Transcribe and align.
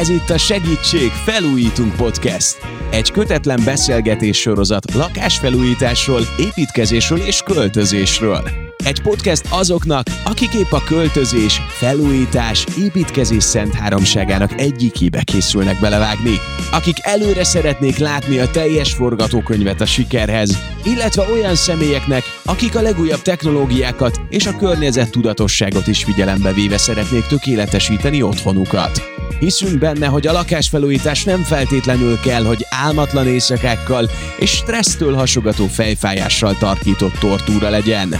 Ez 0.00 0.08
itt 0.08 0.30
a 0.30 0.38
Segítség 0.38 1.10
Felújítunk 1.10 1.96
Podcast. 1.96 2.56
Egy 2.90 3.10
kötetlen 3.10 3.60
beszélgetés 3.64 4.40
sorozat 4.40 4.94
lakásfelújításról, 4.94 6.20
építkezésről 6.38 7.18
és 7.18 7.40
költözésről. 7.40 8.50
Egy 8.84 9.02
podcast 9.02 9.46
azoknak, 9.50 10.06
akik 10.24 10.54
épp 10.54 10.72
a 10.72 10.82
költözés, 10.84 11.60
felújítás, 11.68 12.66
építkezés 12.78 13.42
szent 13.42 13.74
háromságának 13.74 14.60
egyikébe 14.60 15.22
készülnek 15.22 15.80
belevágni. 15.80 16.34
Akik 16.72 16.96
előre 17.00 17.44
szeretnék 17.44 17.96
látni 17.96 18.38
a 18.38 18.50
teljes 18.50 18.92
forgatókönyvet 18.92 19.80
a 19.80 19.86
sikerhez, 19.86 20.58
illetve 20.84 21.24
olyan 21.32 21.54
személyeknek, 21.54 22.22
akik 22.44 22.76
a 22.76 22.82
legújabb 22.82 23.22
technológiákat 23.22 24.20
és 24.28 24.46
a 24.46 24.56
környezet 24.56 25.10
tudatosságot 25.10 25.86
is 25.86 26.04
figyelembe 26.04 26.52
véve 26.52 26.78
szeretnék 26.78 27.26
tökéletesíteni 27.26 28.22
otthonukat. 28.22 29.21
Hiszünk 29.38 29.78
benne, 29.78 30.06
hogy 30.06 30.26
a 30.26 30.32
lakásfelújítás 30.32 31.24
nem 31.24 31.42
feltétlenül 31.42 32.20
kell, 32.20 32.44
hogy 32.44 32.66
álmatlan 32.70 33.26
éjszakákkal 33.26 34.10
és 34.38 34.50
stressztől 34.50 35.14
hasogató 35.14 35.66
fejfájással 35.66 36.56
tarkított 36.58 37.18
tortúra 37.18 37.68
legyen. 37.68 38.14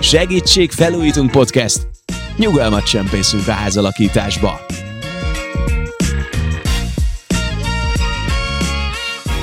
Segítség 0.00 0.70
Felújítunk 0.70 1.30
Podcast! 1.30 1.86
Nyugalmat 2.36 2.84
csempészünk 2.84 3.48
a 3.48 3.52
házalakításba! 3.52 4.60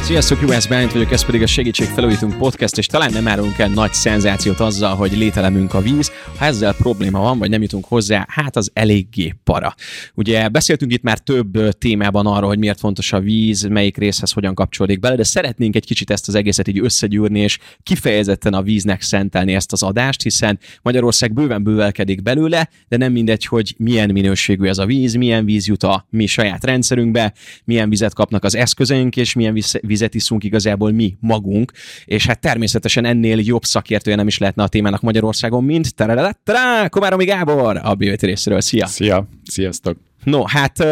Sziasztok, 0.09 0.41
Juhász 0.41 0.65
Bálint 0.65 0.91
vagyok, 0.91 1.11
ez 1.11 1.25
pedig 1.25 1.41
a 1.41 1.47
Segítség 1.47 1.87
Felújítunk 1.87 2.37
Podcast, 2.37 2.77
és 2.77 2.85
talán 2.85 3.11
nem 3.11 3.27
árulunk 3.27 3.57
el 3.57 3.67
nagy 3.67 3.93
szenzációt 3.93 4.59
azzal, 4.59 4.95
hogy 4.95 5.17
lételemünk 5.17 5.73
a 5.73 5.81
víz. 5.81 6.11
Ha 6.37 6.45
ezzel 6.45 6.75
probléma 6.75 7.19
van, 7.19 7.39
vagy 7.39 7.49
nem 7.49 7.61
jutunk 7.61 7.85
hozzá, 7.85 8.25
hát 8.29 8.55
az 8.55 8.71
eléggé 8.73 9.33
para. 9.43 9.75
Ugye 10.13 10.47
beszéltünk 10.47 10.93
itt 10.93 11.01
már 11.01 11.19
több 11.19 11.69
témában 11.77 12.25
arról, 12.25 12.47
hogy 12.49 12.59
miért 12.59 12.79
fontos 12.79 13.13
a 13.13 13.19
víz, 13.19 13.63
melyik 13.63 13.97
részhez 13.97 14.31
hogyan 14.31 14.53
kapcsolódik 14.53 14.99
bele, 14.99 15.15
de 15.15 15.23
szeretnénk 15.23 15.75
egy 15.75 15.85
kicsit 15.85 16.09
ezt 16.09 16.27
az 16.27 16.35
egészet 16.35 16.67
így 16.67 16.79
összegyűrni, 16.79 17.39
és 17.39 17.57
kifejezetten 17.83 18.53
a 18.53 18.61
víznek 18.61 19.01
szentelni 19.01 19.53
ezt 19.53 19.71
az 19.71 19.83
adást, 19.83 20.21
hiszen 20.21 20.59
Magyarország 20.81 21.33
bőven 21.33 21.63
bővelkedik 21.63 22.21
belőle, 22.21 22.69
de 22.87 22.97
nem 22.97 23.11
mindegy, 23.11 23.45
hogy 23.45 23.75
milyen 23.77 24.09
minőségű 24.09 24.67
ez 24.67 24.77
a 24.77 24.85
víz, 24.85 25.13
milyen 25.13 25.45
víz 25.45 25.67
jut 25.67 25.83
a 25.83 26.07
mi 26.09 26.25
saját 26.25 26.65
rendszerünkbe, 26.65 27.33
milyen 27.63 27.89
vizet 27.89 28.13
kapnak 28.13 28.43
az 28.43 28.55
eszközeink, 28.55 29.15
és 29.15 29.33
milyen 29.33 29.53
víz 29.53 29.79
vizet 29.99 30.15
iszunk 30.15 30.43
igazából 30.43 30.91
mi 30.91 31.17
magunk, 31.19 31.71
és 32.05 32.25
hát 32.25 32.39
természetesen 32.39 33.05
ennél 33.05 33.39
jobb 33.39 33.63
szakértője 33.63 34.15
nem 34.15 34.27
is 34.27 34.37
lehetne 34.37 34.63
a 34.63 34.67
témának 34.67 35.01
Magyarországon, 35.01 35.63
mint 35.63 35.95
Tará, 36.43 36.87
Komáromi 36.87 37.25
Gábor 37.25 37.79
a 37.83 37.95
BVT 37.95 38.21
részéről. 38.21 38.61
Szia! 38.61 38.85
Szia! 38.85 39.27
Sziasztok! 39.43 39.97
No, 40.23 40.43
hát 40.45 40.85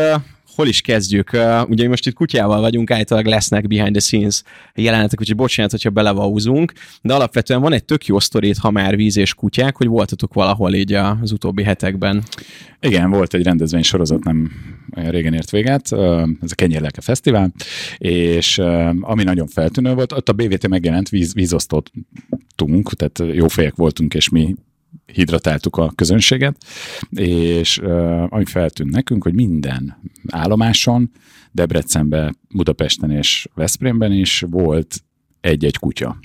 hol 0.58 0.68
is 0.68 0.82
kezdjük? 0.82 1.30
Uh, 1.34 1.70
ugye 1.70 1.88
most 1.88 2.08
itt 2.08 2.14
kutyával 2.14 2.62
vagyunk, 2.62 2.92
általában 2.92 3.32
lesznek 3.32 3.68
behind 3.68 3.92
the 3.92 4.00
scenes 4.00 4.44
jelenetek, 4.76 5.20
úgyhogy 5.20 5.36
bocsánat, 5.36 5.72
hogyha 5.72 5.90
belevauzunk, 5.90 6.74
de 7.02 7.14
alapvetően 7.14 7.62
van 7.62 7.74
egy 7.74 7.86
tök 7.86 8.06
jó 8.06 8.20
sztorít, 8.20 8.58
ha 8.58 8.72
már 8.72 8.96
víz 8.96 9.18
és 9.18 9.34
kutyák, 9.34 9.76
hogy 9.76 9.88
voltatok 9.88 10.34
valahol 10.34 10.74
így 10.74 10.94
az 10.94 11.32
utóbbi 11.32 11.64
hetekben. 11.64 12.24
Igen, 12.82 13.10
volt 13.10 13.34
egy 13.34 13.44
rendezvény 13.44 13.82
sorozat, 13.82 14.24
nem 14.24 14.52
régen 14.90 15.34
ért 15.34 15.50
véget, 15.50 15.92
ez 16.42 16.52
a 16.52 16.56
Kenyérlelke 16.56 17.02
Fesztivál, 17.02 17.52
és 17.98 18.58
ami 19.02 19.24
nagyon 19.24 19.48
feltűnő 19.48 19.94
volt, 19.94 20.12
ott 20.12 20.30
a 20.30 20.34
BVT 20.34 20.68
megjelent 20.68 21.10
víz, 21.10 21.34
vízosztottunk, 21.34 22.94
tehát 22.94 23.36
jó 23.36 23.48
fejek 23.48 23.76
voltunk, 23.76 24.14
és 24.14 24.30
mi 24.30 24.56
hidratáltuk 25.14 25.76
a 25.76 25.92
közönséget, 25.96 26.58
és 27.16 27.78
ami 28.30 28.46
feltűnt 28.46 28.92
nekünk, 28.92 29.24
hogy 29.24 29.34
minden 29.34 29.98
állomáson, 30.28 31.12
Debrecenben, 31.52 32.38
Budapesten 32.50 33.12
és 33.12 33.48
Veszprémben 33.54 34.12
is 34.12 34.44
volt 34.50 35.04
egy-egy 35.42 35.78
kutya 35.78 36.20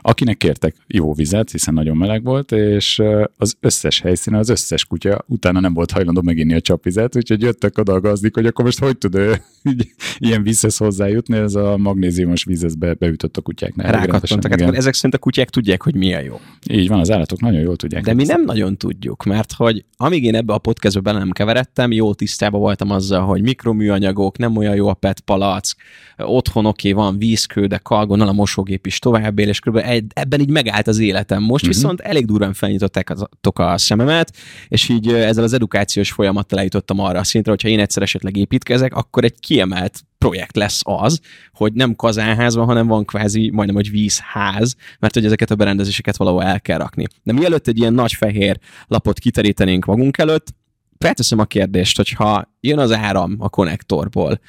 akinek 0.00 0.36
kértek 0.36 0.74
ivóvizet, 0.86 1.50
hiszen 1.50 1.74
nagyon 1.74 1.96
meleg 1.96 2.24
volt, 2.24 2.52
és 2.52 3.02
az 3.36 3.56
összes 3.60 4.00
helyszínen, 4.00 4.40
az 4.40 4.48
összes 4.48 4.84
kutya 4.84 5.24
utána 5.26 5.60
nem 5.60 5.74
volt 5.74 5.90
hajlandó 5.90 6.22
meginni 6.22 6.54
a 6.54 6.60
csapvizet, 6.60 7.16
úgyhogy 7.16 7.42
jöttek 7.42 7.78
oda 7.78 7.92
a 7.92 8.00
gazdik, 8.00 8.34
hogy 8.34 8.46
akkor 8.46 8.64
most 8.64 8.78
hogy 8.78 8.98
tud 8.98 9.14
ő 9.14 9.42
ilyen 10.18 10.42
vízhez 10.42 10.76
hozzájutni, 10.76 11.36
ez 11.36 11.54
a 11.54 11.76
magnéziumos 11.76 12.44
vízhez 12.44 12.74
be, 12.74 12.94
beütött 12.94 13.36
a 13.36 13.40
kutyáknál. 13.40 13.92
Rákattantak, 13.92 14.60
hát 14.60 14.74
ezek 14.74 14.94
szerint 14.94 15.14
a 15.14 15.18
kutyák 15.18 15.50
tudják, 15.50 15.82
hogy 15.82 15.94
milyen 15.94 16.22
jó. 16.22 16.40
Így 16.70 16.88
van, 16.88 17.00
az 17.00 17.10
állatok 17.10 17.40
nagyon 17.40 17.60
jól 17.60 17.76
tudják. 17.76 18.04
De 18.04 18.14
mi 18.14 18.24
nem 18.24 18.44
nagyon 18.44 18.76
tudjuk, 18.76 19.24
mert 19.24 19.52
hogy 19.52 19.84
amíg 19.96 20.24
én 20.24 20.34
ebbe 20.34 20.52
a 20.52 20.58
podcastbe 20.58 21.00
bele 21.00 21.18
nem 21.18 21.30
keveredtem, 21.30 21.92
jó 21.92 22.14
tisztában 22.14 22.60
voltam 22.60 22.90
azzal, 22.90 23.20
hogy 23.20 23.42
mikroműanyagok, 23.42 24.38
nem 24.38 24.56
olyan 24.56 24.74
jó 24.74 24.88
a 24.88 24.94
PET 24.94 25.20
palack, 25.20 25.76
otthon 26.16 26.66
oké, 26.66 26.90
okay, 26.90 27.04
van 27.04 27.18
vízkő, 27.18 27.66
de 27.66 27.78
kalgonnal 27.78 28.28
a 28.28 28.32
mosógép 28.32 28.86
is 28.86 28.98
tovább 28.98 29.38
él, 29.38 29.48
és 29.54 29.60
kb. 29.60 29.76
ebben 30.14 30.40
így 30.40 30.50
megállt 30.50 30.86
az 30.86 30.98
életem. 30.98 31.42
Most 31.42 31.64
uh-huh. 31.64 31.80
viszont 31.80 32.00
elég 32.00 32.26
durván 32.26 32.52
felnyitották 32.52 33.12
a 33.54 33.78
szememet, 33.78 34.36
és 34.68 34.88
így 34.88 35.08
ezzel 35.08 35.44
az 35.44 35.52
edukációs 35.52 36.12
folyamattal 36.12 36.58
eljutottam 36.58 36.98
arra 36.98 37.18
a 37.18 37.24
szintre, 37.24 37.50
hogyha 37.50 37.68
én 37.68 37.80
egyszer 37.80 38.02
esetleg 38.02 38.36
építkezek, 38.36 38.94
akkor 38.94 39.24
egy 39.24 39.40
kiemelt 39.40 40.00
projekt 40.18 40.56
lesz 40.56 40.80
az, 40.84 41.20
hogy 41.52 41.72
nem 41.72 41.94
kazánház 41.94 42.54
van, 42.54 42.66
hanem 42.66 42.86
van 42.86 43.04
kvázi 43.04 43.50
majdnem, 43.50 43.76
hogy 43.76 43.90
vízház, 43.90 44.76
mert 44.98 45.14
hogy 45.14 45.24
ezeket 45.24 45.50
a 45.50 45.54
berendezéseket 45.54 46.16
valahol 46.16 46.42
el 46.42 46.60
kell 46.60 46.78
rakni. 46.78 47.04
De 47.22 47.32
mielőtt 47.32 47.68
egy 47.68 47.78
ilyen 47.78 47.94
nagy 47.94 48.12
fehér 48.12 48.58
lapot 48.86 49.18
kiterítenénk 49.18 49.84
magunk 49.84 50.18
előtt, 50.18 50.54
felteszem 50.98 51.38
a 51.38 51.44
kérdést, 51.44 51.96
hogyha 51.96 52.54
jön 52.60 52.78
az 52.78 52.92
áram 52.92 53.36
a 53.38 53.48
konnektorból, 53.48 54.40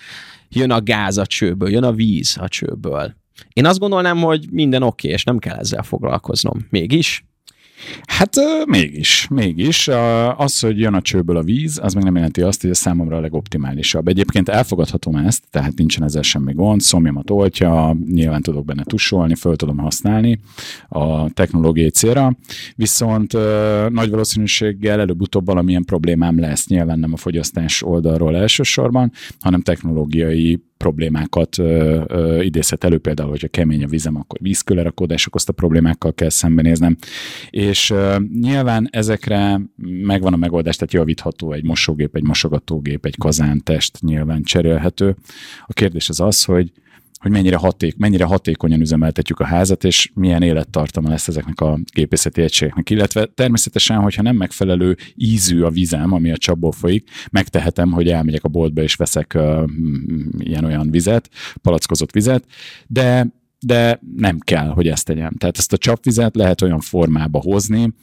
jön 0.50 0.72
a 0.72 0.82
gáz 0.82 1.18
a 1.18 1.26
csőből, 1.26 1.70
jön 1.70 1.84
a 1.84 1.92
víz 1.92 2.38
a 2.40 2.48
csőből, 2.48 3.16
én 3.54 3.66
azt 3.66 3.80
gondolnám, 3.80 4.18
hogy 4.18 4.48
minden 4.52 4.84
oké, 4.84 5.08
okay, 5.08 5.12
és 5.18 5.24
nem 5.24 5.38
kell 5.38 5.58
ezzel 5.58 5.84
foglalkoznom. 5.84 6.68
Mégis? 6.70 7.26
Hát 8.06 8.36
mégis, 8.66 9.28
mégis. 9.30 9.88
Az, 10.38 10.60
hogy 10.60 10.80
jön 10.80 10.94
a 10.94 11.02
csőből 11.02 11.38
a 11.38 11.44
víz, 11.44 11.80
az 11.84 11.94
még 11.94 12.04
nem 12.04 12.16
jelenti 12.16 12.42
azt, 12.42 12.62
hogy 12.62 12.70
ez 12.70 12.78
számomra 12.78 13.18
a 13.18 13.20
legoptimálisabb. 13.20 14.08
Egyébként 14.08 14.50
elfogadhatom 14.50 15.16
ezt, 15.16 15.44
tehát 15.50 15.76
nincsen 15.76 16.04
ezzel 16.04 16.22
semmi 16.22 16.54
gond, 16.54 16.82
szomjamat 16.82 17.30
oltja, 17.30 17.98
nyilván 18.12 18.42
tudok 18.42 18.66
benne 18.66 18.84
tusolni, 18.84 19.36
föl 19.36 19.56
tudom 19.56 19.78
használni 19.78 20.40
a 20.88 21.30
technológiai 21.30 21.90
célra, 21.90 22.38
viszont 22.76 23.34
nagy 23.90 24.10
valószínűséggel 24.10 25.00
előbb-utóbb 25.00 25.46
valamilyen 25.46 25.86
problémám 25.86 26.40
lesz, 26.40 26.68
nyilván 26.68 27.00
nem 27.00 27.14
a 27.14 27.18
fogyasztás 27.18 27.84
oldalról 27.84 28.36
elsősorban, 28.36 29.12
hanem 29.40 29.62
technológiai 29.62 30.64
problémákat 30.86 31.58
ö, 31.58 32.04
ö, 32.08 32.42
idézhet 32.42 32.84
elő, 32.84 32.98
például, 32.98 33.30
hogyha 33.30 33.48
kemény 33.48 33.84
a 33.84 33.88
vizem, 33.88 34.16
akkor 34.16 34.40
vízkőlerakodás 34.42 35.28
okozta 35.28 35.54
problémákkal 35.54 36.14
kell 36.14 36.30
szembenéznem. 36.30 36.98
És 37.50 37.90
ö, 37.90 38.16
nyilván 38.42 38.88
ezekre 38.92 39.62
megvan 40.02 40.34
a 40.34 40.38
megoldás, 40.38 40.76
tehát 40.76 40.94
javítható 40.94 41.52
egy 41.52 41.64
mosógép, 41.64 42.16
egy 42.16 42.24
mosogatógép, 42.24 43.06
egy 43.06 43.18
kazántest 43.18 44.02
nyilván 44.02 44.44
cserélhető. 44.44 45.16
A 45.66 45.74
kérdés 45.74 46.10
az 46.10 46.20
az, 46.20 46.44
hogy 46.44 46.72
hogy 47.26 47.34
mennyire, 47.34 47.56
haték, 47.56 47.98
mennyire 47.98 48.24
hatékonyan 48.24 48.82
üzemeltetjük 48.82 49.40
a 49.40 49.46
házat, 49.46 49.84
és 49.84 50.12
milyen 50.14 50.42
élettartama 50.42 51.10
lesz 51.10 51.28
ezeknek 51.28 51.62
a 51.62 51.80
gépészeti 51.94 52.42
egységeknek. 52.42 52.90
Illetve 52.90 53.26
természetesen, 53.26 54.00
hogyha 54.00 54.22
nem 54.22 54.36
megfelelő 54.36 54.98
ízű 55.16 55.62
a 55.62 55.70
vizem, 55.70 56.14
ami 56.14 56.32
a 56.32 56.38
csapból 56.38 56.72
folyik, 56.72 57.10
megtehetem, 57.32 57.92
hogy 57.92 58.08
elmegyek 58.10 58.44
a 58.44 58.48
boltba 58.48 58.82
és 58.82 58.96
veszek 58.96 59.34
uh, 59.36 59.64
ilyen-olyan 60.38 60.92
vizet, 60.92 61.30
palackozott 61.62 62.12
vizet, 62.12 62.46
de 62.88 63.28
de 63.60 64.00
nem 64.16 64.40
kell, 64.40 64.68
hogy 64.68 64.88
ezt 64.88 65.06
tegyem. 65.06 65.34
Tehát 65.38 65.58
ezt 65.58 65.74
a 65.74 65.78
csapvizet 65.78 66.36
lehet 66.36 66.62
olyan 66.62 66.80
formába 66.80 67.40
hozni, 67.40 67.94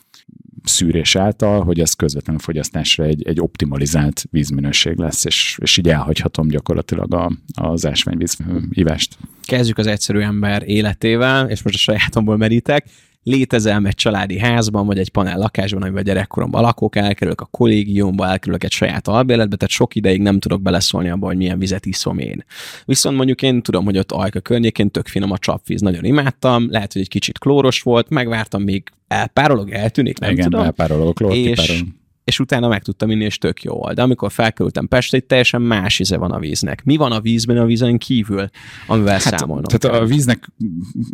szűrés 0.65 1.17
által, 1.17 1.65
hogy 1.65 1.81
ez 1.81 1.93
közvetlenül 1.93 2.41
fogyasztásra 2.41 3.05
egy, 3.05 3.27
egy 3.27 3.41
optimalizált 3.41 4.25
vízminőség 4.31 4.97
lesz, 4.97 5.25
és, 5.25 5.59
és 5.63 5.77
így 5.77 5.89
elhagyhatom 5.89 6.49
gyakorlatilag 6.49 7.15
a, 7.15 7.33
az 7.55 7.87
ásványvíz 7.87 8.37
hívást. 8.71 9.17
Kezdjük 9.43 9.79
az 9.79 9.87
egyszerű 9.87 10.21
ember 10.21 10.63
életével, 10.69 11.51
és 11.51 11.63
most 11.63 11.77
a 11.77 11.79
sajátomból 11.79 12.37
merítek 12.37 12.85
létezem 13.23 13.87
egy 13.87 13.95
családi 13.95 14.39
házban, 14.39 14.87
vagy 14.87 14.99
egy 14.99 15.11
panel 15.11 15.39
lakásban, 15.39 15.83
amiben 15.83 16.05
gyerekkoromban 16.05 16.63
lakok, 16.63 16.97
elkerülök 16.97 17.41
a 17.41 17.45
kollégiumba, 17.51 18.27
elkerülök 18.27 18.65
egy 18.65 18.73
saját 18.73 19.09
albérletbe, 19.09 19.57
tehát 19.57 19.75
sok 19.75 19.95
ideig 19.95 20.23
nem 20.23 20.39
tudok 20.39 20.63
beleszólni 20.63 21.09
abba, 21.09 21.27
hogy 21.27 21.37
milyen 21.37 21.59
vizet 21.59 21.87
iszom 21.87 22.19
én. 22.19 22.45
Viszont 22.85 23.17
mondjuk 23.17 23.43
én 23.43 23.63
tudom, 23.63 23.85
hogy 23.85 23.99
ott 23.99 24.13
Ajka 24.13 24.41
környékén 24.41 24.91
tök 24.91 25.07
finom 25.07 25.31
a 25.31 25.39
csapvíz, 25.39 25.81
nagyon 25.81 26.05
imádtam, 26.05 26.71
lehet, 26.71 26.93
hogy 26.93 27.03
egy 27.03 27.09
kicsit 27.09 27.39
klóros 27.39 27.81
volt, 27.81 28.09
megvártam, 28.09 28.63
még 28.63 28.83
elpárolog, 29.09 29.71
eltűnik, 29.71 30.19
nem 30.19 30.31
Igen, 30.31 30.45
tudom. 30.45 30.65
elpárolog, 30.65 31.15
klór 31.15 31.35
és 31.35 31.83
és 32.25 32.41
utána 32.41 32.69
meg 32.69 32.83
tudtam 32.83 33.11
inni, 33.11 33.25
és 33.25 33.39
tök 33.39 33.63
jó 33.63 33.75
volt. 33.75 33.95
De 33.95 34.03
amikor 34.03 34.33
felkerültem 34.33 34.89
Pestre, 34.89 35.19
itt 35.19 35.29
teljesen 35.29 35.63
más 35.63 35.99
íze 35.99 36.17
van 36.17 36.31
a 36.31 36.39
víznek. 36.39 36.85
Mi 36.85 36.97
van 36.97 37.13
a 37.13 37.21
vízben 37.21 37.57
a 37.57 37.65
vízen 37.65 37.99
kívül, 37.99 38.49
amivel 38.87 39.13
hát, 39.13 39.39
számolnom 39.39 39.65
Tehát 39.65 39.97
kell? 39.97 40.07
a 40.07 40.07
víznek 40.07 40.49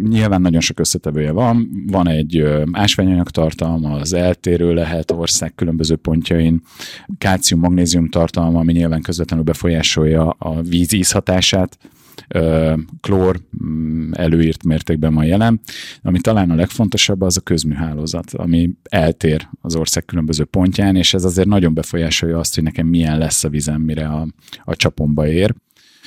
nyilván 0.08 0.40
nagyon 0.40 0.60
sok 0.60 0.80
összetevője 0.80 1.30
van. 1.30 1.68
Van 1.86 2.08
egy 2.08 2.44
ásványanyag 2.72 3.30
tartalma, 3.30 3.90
az 3.90 4.12
eltérő 4.12 4.74
lehet 4.74 5.10
ország 5.10 5.54
különböző 5.54 5.96
pontjain, 5.96 6.62
kálcium-magnézium 7.18 8.08
tartalma, 8.08 8.58
ami 8.58 8.72
nyilván 8.72 9.00
közvetlenül 9.00 9.44
befolyásolja 9.44 10.30
a 10.30 10.62
víz 10.62 10.92
ízhatását 10.92 11.78
klór 13.00 13.40
mm, 13.64 14.10
előírt 14.12 14.64
mértékben 14.64 15.14
van 15.14 15.24
jelen. 15.24 15.60
Ami 16.02 16.20
talán 16.20 16.50
a 16.50 16.54
legfontosabb, 16.54 17.20
az 17.20 17.36
a 17.36 17.40
közműhálózat, 17.40 18.32
ami 18.32 18.70
eltér 18.82 19.48
az 19.60 19.76
ország 19.76 20.04
különböző 20.04 20.44
pontján, 20.44 20.96
és 20.96 21.14
ez 21.14 21.24
azért 21.24 21.48
nagyon 21.48 21.74
befolyásolja 21.74 22.38
azt, 22.38 22.54
hogy 22.54 22.64
nekem 22.64 22.86
milyen 22.86 23.18
lesz 23.18 23.44
a 23.44 23.48
vizem, 23.48 23.80
mire 23.80 24.06
a, 24.06 24.26
a 24.64 24.76
csapomba 24.76 25.28
ér. 25.28 25.54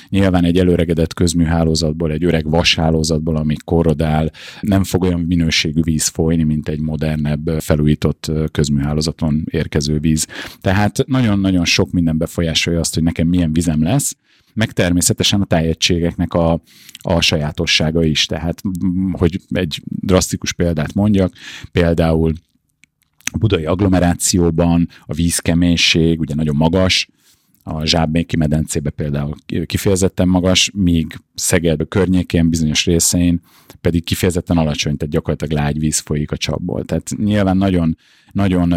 Nyilván 0.08 0.44
egy 0.44 0.58
előregedett 0.58 1.14
közműhálózatból, 1.14 2.12
egy 2.12 2.24
öreg 2.24 2.50
vashálózatból, 2.50 3.36
ami 3.36 3.54
korrodál, 3.64 4.30
nem 4.60 4.84
fog 4.84 5.02
olyan 5.02 5.20
minőségű 5.20 5.80
víz 5.82 6.06
folyni, 6.06 6.42
mint 6.42 6.68
egy 6.68 6.80
modernebb, 6.80 7.50
felújított 7.58 8.32
közműhálózaton 8.50 9.44
érkező 9.50 9.98
víz. 9.98 10.26
Tehát 10.60 11.06
nagyon-nagyon 11.06 11.64
sok 11.64 11.90
minden 11.90 12.18
befolyásolja 12.18 12.80
azt, 12.80 12.94
hogy 12.94 13.02
nekem 13.02 13.28
milyen 13.28 13.52
vizem 13.52 13.82
lesz, 13.82 14.16
meg 14.54 14.72
természetesen 14.72 15.40
a 15.40 15.44
tájegységeknek 15.44 16.34
a, 16.34 16.60
a 16.98 17.20
sajátossága 17.20 18.04
is. 18.04 18.26
Tehát, 18.26 18.62
hogy 19.12 19.40
egy 19.48 19.82
drasztikus 19.84 20.52
példát 20.52 20.94
mondjak, 20.94 21.32
például 21.72 22.32
a 23.32 23.38
budai 23.38 23.64
agglomerációban 23.64 24.88
a 25.06 25.14
vízkeménység 25.14 26.20
ugye 26.20 26.34
nagyon 26.34 26.56
magas, 26.56 27.08
a 27.62 27.86
Zsábméki 27.86 28.36
medencébe 28.36 28.90
például 28.90 29.34
kifejezetten 29.66 30.28
magas, 30.28 30.70
míg 30.74 31.18
Szeged 31.34 31.88
környékén 31.88 32.48
bizonyos 32.48 32.84
részein 32.84 33.40
pedig 33.80 34.04
kifejezetten 34.04 34.56
alacsony, 34.56 34.96
tehát 34.96 35.14
gyakorlatilag 35.14 35.62
lágy 35.62 35.78
víz 35.78 35.98
folyik 35.98 36.32
a 36.32 36.36
csapból. 36.36 36.84
Tehát 36.84 37.10
nyilván 37.16 37.56
nagyon 37.56 37.96
nagyon 38.32 38.68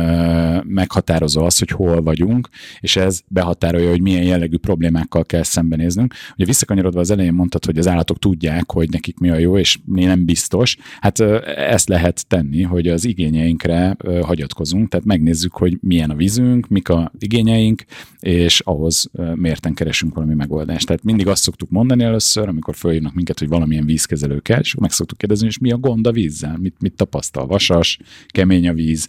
meghatározó 0.67 1.43
az, 1.43 1.59
hogy 1.59 1.69
hol 1.69 2.01
vagyunk, 2.01 2.49
és 2.79 2.95
ez 2.95 3.21
behatárolja, 3.27 3.89
hogy 3.89 4.01
milyen 4.01 4.23
jellegű 4.23 4.57
problémákkal 4.57 5.23
kell 5.23 5.43
szembenéznünk. 5.43 6.13
Ugye 6.35 6.45
visszakanyarodva 6.45 6.99
az 6.99 7.11
elején 7.11 7.33
mondtad, 7.33 7.65
hogy 7.65 7.77
az 7.77 7.87
állatok 7.87 8.19
tudják, 8.19 8.71
hogy 8.71 8.89
nekik 8.89 9.17
mi 9.17 9.29
a 9.29 9.37
jó, 9.37 9.57
és 9.57 9.77
mi 9.85 10.03
nem 10.03 10.25
biztos. 10.25 10.77
Hát 10.99 11.19
ezt 11.45 11.89
lehet 11.89 12.27
tenni, 12.27 12.61
hogy 12.61 12.87
az 12.87 13.05
igényeinkre 13.05 13.97
hagyatkozunk, 14.21 14.89
tehát 14.89 15.05
megnézzük, 15.05 15.53
hogy 15.53 15.77
milyen 15.81 16.09
a 16.09 16.15
vízünk, 16.15 16.67
mik 16.67 16.89
a 16.89 17.11
igényeink, 17.19 17.85
és 18.19 18.61
ahhoz 18.75 19.09
mérten 19.35 19.73
keresünk 19.73 20.13
valami 20.13 20.33
megoldást. 20.33 20.85
Tehát 20.85 21.03
mindig 21.03 21.27
azt 21.27 21.43
szoktuk 21.43 21.69
mondani 21.69 22.03
először, 22.03 22.47
amikor 22.47 22.75
följönnek 22.75 23.13
minket, 23.13 23.39
hogy 23.39 23.47
valamilyen 23.47 23.85
vízkezelő 23.85 24.39
kell, 24.39 24.59
és 24.59 24.75
meg 24.75 24.91
szoktuk 24.91 25.17
kérdezni, 25.17 25.47
és 25.47 25.57
mi 25.57 25.71
a 25.71 25.77
gond 25.77 26.07
a 26.07 26.11
vízzel, 26.11 26.57
mit, 26.57 26.75
mit 26.79 26.93
tapasztal, 26.93 27.47
vasas, 27.47 27.99
kemény 28.27 28.67
a 28.67 28.73
víz, 28.73 29.07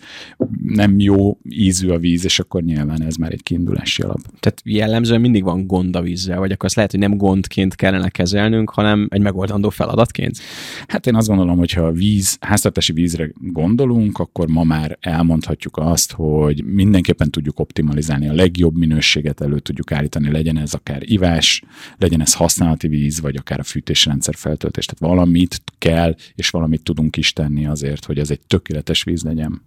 nem 0.62 0.98
jó 0.98 1.38
ízű 1.48 1.88
a 1.88 1.98
víz, 1.98 2.24
és 2.24 2.38
akkor 2.38 2.62
nyilván 2.62 3.02
ez 3.02 3.16
már 3.16 3.32
egy 3.32 3.42
kiindulási 3.42 4.02
alap. 4.02 4.20
Tehát 4.40 4.60
jellemzően 4.64 5.20
mindig 5.20 5.42
van 5.42 5.66
gond 5.66 5.96
a 5.96 6.02
vízzel, 6.02 6.38
vagy 6.38 6.52
akkor 6.52 6.64
azt 6.64 6.74
lehet, 6.74 6.90
hogy 6.90 7.00
nem 7.00 7.16
gondként 7.16 7.74
kellene 7.74 8.08
kezelnünk, 8.08 8.70
hanem 8.70 9.08
egy 9.10 9.20
megoldandó 9.20 9.70
feladatként? 9.70 10.38
Hát 10.86 11.06
én 11.06 11.14
azt 11.14 11.28
gondolom, 11.28 11.58
hogy 11.58 11.72
ha 11.72 11.82
a 11.82 11.92
víz, 11.92 12.36
háztartási 12.40 12.92
vízre 12.92 13.30
gondolunk, 13.40 14.18
akkor 14.18 14.48
ma 14.48 14.64
már 14.64 14.98
elmondhatjuk 15.00 15.76
azt, 15.76 16.12
hogy 16.12 16.64
mindenképpen 16.64 17.30
tudjuk 17.30 17.58
optimalizálni 17.60 18.28
a 18.28 18.32
legjobb 18.32 18.76
minőséget 18.76 19.40
elő 19.40 19.55
tudjuk 19.62 19.92
állítani, 19.92 20.30
legyen 20.30 20.58
ez 20.58 20.74
akár 20.74 21.02
ivás, 21.10 21.62
legyen 21.98 22.20
ez 22.20 22.34
használati 22.34 22.88
víz, 22.88 23.20
vagy 23.20 23.36
akár 23.36 23.58
a 23.58 23.62
fűtésrendszer 23.62 24.34
feltöltés. 24.34 24.86
Tehát 24.86 25.14
valamit 25.14 25.62
kell, 25.78 26.14
és 26.34 26.50
valamit 26.50 26.82
tudunk 26.82 27.16
is 27.16 27.32
tenni 27.32 27.66
azért, 27.66 28.04
hogy 28.04 28.18
ez 28.18 28.30
egy 28.30 28.40
tökéletes 28.40 29.02
víz 29.02 29.22
legyen 29.22 29.62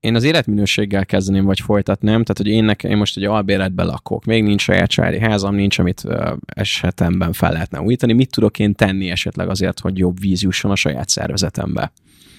én 0.00 0.14
az 0.14 0.24
életminőséggel 0.24 1.06
kezdeném, 1.06 1.44
vagy 1.44 1.60
folytatnám, 1.60 2.22
tehát 2.22 2.36
hogy 2.36 2.46
én, 2.46 2.64
nekem, 2.64 2.90
én 2.90 2.96
most 2.96 3.16
egy 3.16 3.24
albéletben 3.24 3.86
lakok, 3.86 4.24
még 4.24 4.42
nincs 4.42 4.62
saját 4.62 4.90
családi 4.90 5.18
házam, 5.18 5.54
nincs, 5.54 5.78
amit 5.78 6.02
uh, 6.04 6.32
esetemben 6.46 7.32
fel 7.32 7.52
lehetne 7.52 7.80
újítani. 7.80 8.12
Mit 8.12 8.30
tudok 8.30 8.58
én 8.58 8.74
tenni 8.74 9.10
esetleg 9.10 9.48
azért, 9.48 9.80
hogy 9.80 9.98
jobb 9.98 10.20
víz 10.20 10.42
jusson 10.42 10.70
a 10.70 10.76
saját 10.76 11.08
szervezetembe? 11.08 11.92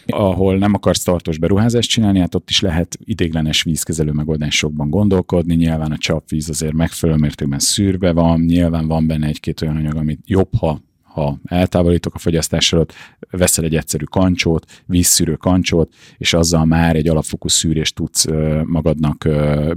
Ahol 0.08 0.58
nem 0.58 0.74
akarsz 0.74 1.04
tartós 1.04 1.38
beruházást 1.38 1.90
csinálni, 1.90 2.20
hát 2.20 2.36
ott 2.36 2.50
is 2.50 2.60
lehet 2.60 2.98
idéglenes 3.04 3.64
vízkezelő 3.64 4.12
megoldásokban 4.12 4.90
gondolkodni. 4.90 5.56
Nyilván 5.56 5.92
a 5.92 5.98
csapvíz 5.98 6.50
azért 6.50 6.74
megfelelő 6.74 7.18
mértékben 7.18 7.60
szűrve 7.60 8.12
van, 8.12 8.40
nyilván 8.40 8.88
van 8.88 9.08
benne 9.08 9.28
egy-két 9.28 9.62
olyan 9.62 9.76
anyag, 9.76 9.96
amit 9.96 10.20
jobb, 10.26 10.56
ha 10.58 10.82
ha 11.14 11.40
eltávolítok 11.46 12.16
a 12.16 12.20
fogyasztás 12.20 12.74
előtt, 12.74 12.94
veszel 13.30 13.66
egy 13.66 13.76
egyszerű 13.76 14.04
kancsót, 14.04 14.84
vízszűrő 14.86 15.36
kancsót, 15.36 15.94
és 16.18 16.34
azzal 16.34 16.66
már 16.66 16.96
egy 16.96 17.08
alapfokú 17.08 17.48
szűrést 17.48 17.96
tudsz 17.96 18.26
magadnak 18.64 19.28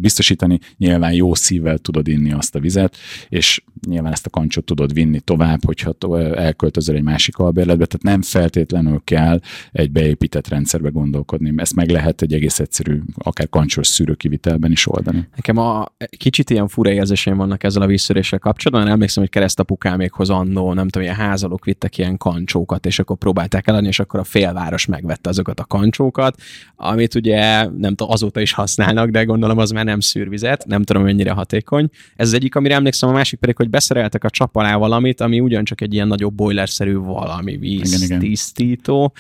biztosítani. 0.01 0.59
Nyilván 0.77 1.13
jó 1.13 1.35
szívvel 1.35 1.79
tudod 1.79 2.09
inni 2.09 2.33
azt 2.33 2.55
a 2.55 2.61
vizet, 2.61 2.97
és 3.29 3.65
nyilván 3.87 4.13
ezt 4.13 4.27
a 4.27 4.31
kancsot 4.31 4.65
tudod 4.65 4.93
vinni 4.93 5.21
tovább, 5.21 5.65
hogyha 5.65 5.95
elköltözöl 6.35 6.97
egy 6.97 7.03
másik 7.03 7.37
albérletbe, 7.37 7.87
tehát 7.87 8.03
nem 8.03 8.23
feltétlenül 8.23 9.01
kell 9.05 9.41
egy 9.73 9.91
beépített 9.91 10.49
rendszerbe 10.49 10.89
gondolkodni. 10.89 11.53
Ezt 11.57 11.75
meg 11.75 11.91
lehet 11.91 12.23
egy 12.23 12.33
egész 12.33 12.59
egyszerű, 12.59 13.01
akár 13.15 13.49
kancsos 13.49 13.87
szűrőkivitelben 13.87 14.71
is 14.71 14.87
oldani. 14.87 15.29
Nekem 15.35 15.57
a 15.57 15.87
kicsit 16.17 16.51
ilyen 16.51 16.69
fura 16.69 16.91
érzéseim 16.91 17.37
vannak 17.37 17.65
ezzel 17.65 17.83
a 17.83 17.87
vízszűréssel 17.87 18.39
kapcsolatban. 18.39 18.93
Emlékszem, 18.93 19.23
hogy 19.23 19.33
keresztapukámékhoz 19.33 20.31
annó, 20.31 20.73
nem 20.73 20.89
tudom, 20.89 21.09
ilyen 21.09 21.19
házalok 21.19 21.65
vittek 21.65 21.99
ilyen 21.99 22.17
kancsókat, 22.17 22.87
és 22.87 22.99
akkor 22.99 23.17
próbálták 23.17 23.67
eladni, 23.67 23.89
és 23.89 23.99
akkor 23.99 24.21
a 24.21 24.25
félváros 24.25 24.87
megvette 24.87 25.29
azokat 25.29 25.61
a 25.61 25.65
kancsókat, 25.65 26.41
amit 26.77 27.15
ugye 27.15 27.65
nem 27.65 27.95
tudom, 27.95 28.13
azóta 28.13 28.41
is 28.41 28.53
használnak, 28.53 29.11
de 29.11 29.25
gondolom 29.25 29.59
az 29.59 29.71
már 29.71 29.85
nem 29.85 30.01
szűrvizet, 30.01 30.67
nem 30.67 30.83
tudom 30.83 31.03
mennyire 31.03 31.31
hatékony. 31.31 31.89
Ez 32.17 32.27
az 32.27 32.35
egyik, 32.35 32.55
amire 32.55 32.75
emlékszem, 32.75 33.09
a 33.09 33.13
másik 33.13 33.39
pedig, 33.39 33.57
hogy 33.57 33.71
beszereltek 33.75 34.25
a 34.25 34.31
csap 34.31 34.57
alá 34.57 34.77
valamit, 34.77 35.21
ami 35.21 35.41
ugyancsak 35.41 35.81
egy 35.81 35.95
ilyen 35.95 36.09
nagyobb 36.09 36.35
boilerszerű 36.35 36.97
valami 36.97 37.57
víz 37.57 38.15
tisztító 38.19 39.13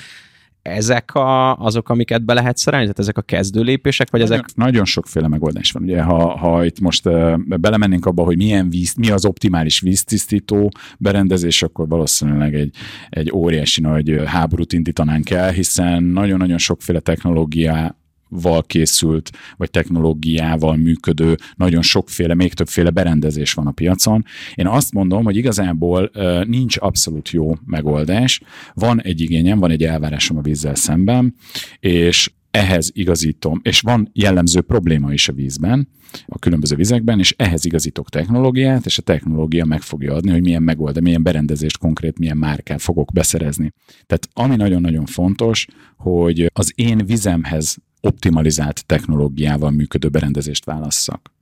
ezek 0.63 1.15
a, 1.15 1.57
azok, 1.57 1.89
amiket 1.89 2.25
be 2.25 2.35
lehet 2.35 2.57
szerelni? 2.57 2.85
Tehát 2.85 3.01
ezek 3.01 3.19
a 3.19 3.23
kezdő 3.23 3.63
lépések, 3.63 4.11
vagy 4.11 4.21
nagyon, 4.21 4.37
ezek? 4.37 4.55
Nagyon 4.55 4.85
sokféle 4.85 5.29
megoldás 5.29 5.73
van. 5.73 5.83
Ugye, 5.83 6.03
ha, 6.03 6.37
ha 6.37 6.65
itt 6.65 6.81
most 6.81 7.07
uh, 7.07 7.39
belemennénk 7.47 8.07
abba, 8.07 8.23
hogy 8.23 8.37
milyen 8.37 8.71
víz, 8.71 8.95
mi 8.95 9.11
az 9.11 9.25
optimális 9.25 9.81
víztisztító 9.81 10.71
berendezés, 10.99 11.63
akkor 11.63 11.89
valószínűleg 11.89 12.55
egy, 12.55 12.75
egy 13.11 13.31
óriási 13.33 13.81
nagy 13.81 14.23
háborút 14.25 14.73
indítanánk 14.73 15.31
el, 15.31 15.51
hiszen 15.51 16.03
nagyon-nagyon 16.03 16.59
sokféle 16.59 17.01
technológia 17.01 17.97
val 18.29 18.63
készült, 18.63 19.31
vagy 19.57 19.71
technológiával 19.71 20.77
működő, 20.77 21.37
nagyon 21.57 21.83
sokféle, 21.83 22.35
még 22.35 22.55
többféle 22.55 22.91
berendezés 22.91 23.53
van 23.53 23.67
a 23.67 23.71
piacon. 23.71 24.25
Én 24.55 24.67
azt 24.67 24.93
mondom, 24.93 25.25
hogy 25.25 25.37
igazából 25.37 26.11
nincs 26.47 26.77
abszolút 26.79 27.31
jó 27.31 27.55
megoldás. 27.65 28.41
Van 28.75 29.03
egy 29.03 29.21
igényem, 29.21 29.59
van 29.59 29.71
egy 29.71 29.83
elvárásom 29.83 30.37
a 30.37 30.41
vízzel 30.41 30.75
szemben, 30.75 31.35
és 31.81 32.33
ehhez 32.51 32.91
igazítom, 32.93 33.61
és 33.63 33.81
van 33.81 34.11
jellemző 34.13 34.61
probléma 34.61 35.13
is 35.13 35.29
a 35.29 35.33
vízben, 35.33 35.89
a 36.27 36.39
különböző 36.39 36.77
vizekben, 36.77 37.19
és 37.19 37.35
ehhez 37.39 37.65
igazítok 37.65 38.09
technológiát, 38.09 38.87
és 38.87 38.99
a 38.99 39.03
technológia 39.03 39.65
meg 39.65 39.81
fogja 39.81 40.15
adni, 40.15 40.31
hogy 40.31 40.43
milyen 40.43 40.63
megold, 40.63 41.03
milyen 41.03 41.23
berendezést 41.23 41.79
konkrét, 41.79 42.19
milyen 42.19 42.37
márkát 42.37 42.83
fogok 42.83 43.13
beszerezni. 43.13 43.73
Tehát 44.07 44.29
ami 44.33 44.57
nagyon-nagyon 44.57 45.07
fontos, 45.07 45.67
hogy 45.97 46.51
az 46.53 46.73
én 46.75 47.07
vizemhez 47.07 47.77
optimalizált 48.05 48.87
technológiával 48.87 49.71
működő 49.71 50.09
berendezést 50.09 50.65
válasszak. 50.65 51.33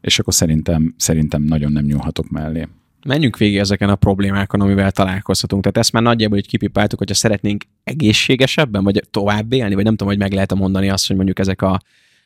És 0.00 0.18
akkor 0.18 0.34
szerintem, 0.34 0.94
szerintem 0.96 1.42
nagyon 1.42 1.72
nem 1.72 1.84
nyúlhatok 1.84 2.28
mellé. 2.28 2.68
Menjünk 3.06 3.36
végig 3.36 3.58
ezeken 3.58 3.88
a 3.88 3.94
problémákon, 3.94 4.60
amivel 4.60 4.90
találkozhatunk. 4.90 5.62
Tehát 5.62 5.78
ezt 5.78 5.92
már 5.92 6.02
nagyjából 6.02 6.36
hogy 6.36 6.46
kipipáltuk, 6.46 6.98
hogyha 6.98 7.14
szeretnénk 7.14 7.64
egészségesebben, 7.84 8.84
vagy 8.84 9.02
tovább 9.10 9.52
élni, 9.52 9.74
vagy 9.74 9.84
nem 9.84 9.92
tudom, 9.92 10.08
hogy 10.08 10.22
meg 10.22 10.32
lehet 10.32 10.54
mondani 10.54 10.88
azt, 10.88 11.06
hogy 11.06 11.16
mondjuk 11.16 11.38
ezek 11.38 11.62
a 11.62 11.80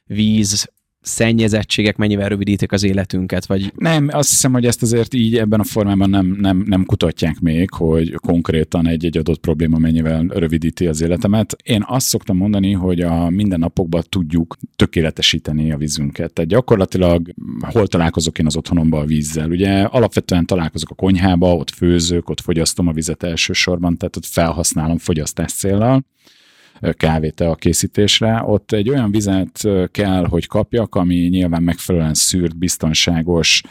víz 0.05 0.73
szennyezettségek 1.03 1.97
mennyivel 1.97 2.29
rövidítik 2.29 2.73
az 2.73 2.83
életünket, 2.83 3.47
vagy... 3.47 3.73
Nem, 3.77 4.09
azt 4.13 4.31
hiszem, 4.31 4.53
hogy 4.53 4.67
ezt 4.67 4.83
azért 4.83 5.15
így 5.15 5.37
ebben 5.37 5.61
a 5.61 5.65
formában 5.65 6.11
nem, 6.11 6.27
nem, 6.27 6.63
nem 6.67 6.85
kutatják 6.85 7.41
még, 7.41 7.71
hogy 7.71 8.13
konkrétan 8.13 8.87
egy-egy 8.87 9.17
adott 9.17 9.41
probléma 9.41 9.79
mennyivel 9.79 10.25
rövidíti 10.29 10.87
az 10.87 11.01
életemet. 11.01 11.57
Én 11.63 11.85
azt 11.87 12.07
szoktam 12.07 12.37
mondani, 12.37 12.73
hogy 12.73 13.01
a 13.01 13.31
mindennapokban 13.31 14.03
tudjuk 14.09 14.57
tökéletesíteni 14.77 15.73
a 15.73 15.77
vízünket. 15.77 16.33
Tehát 16.33 16.51
gyakorlatilag 16.51 17.35
hol 17.61 17.87
találkozok 17.87 18.39
én 18.39 18.47
az 18.47 18.57
otthonomban 18.57 19.01
a 19.01 19.07
vízzel? 19.07 19.51
Ugye 19.51 19.83
alapvetően 19.83 20.47
találkozok 20.47 20.91
a 20.91 20.95
konyhába, 20.95 21.55
ott 21.55 21.71
főzök, 21.71 22.29
ott 22.29 22.41
fogyasztom 22.41 22.89
a 22.89 22.93
vizet 22.93 23.23
elsősorban, 23.23 23.97
tehát 23.97 24.17
ott 24.17 24.27
felhasználom 24.27 24.99
fogyasztás 24.99 25.53
célral 25.53 26.05
kávét 26.93 27.41
a 27.41 27.55
készítésre, 27.55 28.43
ott 28.45 28.73
egy 28.73 28.89
olyan 28.89 29.11
vizet 29.11 29.69
kell, 29.91 30.27
hogy 30.27 30.47
kapjak, 30.47 30.95
ami 30.95 31.15
nyilván 31.15 31.63
megfelelően 31.63 32.15
szűrt, 32.15 32.59
biztonságos, 32.59 33.63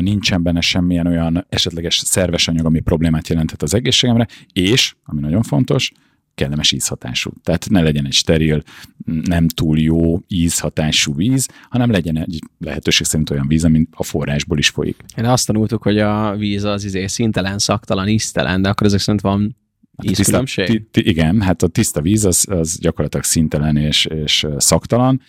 nincsen 0.00 0.42
benne 0.42 0.60
semmilyen 0.60 1.06
olyan 1.06 1.46
esetleges 1.48 1.96
szerves 1.96 2.48
anyag, 2.48 2.66
ami 2.66 2.80
problémát 2.80 3.28
jelenthet 3.28 3.62
az 3.62 3.74
egészségemre, 3.74 4.26
és, 4.52 4.94
ami 5.04 5.20
nagyon 5.20 5.42
fontos, 5.42 5.92
kellemes 6.34 6.72
ízhatású. 6.72 7.30
Tehát 7.42 7.68
ne 7.70 7.82
legyen 7.82 8.06
egy 8.06 8.12
steril, 8.12 8.62
nem 9.04 9.48
túl 9.48 9.78
jó 9.78 10.20
ízhatású 10.28 11.14
víz, 11.14 11.48
hanem 11.68 11.90
legyen 11.90 12.18
egy 12.18 12.38
lehetőség 12.58 13.06
szerint 13.06 13.30
olyan 13.30 13.48
víz, 13.48 13.64
ami 13.64 13.86
a 13.90 14.02
forrásból 14.02 14.58
is 14.58 14.68
folyik. 14.68 14.96
Én 15.16 15.24
azt 15.24 15.46
tanultuk, 15.46 15.82
hogy 15.82 15.98
a 15.98 16.36
víz 16.36 16.64
az 16.64 16.84
izé 16.84 17.06
szintelen, 17.06 17.58
szaktalan, 17.58 18.08
íztelen, 18.08 18.62
de 18.62 18.68
akkor 18.68 18.86
ezek 18.86 19.00
szerint 19.00 19.22
van 19.22 19.56
Ízkülönbség? 20.02 20.66
Tiszta, 20.90 21.10
igen, 21.10 21.40
hát 21.40 21.62
a 21.62 21.66
tiszta 21.66 22.00
víz 22.00 22.24
az, 22.24 22.46
az 22.50 22.78
gyakorlatilag 22.78 23.24
szintelen 23.24 23.76
és, 23.76 24.06
és 24.06 24.46
szaktalan. 24.56 25.20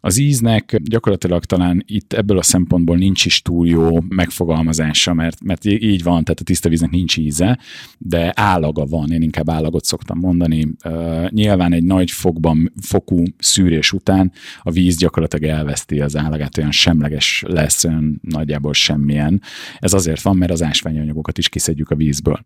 Az 0.00 0.18
íznek 0.18 0.76
gyakorlatilag 0.82 1.44
talán 1.44 1.82
itt 1.86 2.12
ebből 2.12 2.38
a 2.38 2.42
szempontból 2.42 2.96
nincs 2.96 3.24
is 3.24 3.42
túl 3.42 3.68
jó 3.68 4.00
megfogalmazása, 4.08 5.14
mert, 5.14 5.42
mert 5.44 5.64
így 5.64 6.02
van, 6.02 6.24
tehát 6.24 6.40
a 6.40 6.44
tiszta 6.44 6.68
víznek 6.68 6.90
nincs 6.90 7.16
íze, 7.16 7.58
de 7.98 8.32
állaga 8.36 8.86
van, 8.86 9.12
én 9.12 9.22
inkább 9.22 9.50
állagot 9.50 9.84
szoktam 9.84 10.18
mondani. 10.18 10.66
Uh, 10.84 11.30
nyilván 11.30 11.72
egy 11.72 11.84
nagy 11.84 12.10
fokban, 12.10 12.72
fokú 12.82 13.22
szűrés 13.38 13.92
után 13.92 14.32
a 14.62 14.70
víz 14.70 14.96
gyakorlatilag 14.96 15.56
elveszti 15.56 16.00
az 16.00 16.16
állagát, 16.16 16.58
olyan 16.58 16.72
semleges 16.72 17.44
lesz, 17.46 17.84
olyan 17.84 18.20
nagyjából 18.22 18.72
semmilyen. 18.72 19.42
Ez 19.78 19.92
azért 19.92 20.22
van, 20.22 20.36
mert 20.36 20.52
az 20.52 20.62
ásványanyagokat 20.62 21.38
is 21.38 21.48
kiszedjük 21.48 21.90
a 21.90 21.94
vízből. 21.94 22.44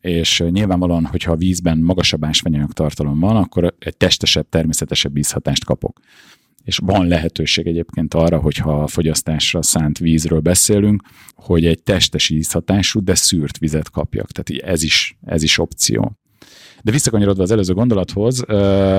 És 0.00 0.44
nyilvánvalóan, 0.50 1.04
hogyha 1.04 1.32
a 1.32 1.36
vízben 1.36 1.78
magasabb 1.78 2.24
ásványanyag 2.24 2.72
tartalom 2.72 3.20
van, 3.20 3.36
akkor 3.36 3.74
egy 3.78 3.96
testesebb, 3.96 4.48
természetesebb 4.48 5.16
ízhatást 5.16 5.64
kapok 5.64 6.00
és 6.66 6.78
van 6.82 7.06
lehetőség 7.06 7.66
egyébként 7.66 8.14
arra, 8.14 8.38
hogyha 8.38 8.82
a 8.82 8.86
fogyasztásra 8.86 9.62
szánt 9.62 9.98
vízről 9.98 10.40
beszélünk, 10.40 11.02
hogy 11.34 11.66
egy 11.66 11.82
testes 11.82 12.30
ízhatású, 12.30 13.02
de 13.02 13.14
szűrt 13.14 13.58
vizet 13.58 13.90
kapjak. 13.90 14.30
Tehát 14.32 14.64
ez 14.72 14.82
is, 14.82 15.18
ez 15.24 15.42
is 15.42 15.58
opció. 15.58 16.18
De 16.82 16.90
visszakanyarodva 16.90 17.42
az 17.42 17.50
előző 17.50 17.74
gondolathoz, 17.74 18.40
uh, 18.40 18.46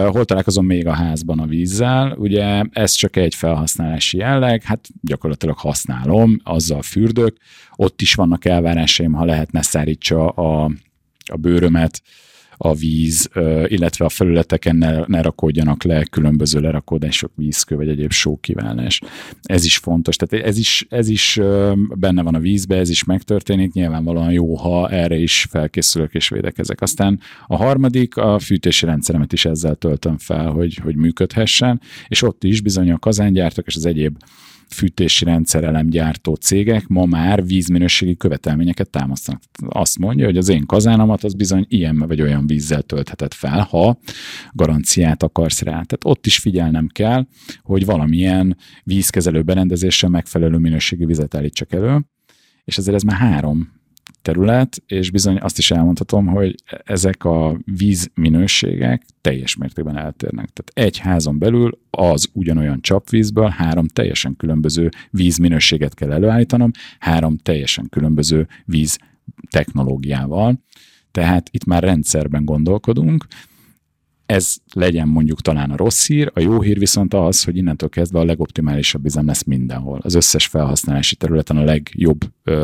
hol 0.05 0.25
találkozom 0.25 0.65
még 0.65 0.87
a 0.87 0.93
házban 0.93 1.39
a 1.39 1.45
vízzel? 1.45 2.15
Ugye 2.17 2.63
ez 2.71 2.91
csak 2.91 3.15
egy 3.15 3.35
felhasználási 3.35 4.17
jelleg, 4.17 4.63
hát 4.63 4.87
gyakorlatilag 5.01 5.57
használom, 5.57 6.39
azzal 6.43 6.81
fürdök, 6.81 7.37
ott 7.75 8.01
is 8.01 8.13
vannak 8.13 8.45
elvárásaim, 8.45 9.13
ha 9.13 9.25
lehetne 9.25 9.61
szárítsa 9.61 10.29
a, 10.29 10.71
a 11.25 11.37
bőrömet, 11.37 12.01
a 12.57 12.73
víz, 12.73 13.29
illetve 13.65 14.05
a 14.05 14.09
felületeken 14.09 14.75
ne, 14.75 15.03
ne 15.07 15.21
rakódjanak 15.21 15.83
le 15.83 16.03
különböző 16.03 16.59
lerakódások, 16.59 17.31
vízkő 17.35 17.75
vagy 17.75 17.89
egyéb 17.89 18.11
sókiválás. 18.11 19.01
Ez 19.41 19.65
is 19.65 19.77
fontos. 19.77 20.15
Tehát 20.15 20.45
ez 20.45 20.57
is, 20.57 20.85
ez 20.89 21.09
is 21.09 21.39
benne 21.95 22.21
van 22.21 22.35
a 22.35 22.39
vízbe, 22.39 22.75
ez 22.77 22.89
is 22.89 23.03
megtörténik. 23.03 23.73
Nyilvánvalóan 23.73 24.31
jó, 24.31 24.55
ha 24.55 24.89
erre 24.89 25.15
is 25.15 25.47
felkészülök 25.49 26.13
és 26.13 26.29
védekezek. 26.29 26.81
Aztán 26.81 27.19
a 27.47 27.55
harmadik, 27.55 28.17
a 28.17 28.39
fűtési 28.39 28.85
rendszeremet 28.85 29.33
is 29.33 29.45
ezzel 29.45 29.75
töltöm 29.75 30.17
fel, 30.17 30.49
hogy, 30.49 30.75
hogy 30.75 30.95
működhessen, 30.95 31.81
és 32.07 32.21
ott 32.21 32.43
is 32.43 32.61
bizony 32.61 32.91
a 32.91 32.99
kazángyártók 32.99 33.67
és 33.67 33.75
az 33.75 33.85
egyéb 33.85 34.17
fűtési 34.69 35.25
rendszerelemgyártó 35.25 36.33
cégek 36.33 36.87
ma 36.87 37.05
már 37.05 37.45
vízminőségi 37.45 38.17
követelményeket 38.17 38.89
támasztanak. 38.89 39.41
Azt 39.67 39.99
mondja, 39.99 40.25
hogy 40.25 40.37
az 40.37 40.49
én 40.49 40.65
kazánomat 40.65 41.23
az 41.23 41.33
bizony 41.33 41.65
ilyen 41.69 41.97
vagy 41.97 42.21
olyan 42.21 42.47
vízzel 42.47 42.81
töltheted 42.81 43.33
fel, 43.33 43.61
ha 43.69 43.99
garanciát 44.51 45.23
akarsz 45.23 45.61
rá. 45.61 45.71
Tehát 45.71 45.99
ott 46.03 46.25
is 46.25 46.37
figyelnem 46.37 46.87
kell, 46.87 47.25
hogy 47.61 47.85
valamilyen 47.85 48.57
vízkezelő 48.83 49.41
berendezéssel 49.41 50.09
megfelelő 50.09 50.57
minőségű 50.57 51.05
vizet 51.05 51.35
állítsak 51.35 51.73
elő, 51.73 52.05
és 52.63 52.77
ezért 52.77 52.95
ez 52.95 53.03
már 53.03 53.17
három 53.17 53.76
terület, 54.27 54.83
és 54.87 55.11
bizony 55.11 55.37
azt 55.37 55.57
is 55.57 55.71
elmondhatom, 55.71 56.25
hogy 56.27 56.55
ezek 56.83 57.23
a 57.23 57.57
vízminőségek 57.77 59.03
teljes 59.21 59.55
mértékben 59.55 59.97
eltérnek. 59.97 60.49
Tehát 60.49 60.89
egy 60.89 60.97
házon 60.97 61.39
belül 61.39 61.79
az 61.89 62.29
ugyanolyan 62.33 62.81
csapvízből 62.81 63.49
három 63.49 63.87
teljesen 63.87 64.35
különböző 64.35 64.89
vízminőséget 65.11 65.93
kell 65.93 66.11
előállítanom, 66.11 66.71
három 66.99 67.37
teljesen 67.37 67.87
különböző 67.89 68.47
víz 68.65 68.97
technológiával. 69.49 70.59
Tehát 71.11 71.49
itt 71.51 71.65
már 71.65 71.83
rendszerben 71.83 72.45
gondolkodunk, 72.45 73.25
ez 74.27 74.55
legyen 74.73 75.07
mondjuk 75.07 75.41
talán 75.41 75.71
a 75.71 75.75
rossz 75.75 76.07
hír, 76.07 76.31
a 76.33 76.39
jó 76.39 76.61
hír 76.61 76.79
viszont 76.79 77.13
az, 77.13 77.43
hogy 77.43 77.57
innentől 77.57 77.89
kezdve 77.89 78.19
a 78.19 78.25
legoptimálisabb 78.25 79.05
üzem 79.05 79.25
lesz 79.25 79.43
mindenhol. 79.43 79.99
Az 80.03 80.13
összes 80.15 80.45
felhasználási 80.45 81.15
területen 81.15 81.57
a 81.57 81.63
legjobb, 81.63 82.19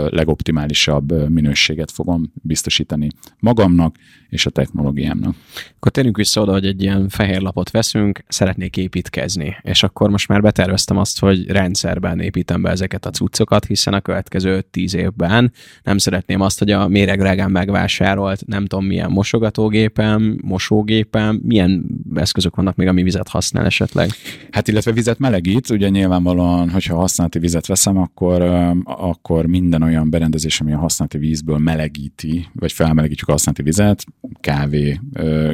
legoptimálisabb 0.09 1.29
minőséget 1.29 1.91
fogom 1.91 2.31
biztosítani 2.41 3.09
magamnak 3.39 3.95
és 4.29 4.45
a 4.45 4.49
technológiámnak. 4.49 5.35
Akkor 5.75 5.91
térjünk 5.91 6.17
vissza 6.17 6.41
oda, 6.41 6.51
hogy 6.51 6.65
egy 6.65 6.81
ilyen 6.81 7.09
fehér 7.09 7.41
lapot 7.41 7.71
veszünk, 7.71 8.23
szeretnék 8.27 8.77
építkezni, 8.77 9.57
és 9.61 9.83
akkor 9.83 10.09
most 10.09 10.27
már 10.27 10.41
beterveztem 10.41 10.97
azt, 10.97 11.19
hogy 11.19 11.47
rendszerben 11.47 12.19
építem 12.19 12.61
be 12.61 12.69
ezeket 12.69 13.05
a 13.05 13.09
cuccokat, 13.09 13.65
hiszen 13.65 13.93
a 13.93 14.01
következő 14.01 14.61
tíz 14.61 14.93
évben 14.93 15.51
nem 15.83 15.97
szeretném 15.97 16.41
azt, 16.41 16.59
hogy 16.59 16.71
a 16.71 16.87
méregrágán 16.87 17.51
megvásárolt, 17.51 18.45
nem 18.45 18.65
tudom 18.65 18.85
milyen 18.85 19.11
mosogatógépem, 19.11 20.37
mosógépem, 20.41 21.39
milyen 21.53 21.85
eszközök 22.15 22.55
vannak 22.55 22.75
még, 22.75 22.87
ami 22.87 23.03
vizet 23.03 23.27
használ 23.27 23.65
esetleg? 23.65 24.09
Hát 24.51 24.67
illetve 24.67 24.91
vizet 24.91 25.19
melegít, 25.19 25.69
ugye 25.69 25.89
nyilvánvalóan, 25.89 26.69
hogyha 26.69 26.95
használati 26.95 27.39
vizet 27.39 27.65
veszem, 27.65 27.97
akkor, 27.97 28.41
akkor 28.83 29.45
minden 29.45 29.81
olyan 29.81 30.09
berendezés, 30.09 30.61
ami 30.61 30.73
a 30.73 30.77
használati 30.77 31.17
vízből 31.17 31.57
melegíti, 31.57 32.47
vagy 32.53 32.71
felmelegítjük 32.71 33.27
a 33.27 33.31
használati 33.31 33.63
vizet, 33.63 34.05
kávé, 34.39 34.99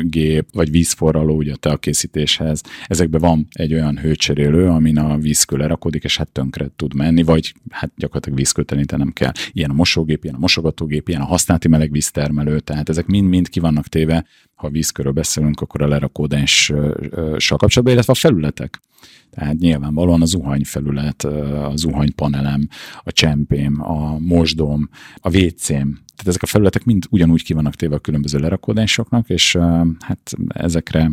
gép, 0.02 0.48
vagy 0.54 0.72
vízforraló 0.72 1.36
ugye 1.36 1.54
a 1.54 1.56
teakészítéshez, 1.56 2.62
ezekben 2.88 3.22
van 3.22 3.48
egy 3.52 3.74
olyan 3.74 3.98
hőcserélő, 3.98 4.68
amin 4.68 4.98
a 4.98 5.18
vízkő 5.18 5.58
lerakódik, 5.58 6.04
és 6.04 6.18
hát 6.18 6.32
tönkre 6.32 6.68
tud 6.76 6.94
menni, 6.94 7.24
vagy 7.24 7.54
hát 7.70 7.92
gyakorlatilag 7.96 8.38
vízkőtelenítenem 8.38 9.12
kell. 9.14 9.32
Ilyen 9.52 9.70
a 9.70 9.74
mosógép, 9.74 10.24
ilyen 10.24 10.36
a 10.36 10.40
mosogatógép, 10.40 11.10
ilyen 11.10 11.22
a 11.22 11.26
használati 11.26 11.68
melegvíztermelő, 11.68 12.60
tehát 12.60 12.90
ezek 12.90 13.06
mind-mind 13.06 13.50
ki 13.50 13.60
vannak 13.60 13.88
téve 13.88 14.26
ha 14.60 14.70
vízkörről 14.70 15.12
beszélünk, 15.12 15.62
akkor 15.62 15.82
a 15.82 15.88
lerakódással 15.88 17.58
kapcsolatban, 17.58 17.94
illetve 17.94 18.14
a 18.14 18.16
felületek. 18.16 18.82
Tehát 19.30 19.58
nyilvánvalóan 19.58 20.22
a 20.22 20.26
zuhanyfelület, 20.26 21.24
a 21.24 21.72
zuhanypanelem, 21.76 22.68
a 23.04 23.12
csempém, 23.12 23.82
a 23.82 24.18
mosdóm, 24.20 24.90
a 25.16 25.30
vécém, 25.30 26.00
tehát 26.20 26.34
ezek 26.34 26.44
a 26.44 26.52
felületek 26.52 26.84
mind 26.84 27.06
ugyanúgy 27.10 27.44
ki 27.44 27.54
vannak 27.54 27.76
téve 27.76 27.96
a 27.96 28.00
különböző 28.00 28.40
lerakódásoknak, 28.40 29.30
és 29.30 29.58
hát 30.00 30.34
ezekre 30.48 31.12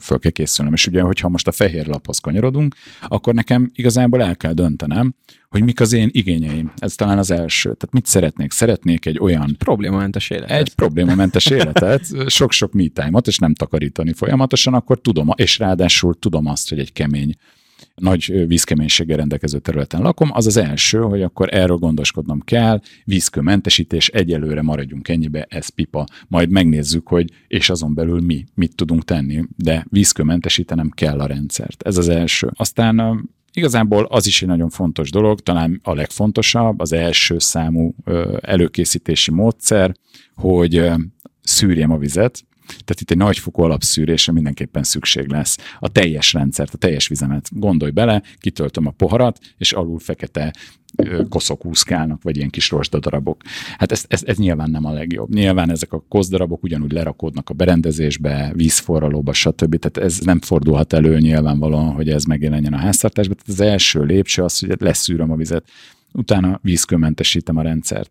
föl 0.00 0.18
kell 0.18 0.30
készülnöm. 0.30 0.74
És 0.74 0.86
ugye, 0.86 1.02
hogyha 1.02 1.28
most 1.28 1.48
a 1.48 1.52
fehér 1.52 1.86
laphoz 1.86 2.18
kanyarodunk, 2.18 2.74
akkor 3.08 3.34
nekem 3.34 3.70
igazából 3.74 4.22
el 4.22 4.36
kell 4.36 4.52
döntenem, 4.52 5.14
hogy 5.48 5.64
mik 5.64 5.80
az 5.80 5.92
én 5.92 6.08
igényeim. 6.12 6.72
Ez 6.76 6.94
talán 6.94 7.18
az 7.18 7.30
első. 7.30 7.62
Tehát 7.62 7.92
mit 7.92 8.06
szeretnék? 8.06 8.52
Szeretnék 8.52 9.06
egy 9.06 9.18
olyan... 9.18 9.54
Problémamentes 9.58 10.30
életet. 10.30 10.58
Egy 10.58 10.74
problémamentes 10.74 11.46
életet, 11.46 12.30
sok-sok 12.30 12.72
me 12.72 12.84
és 13.26 13.38
nem 13.38 13.54
takarítani 13.54 14.12
folyamatosan, 14.12 14.74
akkor 14.74 15.00
tudom, 15.00 15.28
és 15.34 15.58
ráadásul 15.58 16.18
tudom 16.18 16.46
azt, 16.46 16.68
hogy 16.68 16.78
egy 16.78 16.92
kemény 16.92 17.34
nagy 18.00 18.46
vízkeménységgel 18.46 19.16
rendelkező 19.16 19.58
területen 19.58 20.02
lakom, 20.02 20.30
az 20.32 20.46
az 20.46 20.56
első, 20.56 20.98
hogy 20.98 21.22
akkor 21.22 21.54
erről 21.54 21.76
gondoskodnom 21.76 22.40
kell, 22.40 22.80
vízkőmentesítés, 23.04 24.08
egyelőre 24.08 24.62
maradjunk 24.62 25.08
ennyibe, 25.08 25.46
ez 25.48 25.68
pipa, 25.68 26.06
majd 26.28 26.50
megnézzük, 26.50 27.08
hogy 27.08 27.30
és 27.48 27.70
azon 27.70 27.94
belül 27.94 28.20
mi, 28.20 28.44
mit 28.54 28.74
tudunk 28.74 29.04
tenni, 29.04 29.44
de 29.56 29.86
vízkőmentesítenem 29.90 30.90
kell 30.90 31.20
a 31.20 31.26
rendszert. 31.26 31.82
Ez 31.82 31.96
az 31.96 32.08
első. 32.08 32.50
Aztán 32.54 33.28
Igazából 33.52 34.04
az 34.04 34.26
is 34.26 34.42
egy 34.42 34.48
nagyon 34.48 34.68
fontos 34.68 35.10
dolog, 35.10 35.40
talán 35.40 35.80
a 35.82 35.94
legfontosabb, 35.94 36.80
az 36.80 36.92
első 36.92 37.38
számú 37.38 37.94
előkészítési 38.40 39.30
módszer, 39.30 39.94
hogy 40.34 40.90
szűrjem 41.42 41.90
a 41.90 41.98
vizet, 41.98 42.44
tehát 42.70 43.00
itt 43.00 43.10
egy 43.10 43.16
nagyfokú 43.16 43.62
alapszűrésre 43.62 44.32
mindenképpen 44.32 44.82
szükség 44.82 45.28
lesz. 45.28 45.58
A 45.78 45.88
teljes 45.88 46.32
rendszert, 46.32 46.74
a 46.74 46.78
teljes 46.78 47.08
vizemet 47.08 47.48
gondolj 47.52 47.90
bele, 47.90 48.22
kitöltöm 48.38 48.86
a 48.86 48.90
poharat, 48.90 49.38
és 49.58 49.72
alul 49.72 49.98
fekete 49.98 50.52
koszok 51.28 51.64
úszkálnak, 51.64 52.22
vagy 52.22 52.36
ilyen 52.36 52.50
kis 52.50 52.72
darabok. 52.90 53.42
Hát 53.78 53.92
ez, 53.92 54.04
ez, 54.08 54.22
ez 54.24 54.36
nyilván 54.36 54.70
nem 54.70 54.84
a 54.84 54.92
legjobb. 54.92 55.34
Nyilván 55.34 55.70
ezek 55.70 55.92
a 55.92 56.04
koszdarabok 56.08 56.62
ugyanúgy 56.62 56.92
lerakódnak 56.92 57.50
a 57.50 57.54
berendezésbe, 57.54 58.52
vízforralóba, 58.54 59.32
stb. 59.32 59.78
Tehát 59.78 60.08
ez 60.10 60.18
nem 60.18 60.40
fordulhat 60.40 60.92
elő 60.92 61.18
nyilvánvalóan, 61.18 61.92
hogy 61.92 62.08
ez 62.08 62.24
megjelenjen 62.24 62.72
a 62.72 62.78
háztartásban. 62.78 63.36
Tehát 63.36 63.60
az 63.60 63.66
első 63.66 64.02
lépcső 64.02 64.42
az, 64.42 64.58
hogy 64.58 64.74
leszűröm 64.78 65.30
a 65.30 65.36
vizet, 65.36 65.64
utána 66.12 66.58
vízkőmentesítem 66.62 67.56
a 67.56 67.62
rendszert 67.62 68.10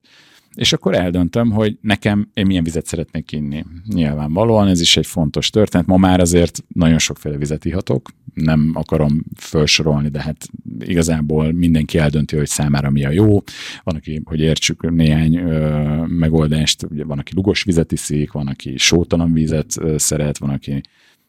és 0.56 0.74
akkor 0.74 0.96
eldöntöm, 0.96 1.52
hogy 1.52 1.78
nekem 1.82 2.30
én 2.34 2.46
milyen 2.46 2.64
vizet 2.64 2.86
szeretnék 2.86 3.32
inni. 3.32 3.66
Nyilvánvalóan 3.88 4.68
ez 4.68 4.82
is 4.82 4.98
egy 4.98 5.06
fontos 5.06 5.50
történet. 5.50 5.88
Ma 5.88 5.98
már 5.98 6.20
azért 6.20 6.64
nagyon 6.68 6.98
sokféle 6.98 7.38
vizet 7.38 7.66
ihatok, 7.66 8.10
nem 8.34 8.72
akarom 8.74 9.24
felsorolni, 9.36 10.10
de 10.10 10.22
hát 10.22 10.48
igazából 10.80 11.52
mindenki 11.52 11.98
eldönti, 11.98 12.36
hogy 12.36 12.48
számára 12.48 12.90
mi 12.90 13.06
a 13.06 13.10
jó. 13.10 13.30
Van, 13.84 13.96
aki, 13.96 14.22
hogy 14.26 14.40
értsük 14.40 14.92
néhány 14.92 15.36
ö, 15.38 16.06
megoldást, 16.06 16.84
ugye 16.84 17.04
van, 17.04 17.20
aki 17.20 17.36
lugos 17.36 17.64
vizet 17.64 17.92
iszik, 17.92 18.32
van, 18.32 18.48
aki 18.48 18.78
sótalan 18.78 19.34
vizet 19.34 19.74
ö, 19.80 19.98
szeret, 19.98 20.38
van, 20.38 20.50
aki 20.50 20.82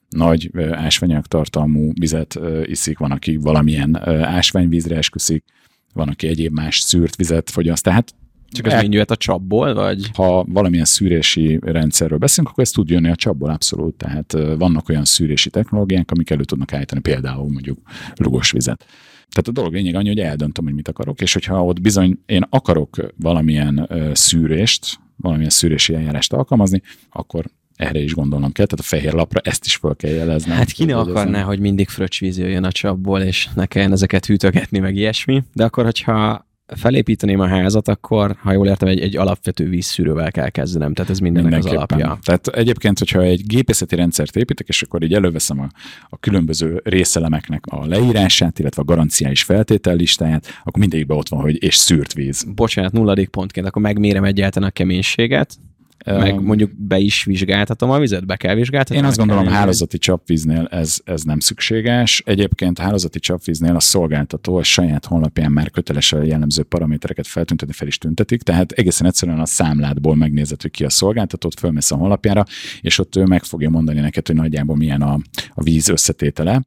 nagy 0.09 0.51
ásványanyag 0.73 1.27
tartalmú 1.27 1.93
vizet 2.01 2.37
ö, 2.37 2.63
iszik, 2.65 2.99
van, 2.99 3.11
aki 3.11 3.37
valamilyen 3.37 4.01
ö, 4.05 4.21
ásványvízre 4.21 4.97
esküszik, 4.97 5.45
van, 5.93 6.09
aki 6.09 6.27
egyéb 6.27 6.53
más 6.53 6.81
szűrt 6.81 7.17
vizet 7.17 7.51
fogyaszt. 7.51 7.85
Tehát 7.85 8.15
csak 8.51 8.67
ez 8.67 8.81
mind 8.81 8.93
jöhet 8.93 9.11
a 9.11 9.17
csapból, 9.17 9.75
vagy? 9.75 10.11
Ha 10.15 10.45
valamilyen 10.49 10.85
szűrési 10.85 11.59
rendszerről 11.63 12.19
beszélünk, 12.19 12.49
akkor 12.49 12.65
ez 12.65 12.71
tud 12.71 12.89
jönni 12.89 13.09
a 13.09 13.17
csapból 13.17 13.51
abszolút. 13.51 13.95
Tehát 13.95 14.37
vannak 14.59 14.89
olyan 14.89 15.05
szűrési 15.05 15.51
technológiák, 15.51 16.11
amik 16.11 16.31
elő 16.31 16.45
tudnak 16.45 16.73
állítani 16.73 17.01
például 17.01 17.51
mondjuk 17.51 17.79
lugos 18.15 18.51
vizet. 18.51 18.85
Tehát 19.29 19.49
a 19.49 19.53
dolog 19.53 19.73
lényeg 19.73 19.95
annyi, 19.95 20.09
hogy 20.09 20.19
eldöntöm, 20.19 20.65
hogy 20.65 20.75
mit 20.75 20.89
akarok, 20.89 21.21
és 21.21 21.33
hogyha 21.33 21.65
ott 21.65 21.81
bizony 21.81 22.19
én 22.27 22.47
akarok 22.49 22.97
valamilyen 23.17 23.89
szűrést, 24.13 24.99
valamilyen 25.17 25.51
szűrési 25.51 25.95
eljárást 25.95 26.33
alkalmazni, 26.33 26.83
akkor 27.11 27.45
erre 27.77 27.99
is 27.99 28.15
gondolnom 28.15 28.53
kell, 28.53 28.67
tehát 28.67 28.85
a 28.85 28.89
fehér 28.97 29.13
lapra 29.13 29.41
ezt 29.45 29.65
is 29.65 29.77
fel 29.77 29.97
kell 29.97 30.11
jelezni. 30.11 30.53
Hát 30.53 30.73
ki 30.73 30.85
ne 30.85 30.97
akarná, 30.97 31.43
hogy 31.43 31.59
mindig 31.59 31.89
fröccsvíz 31.89 32.39
jöjjön 32.39 32.65
a 32.65 32.73
csapból, 32.73 33.21
és 33.21 33.49
ne 33.55 33.67
kelljen 33.67 33.93
ezeket 33.93 34.27
hűtögetni, 34.27 34.79
meg 34.79 34.97
ilyesmi, 34.97 35.43
de 35.53 35.65
akkor, 35.65 35.85
hogyha 35.85 36.49
felépíteném 36.77 37.41
a 37.41 37.47
házat, 37.47 37.89
akkor, 37.89 38.37
ha 38.39 38.53
jól 38.53 38.67
értem, 38.67 38.89
egy, 38.89 39.01
egy 39.01 39.17
alapvető 39.17 39.69
vízszűrővel 39.69 40.31
kell 40.31 40.49
kezdenem, 40.49 40.95
tehát 40.95 41.11
ez 41.11 41.19
mindennek 41.19 41.59
az 41.59 41.67
alapja. 41.67 42.19
Tehát 42.23 42.47
egyébként, 42.47 42.99
hogyha 42.99 43.23
egy 43.23 43.47
gépészeti 43.47 43.97
rendszert 43.97 44.37
építek, 44.37 44.69
és 44.69 44.83
akkor 44.83 45.03
így 45.03 45.15
előveszem 45.15 45.61
a, 45.61 45.69
a 46.09 46.19
különböző 46.19 46.81
részelemeknek 46.85 47.67
a 47.67 47.87
leírását, 47.87 48.59
illetve 48.59 48.83
a 48.83 48.85
garanciális 48.85 49.43
feltétellistáját, 49.43 50.47
akkor 50.65 50.81
mindegyikben 50.81 51.17
ott 51.17 51.29
van, 51.29 51.41
hogy 51.41 51.63
és 51.63 51.75
szűrt 51.75 52.13
víz. 52.13 52.45
Bocsánat, 52.55 52.93
nulladik 52.93 53.29
pontként, 53.29 53.67
akkor 53.67 53.83
megmérem 53.83 54.25
egyáltalán 54.25 54.69
a 54.69 54.73
keménységet, 54.73 55.59
meg 56.05 56.41
mondjuk 56.41 56.71
be 56.77 56.99
is 56.99 57.25
vizsgáltatom 57.25 57.91
a 57.91 57.99
vizet, 57.99 58.27
be 58.27 58.37
kell 58.37 58.55
vizsgáltatni. 58.55 58.97
Én 58.97 59.05
azt 59.05 59.17
gondolom, 59.17 59.47
hálózati 59.47 59.99
csapvíznél 59.99 60.67
ez, 60.71 60.97
ez 61.05 61.23
nem 61.23 61.41
szükséges. 61.41 62.23
Egyébként 62.27 62.79
hálózati 62.79 63.19
csapvíznél 63.19 63.77
a 63.77 63.81
szolgáltató 63.81 64.57
a 64.57 64.63
saját 64.63 65.05
honlapján 65.05 65.53
már 65.53 65.71
köteles 65.71 66.13
a 66.13 66.23
jellemző 66.23 66.63
paramétereket 66.63 67.27
feltüntetni, 67.27 67.75
fel 67.75 67.87
is 67.87 67.99
tüntetik, 67.99 68.43
tehát 68.43 68.73
egészen 68.73 69.07
egyszerűen 69.07 69.41
a 69.41 69.47
számlátból 69.47 70.17
megnézed, 70.17 70.63
hogy 70.63 70.71
ki 70.71 70.85
a 70.85 70.91
szolgáltatót, 70.91 71.59
fölmész 71.59 71.91
a 71.91 71.97
honlapjára, 71.97 72.45
és 72.81 72.99
ott 72.99 73.17
ő 73.17 73.25
meg 73.25 73.45
fogja 73.45 73.71
mondani 73.71 74.01
neked, 74.01 74.27
hogy 74.27 74.37
nagyjából 74.37 74.77
milyen 74.77 75.03
a, 75.03 75.19
a 75.55 75.63
víz 75.63 75.89
összetétele. 75.89 76.63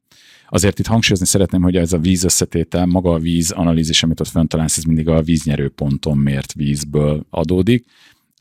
Azért 0.50 0.80
itt 0.80 0.88
hangsúlyozni 0.88 1.25
szeretném, 1.25 1.62
hogy 1.62 1.75
ez 1.75 1.94
a 1.94 1.98
víz 1.98 2.24
összetétel, 2.24 2.86
maga 2.86 3.13
a 3.13 3.20
víz 3.20 3.52
analízis, 3.52 4.04
amit 4.04 4.20
ott 4.20 4.28
föntalálsz, 4.28 4.78
ez 4.78 4.84
mindig 4.84 5.08
a 5.08 5.22
víznyerő 5.22 5.70
ponton 5.70 6.18
mért 6.18 6.54
vízből 6.54 7.25
adódik 7.30 7.86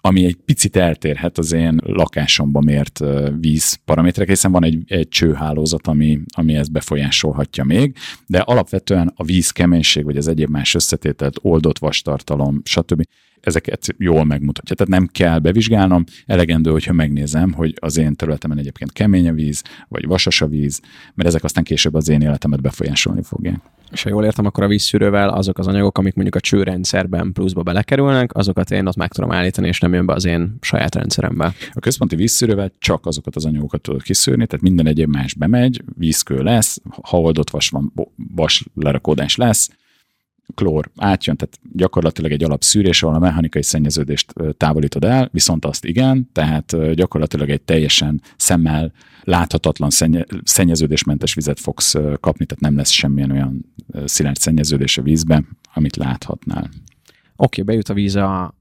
ami 0.04 0.24
egy 0.24 0.36
picit 0.44 0.76
eltérhet 0.76 1.38
az 1.38 1.52
én 1.52 1.80
lakásomban 1.84 2.64
mért 2.64 3.00
víz 3.40 3.78
paraméterek, 3.84 4.28
hiszen 4.28 4.52
van 4.52 4.64
egy, 4.64 4.82
egy 4.86 5.08
csőhálózat, 5.08 5.86
ami, 5.86 6.20
ami 6.34 6.54
ezt 6.54 6.72
befolyásolhatja 6.72 7.64
még, 7.64 7.96
de 8.26 8.38
alapvetően 8.38 9.12
a 9.16 9.24
víz 9.24 9.50
keménység, 9.50 10.04
vagy 10.04 10.16
az 10.16 10.28
egyéb 10.28 10.48
más 10.48 10.74
összetételt, 10.74 11.38
oldott 11.40 11.78
vastartalom, 11.78 12.60
stb 12.64 13.02
ezeket 13.42 13.94
jól 13.98 14.24
megmutatja. 14.24 14.76
Tehát 14.76 14.92
nem 14.92 15.08
kell 15.12 15.38
bevizsgálnom, 15.38 16.04
elegendő, 16.26 16.70
hogyha 16.70 16.92
megnézem, 16.92 17.52
hogy 17.52 17.74
az 17.80 17.96
én 17.96 18.14
területemen 18.14 18.58
egyébként 18.58 18.92
kemény 18.92 19.28
a 19.28 19.32
víz, 19.32 19.62
vagy 19.88 20.06
vasas 20.06 20.40
a 20.40 20.46
víz, 20.46 20.80
mert 21.14 21.28
ezek 21.28 21.44
aztán 21.44 21.64
később 21.64 21.94
az 21.94 22.08
én 22.08 22.20
életemet 22.20 22.60
befolyásolni 22.60 23.22
fogják. 23.22 23.60
És 23.92 24.02
ha 24.02 24.08
jól 24.08 24.24
értem, 24.24 24.46
akkor 24.46 24.64
a 24.64 24.68
vízszűrővel 24.68 25.28
azok 25.28 25.58
az 25.58 25.66
anyagok, 25.66 25.98
amik 25.98 26.14
mondjuk 26.14 26.36
a 26.36 26.40
csőrendszerben 26.40 27.32
pluszba 27.32 27.62
belekerülnek, 27.62 28.34
azokat 28.36 28.70
én 28.70 28.86
ott 28.86 28.96
meg 28.96 29.12
tudom 29.12 29.30
állítani, 29.30 29.68
és 29.68 29.80
nem 29.80 29.92
jön 29.92 30.06
be 30.06 30.12
az 30.12 30.24
én 30.24 30.56
saját 30.60 30.94
rendszerembe. 30.94 31.54
A 31.72 31.80
központi 31.80 32.16
vízszűrővel 32.16 32.72
csak 32.78 33.06
azokat 33.06 33.36
az 33.36 33.44
anyagokat 33.44 33.80
tudod 33.80 34.02
kiszűrni, 34.02 34.46
tehát 34.46 34.64
minden 34.64 34.86
egyéb 34.86 35.08
más 35.08 35.34
bemegy, 35.34 35.82
vízkő 35.98 36.42
lesz, 36.42 36.80
ha 37.02 37.20
oldott 37.20 37.50
vas 37.50 37.68
van, 37.68 37.92
vas 38.34 38.64
lerakódás 38.74 39.36
lesz, 39.36 39.70
klór 40.54 40.90
átjön, 40.96 41.36
tehát 41.36 41.58
gyakorlatilag 41.72 42.32
egy 42.32 42.44
alapszűrés, 42.44 43.02
ahol 43.02 43.14
a 43.14 43.18
mechanikai 43.18 43.62
szennyeződést 43.62 44.32
távolítod 44.56 45.04
el, 45.04 45.28
viszont 45.32 45.64
azt 45.64 45.84
igen, 45.84 46.30
tehát 46.32 46.94
gyakorlatilag 46.94 47.50
egy 47.50 47.62
teljesen 47.62 48.20
szemmel 48.36 48.92
láthatatlan 49.22 49.90
szennye, 49.90 50.24
szennyeződésmentes 50.44 51.34
vizet 51.34 51.60
fogsz 51.60 51.94
kapni, 52.20 52.46
tehát 52.46 52.62
nem 52.62 52.76
lesz 52.76 52.90
semmilyen 52.90 53.30
olyan 53.30 53.74
szilárd 54.04 54.36
szennyeződés 54.36 54.98
a 54.98 55.02
vízbe, 55.02 55.44
amit 55.74 55.96
láthatnál. 55.96 56.70
Oké, 57.36 57.60
okay, 57.60 57.64
bejut 57.64 57.88
a 57.88 57.94
víz 57.94 58.16
a 58.16 58.54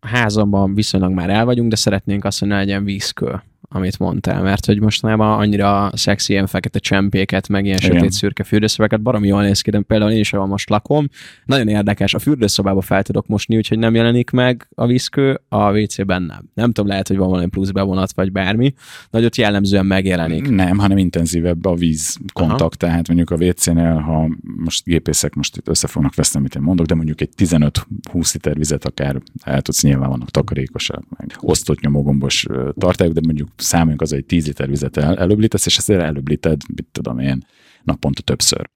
házamban, 0.00 0.74
viszonylag 0.74 1.12
már 1.12 1.30
el 1.30 1.44
vagyunk, 1.44 1.70
de 1.70 1.76
szeretnénk 1.76 2.24
azt, 2.24 2.38
hogy 2.38 2.48
ne 2.48 2.56
legyen 2.56 2.84
vízkő 2.84 3.42
amit 3.72 3.98
mondtál, 3.98 4.42
mert 4.42 4.66
hogy 4.66 4.80
mostanában 4.80 5.38
annyira 5.38 5.90
szexi 5.94 6.32
ilyen 6.32 6.46
fekete 6.46 6.78
csempéket, 6.78 7.48
meg 7.48 7.64
ilyen 7.64 7.78
Igen. 7.82 7.90
sötét 7.90 8.12
szürke 8.12 8.44
fürdőszobákat, 8.44 9.02
baromi 9.02 9.26
jól 9.26 9.42
néz 9.42 9.60
ki, 9.60 9.70
de 9.70 9.80
például 9.80 10.10
én 10.10 10.18
is 10.18 10.32
ahol 10.32 10.46
most 10.46 10.68
lakom. 10.68 11.08
Nagyon 11.44 11.68
érdekes, 11.68 12.14
a 12.14 12.18
fürdőszobába 12.18 12.80
fel 12.80 13.02
tudok 13.02 13.26
mosni, 13.26 13.56
úgyhogy 13.56 13.78
nem 13.78 13.94
jelenik 13.94 14.30
meg 14.30 14.68
a 14.74 14.86
vízkő, 14.86 15.40
a 15.48 15.78
WC-ben 15.78 16.22
nem. 16.22 16.50
Nem 16.54 16.72
tudom, 16.72 16.90
lehet, 16.90 17.08
hogy 17.08 17.16
van 17.16 17.28
valami 17.28 17.48
plusz 17.48 17.70
bevonat, 17.70 18.12
vagy 18.14 18.32
bármi, 18.32 18.74
de 19.10 19.24
ott 19.24 19.36
jellemzően 19.36 19.86
megjelenik. 19.86 20.50
Nem, 20.50 20.78
hanem 20.78 20.98
intenzívebb 20.98 21.64
a 21.64 21.74
víz 21.74 22.16
kontakt, 22.32 22.60
Aha. 22.60 22.92
tehát 22.92 23.08
mondjuk 23.08 23.30
a 23.30 23.44
WC-nél, 23.44 23.94
ha 23.94 24.28
most 24.56 24.84
gépészek 24.84 25.34
most 25.34 25.56
itt 25.56 25.68
össze 25.68 25.86
fognak 25.86 26.14
veszni, 26.14 26.38
amit 26.38 26.54
én 26.54 26.62
mondok, 26.62 26.86
de 26.86 26.94
mondjuk 26.94 27.20
egy 27.20 27.30
15-20 27.36 28.32
liter 28.32 28.56
vizet 28.56 28.84
akár 28.84 29.22
el 29.44 29.62
tudsz, 29.62 29.82
nyilván 29.82 30.08
vannak 30.08 30.30
takarékosak, 30.30 31.04
meg 31.18 31.36
osztott 31.40 31.80
nyomogombos 31.80 32.46
tartályok, 32.78 33.12
de 33.12 33.20
mondjuk 33.24 33.48
számoljunk 33.62 34.02
az, 34.02 34.10
hogy 34.10 34.24
10 34.24 34.46
liter 34.46 34.68
vizet 34.68 34.96
el, 34.96 35.18
előblítesz, 35.18 35.66
és 35.66 35.76
ezt 35.76 35.90
előblíted, 35.90 36.60
mit 36.74 36.86
tudom 36.92 37.18
én, 37.18 37.46
naponta 37.82 38.22
többször 38.22 38.70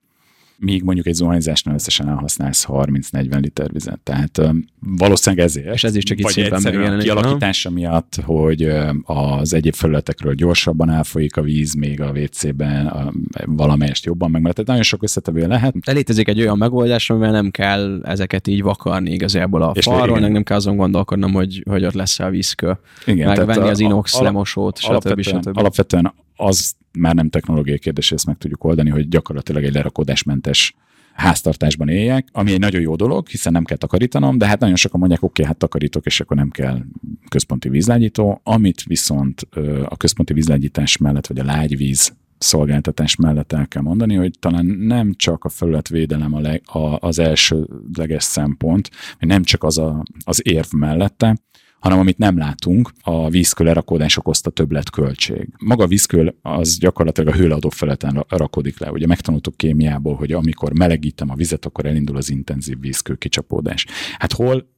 míg 0.59 0.83
mondjuk 0.83 1.07
egy 1.07 1.13
zuhanyzásnál 1.13 1.75
összesen 1.75 2.09
elhasználsz 2.09 2.65
30-40 2.67 3.39
liter 3.41 3.71
vizet. 3.71 3.99
Tehát 3.99 4.41
valószínűleg 4.79 5.45
ezért. 5.45 5.73
És 5.73 5.83
ez 5.83 5.95
is 5.95 6.03
csak 6.03 6.19
itt 6.19 6.27
szépen 6.27 6.61
megjelenik. 6.63 7.03
kialakítása 7.03 7.69
miatt, 7.69 8.19
hogy 8.25 8.71
az 9.03 9.53
egyéb 9.53 9.73
felületekről 9.73 10.33
gyorsabban 10.33 10.89
elfolyik 10.89 11.37
a 11.37 11.41
víz, 11.41 11.73
még 11.73 12.01
a 12.01 12.11
WC-ben 12.11 12.87
a, 12.87 13.13
valamelyest 13.45 14.05
jobban 14.05 14.31
meg, 14.31 14.41
mert 14.41 14.65
nagyon 14.65 14.83
sok 14.83 15.03
összetevő 15.03 15.47
lehet. 15.47 15.79
De 15.79 15.91
létezik 15.91 16.27
egy 16.27 16.41
olyan 16.41 16.57
megoldás, 16.57 17.09
amivel 17.09 17.31
nem 17.31 17.51
kell 17.51 18.01
ezeket 18.03 18.47
így 18.47 18.61
vakarni 18.61 19.11
igazából 19.11 19.61
a 19.61 19.71
és 19.75 19.85
falról, 19.85 20.19
nem 20.19 20.43
kell 20.43 20.57
azon 20.57 20.75
gondolkodnom, 20.75 21.33
hogy, 21.33 21.63
hogy 21.69 21.85
ott 21.85 21.93
lesz 21.93 22.19
a 22.19 22.29
vízkő. 22.29 22.77
Igen, 23.05 23.27
Megvenni 23.27 23.69
az 23.69 23.79
inox 23.79 24.19
a, 24.19 24.23
lemosót, 24.23 24.77
stb. 24.77 24.89
Alapvetően, 24.89 25.41
stb. 25.41 25.57
alapvetően 25.57 26.13
az 26.35 26.75
már 26.97 27.15
nem 27.15 27.29
technológiai 27.29 27.79
kérdés, 27.79 28.11
ezt 28.11 28.25
meg 28.25 28.37
tudjuk 28.37 28.63
oldani, 28.63 28.89
hogy 28.89 29.07
gyakorlatilag 29.07 29.63
egy 29.63 29.73
lerakódásmentes 29.73 30.75
háztartásban 31.13 31.89
éljek, 31.89 32.27
ami 32.31 32.51
egy 32.51 32.59
nagyon 32.59 32.81
jó 32.81 32.95
dolog, 32.95 33.27
hiszen 33.27 33.51
nem 33.51 33.63
kell 33.63 33.77
takarítanom, 33.77 34.37
de 34.37 34.47
hát 34.47 34.59
nagyon 34.59 34.75
sokan 34.75 34.99
mondják, 34.99 35.23
oké, 35.23 35.31
okay, 35.31 35.45
hát 35.45 35.57
takarítok, 35.59 36.05
és 36.05 36.19
akkor 36.19 36.37
nem 36.37 36.49
kell 36.49 36.81
központi 37.29 37.69
vízlágyító, 37.69 38.41
amit 38.43 38.83
viszont 38.83 39.47
a 39.85 39.97
központi 39.97 40.33
vízlágyítás 40.33 40.97
mellett, 40.97 41.27
vagy 41.27 41.39
a 41.39 41.43
lágyvíz 41.43 42.15
szolgáltatás 42.37 43.15
mellett 43.15 43.53
el 43.53 43.67
kell 43.67 43.81
mondani, 43.81 44.15
hogy 44.15 44.31
talán 44.39 44.65
nem 44.65 45.13
csak 45.13 45.43
a 45.43 45.49
felületvédelem 45.49 46.33
a 46.33 46.39
leg, 46.39 46.61
a, 46.65 46.97
az 47.07 47.19
elsődleges 47.19 48.23
szempont, 48.23 48.89
vagy 49.19 49.29
nem 49.29 49.43
csak 49.43 49.63
az 49.63 49.77
a, 49.77 50.03
az 50.25 50.41
érv 50.47 50.71
mellette, 50.71 51.37
hanem 51.79 51.99
amit 51.99 52.17
nem 52.17 52.37
látunk, 52.37 52.91
a 53.01 53.29
vízkő 53.29 53.63
lerakódás 53.63 54.17
okozta 54.17 54.49
többletköltség. 54.49 55.49
Maga 55.59 55.83
a 55.83 55.87
vízkő 55.87 56.35
az 56.41 56.77
gyakorlatilag 56.77 57.33
a 57.33 57.37
hőleadó 57.37 57.69
feleten 57.69 58.25
rakodik 58.27 58.79
le. 58.79 58.91
Ugye 58.91 59.07
megtanultuk 59.07 59.57
kémiából, 59.57 60.15
hogy 60.15 60.31
amikor 60.31 60.73
melegítem 60.73 61.29
a 61.29 61.35
vizet, 61.35 61.65
akkor 61.65 61.85
elindul 61.85 62.17
az 62.17 62.29
intenzív 62.29 62.79
vízkő 62.79 63.15
kicsapódás. 63.15 63.85
Hát 64.17 64.33
hol 64.33 64.73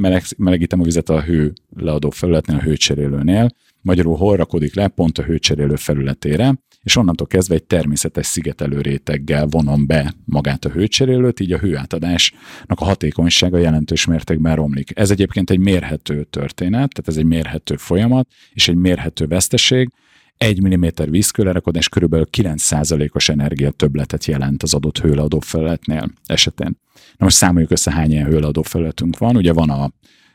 meleg, 0.00 0.22
melegítem 0.36 0.80
a 0.80 0.84
vizet 0.84 1.08
a 1.08 1.22
hő 1.22 1.52
leadó 1.76 2.10
felületnél, 2.10 2.56
a 2.56 2.62
hőcserélőnél, 2.62 3.50
magyarul 3.80 4.16
hol 4.16 4.36
rakodik 4.36 4.74
le, 4.74 4.88
pont 4.88 5.18
a 5.18 5.22
hőcserélő 5.22 5.76
felületére, 5.76 6.58
és 6.82 6.96
onnantól 6.96 7.26
kezdve 7.26 7.54
egy 7.54 7.64
természetes 7.64 8.26
szigetelő 8.26 8.80
réteggel 8.80 9.46
vonom 9.46 9.86
be 9.86 10.14
magát 10.24 10.64
a 10.64 10.70
hőcserélőt, 10.70 11.40
így 11.40 11.52
a 11.52 11.58
hőátadásnak 11.58 12.80
a 12.80 12.84
hatékonysága 12.84 13.58
jelentős 13.58 14.04
mértékben 14.04 14.56
romlik. 14.56 14.98
Ez 14.98 15.10
egyébként 15.10 15.50
egy 15.50 15.58
mérhető 15.58 16.24
történet, 16.24 16.90
tehát 16.90 17.08
ez 17.08 17.16
egy 17.16 17.24
mérhető 17.24 17.76
folyamat, 17.76 18.28
és 18.52 18.68
egy 18.68 18.76
mérhető 18.76 19.26
veszteség, 19.26 19.90
1 20.36 20.66
mm 20.66 20.84
vízkőlerakodás 21.10 21.88
körülbelül 21.88 22.26
9%-os 22.36 23.28
energia 23.28 23.70
többletet 23.70 24.24
jelent 24.24 24.62
az 24.62 24.74
adott 24.74 24.98
hőleadó 24.98 25.40
felületnél 25.40 26.12
esetén. 26.26 26.78
Na 26.94 27.24
most 27.24 27.36
számoljuk 27.36 27.70
össze, 27.70 27.92
hány 27.92 28.10
ilyen 28.10 28.26
hőleadó 28.26 28.62
felületünk 28.62 29.18
van. 29.18 29.36
Ugye 29.36 29.52
van 29.52 29.70
a 29.70 29.90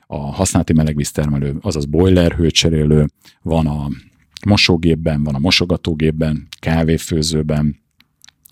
a 0.08 0.18
használati 0.18 0.74
melegvíztermelő, 0.74 1.56
azaz 1.62 1.86
boiler 1.86 2.32
hőcserélő, 2.32 3.06
van 3.42 3.68
a 3.68 3.88
mosógépben, 4.46 5.24
van 5.24 5.36
a 5.36 5.40
mosogatógépben, 5.40 6.48
kávéfőzőben, 6.60 7.84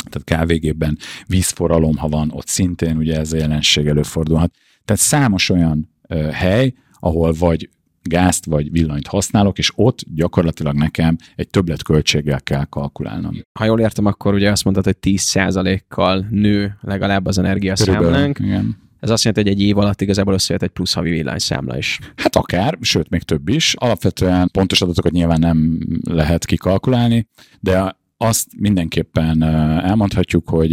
tehát 0.10 0.24
kávégépben 0.24 0.98
vízforralom, 1.28 1.98
ha 1.98 2.08
van, 2.08 2.32
ott 2.32 2.48
szintén 2.48 2.98
ugye 2.98 3.20
ez 3.20 3.34
a 3.34 3.38
jelenség 3.38 3.88
előfordulhat. 3.88 4.54
Tehát 4.86 5.02
számos 5.02 5.50
olyan 5.50 5.90
ö, 6.08 6.16
hely, 6.16 6.74
ahol 7.00 7.34
vagy 7.34 7.70
gázt 8.02 8.46
vagy 8.46 8.72
villanyt 8.72 9.08
használok, 9.08 9.58
és 9.58 9.72
ott 9.76 10.00
gyakorlatilag 10.16 10.76
nekem 10.76 11.18
egy 11.36 11.50
többletköltséggel 11.50 12.42
kell 12.42 12.66
kalkulálnom. 12.66 13.42
Ha 13.60 13.66
jól 13.66 13.80
értem, 13.80 14.06
akkor 14.06 14.34
ugye 14.34 14.52
azt 14.52 14.64
mondtad, 14.64 14.86
hogy 14.86 14.98
10%-kal 15.02 16.28
nő 16.30 16.78
legalább 16.82 17.26
az 17.26 17.38
energiaszámlánk. 17.38 18.40
Igen. 18.40 18.83
Ez 19.04 19.10
azt 19.10 19.24
jelenti, 19.24 19.50
hogy 19.50 19.60
egy 19.60 19.68
év 19.68 19.78
alatt 19.78 20.02
igazából 20.02 20.34
összejött 20.34 20.64
egy 20.64 20.70
plusz 20.70 20.94
havi 20.94 21.10
villanyszámla 21.10 21.78
is. 21.78 22.00
Hát 22.16 22.36
akár, 22.36 22.78
sőt, 22.82 23.10
még 23.10 23.22
több 23.22 23.50
is. 23.50 23.74
Alapvetően 23.74 24.50
pontos 24.52 24.82
adatokat 24.82 25.12
nyilván 25.12 25.40
nem 25.40 25.80
lehet 26.10 26.46
kikalkulálni, 26.46 27.28
de 27.60 27.98
azt 28.18 28.48
mindenképpen 28.58 29.44
elmondhatjuk, 29.84 30.50
hogy 30.50 30.72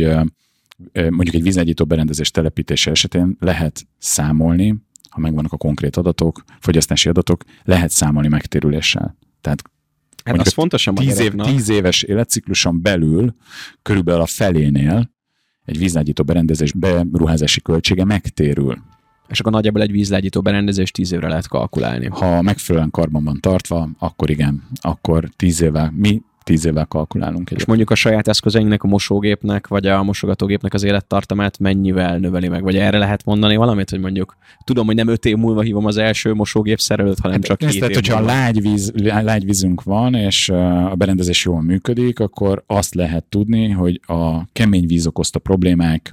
mondjuk 0.93 1.35
egy 1.35 1.43
vízegyító 1.43 1.85
berendezés 1.85 2.31
telepítése 2.31 2.90
esetén 2.90 3.37
lehet 3.40 3.87
számolni, 3.99 4.75
ha 5.11 5.21
megvannak 5.21 5.53
a 5.53 5.57
konkrét 5.57 5.97
adatok, 5.97 6.43
fogyasztási 6.61 7.09
adatok, 7.09 7.45
lehet 7.64 7.90
számolni 7.90 8.29
megtérüléssel. 8.29 9.16
Tehát 9.40 9.62
Hát 10.25 10.40
az 10.40 10.53
fontos 10.53 10.87
a 10.87 10.93
tíz, 10.93 11.19
év, 11.19 11.35
tíz 11.35 11.69
éves 11.69 12.03
életcikluson 12.03 12.83
belül 12.83 13.35
körülbelül 13.83 14.21
a 14.21 14.27
felénél 14.27 15.11
egy 15.64 15.79
vízlágyító 15.79 16.25
berendezés 16.25 16.73
beruházási 16.73 17.61
költsége 17.61 18.05
megtérül. 18.05 18.79
És 19.29 19.40
akkor 19.40 19.53
nagyjából 19.53 19.83
egy 19.83 19.90
vízlágyító 19.90 20.40
berendezés 20.40 20.90
tíz 20.90 21.12
évre 21.12 21.29
lehet 21.29 21.49
kalkulálni. 21.49 22.07
Ha 22.07 22.42
megfelelően 22.42 22.90
karban 22.90 23.25
van 23.25 23.40
tartva, 23.40 23.88
akkor 23.99 24.31
igen, 24.31 24.62
akkor 24.81 25.29
tíz 25.37 25.61
évvel, 25.61 25.92
mi 25.96 26.23
tíz 26.51 26.65
évvel 26.65 26.87
kalkulálunk. 26.87 27.51
És 27.51 27.65
mondjuk 27.65 27.91
a 27.91 27.95
saját 27.95 28.29
eszközeinknek, 28.29 28.83
a 28.83 28.87
mosógépnek, 28.87 29.67
vagy 29.67 29.87
a 29.87 30.03
mosogatógépnek 30.03 30.75
az 30.75 30.83
élettartamát 30.83 31.59
mennyivel 31.59 32.19
növeli 32.19 32.49
meg? 32.49 32.63
Vagy 32.63 32.77
erre 32.77 32.99
lehet 32.99 33.25
mondani 33.25 33.57
valamit, 33.57 33.91
hogy 33.91 34.01
mondjuk 34.01 34.37
tudom, 34.65 34.87
hogy 34.87 34.95
nem 34.95 35.09
öt 35.09 35.25
év 35.25 35.37
múlva 35.37 35.61
hívom 35.61 35.87
az 35.87 35.97
első 35.97 36.35
mosógép 36.35 36.81
szerelőt, 36.81 37.19
hanem 37.19 37.37
hát 37.37 37.45
csak 37.45 37.59
két 37.59 37.79
tehát, 37.79 37.89
év 37.89 37.95
hogyha 37.95 38.19
múlva. 38.19 38.33
lágy, 38.33 38.61
víz, 38.61 38.93
lágy 39.03 39.45
vízünk 39.45 39.83
van, 39.83 40.15
és 40.15 40.49
a 40.49 40.95
berendezés 40.97 41.45
jól 41.45 41.63
működik, 41.63 42.21
akkor 42.21 42.63
azt 42.67 42.95
lehet 42.95 43.25
tudni, 43.25 43.69
hogy 43.69 44.01
a 44.07 44.53
kemény 44.53 44.87
víz 44.87 45.07
okozta 45.07 45.39
problémák, 45.39 46.13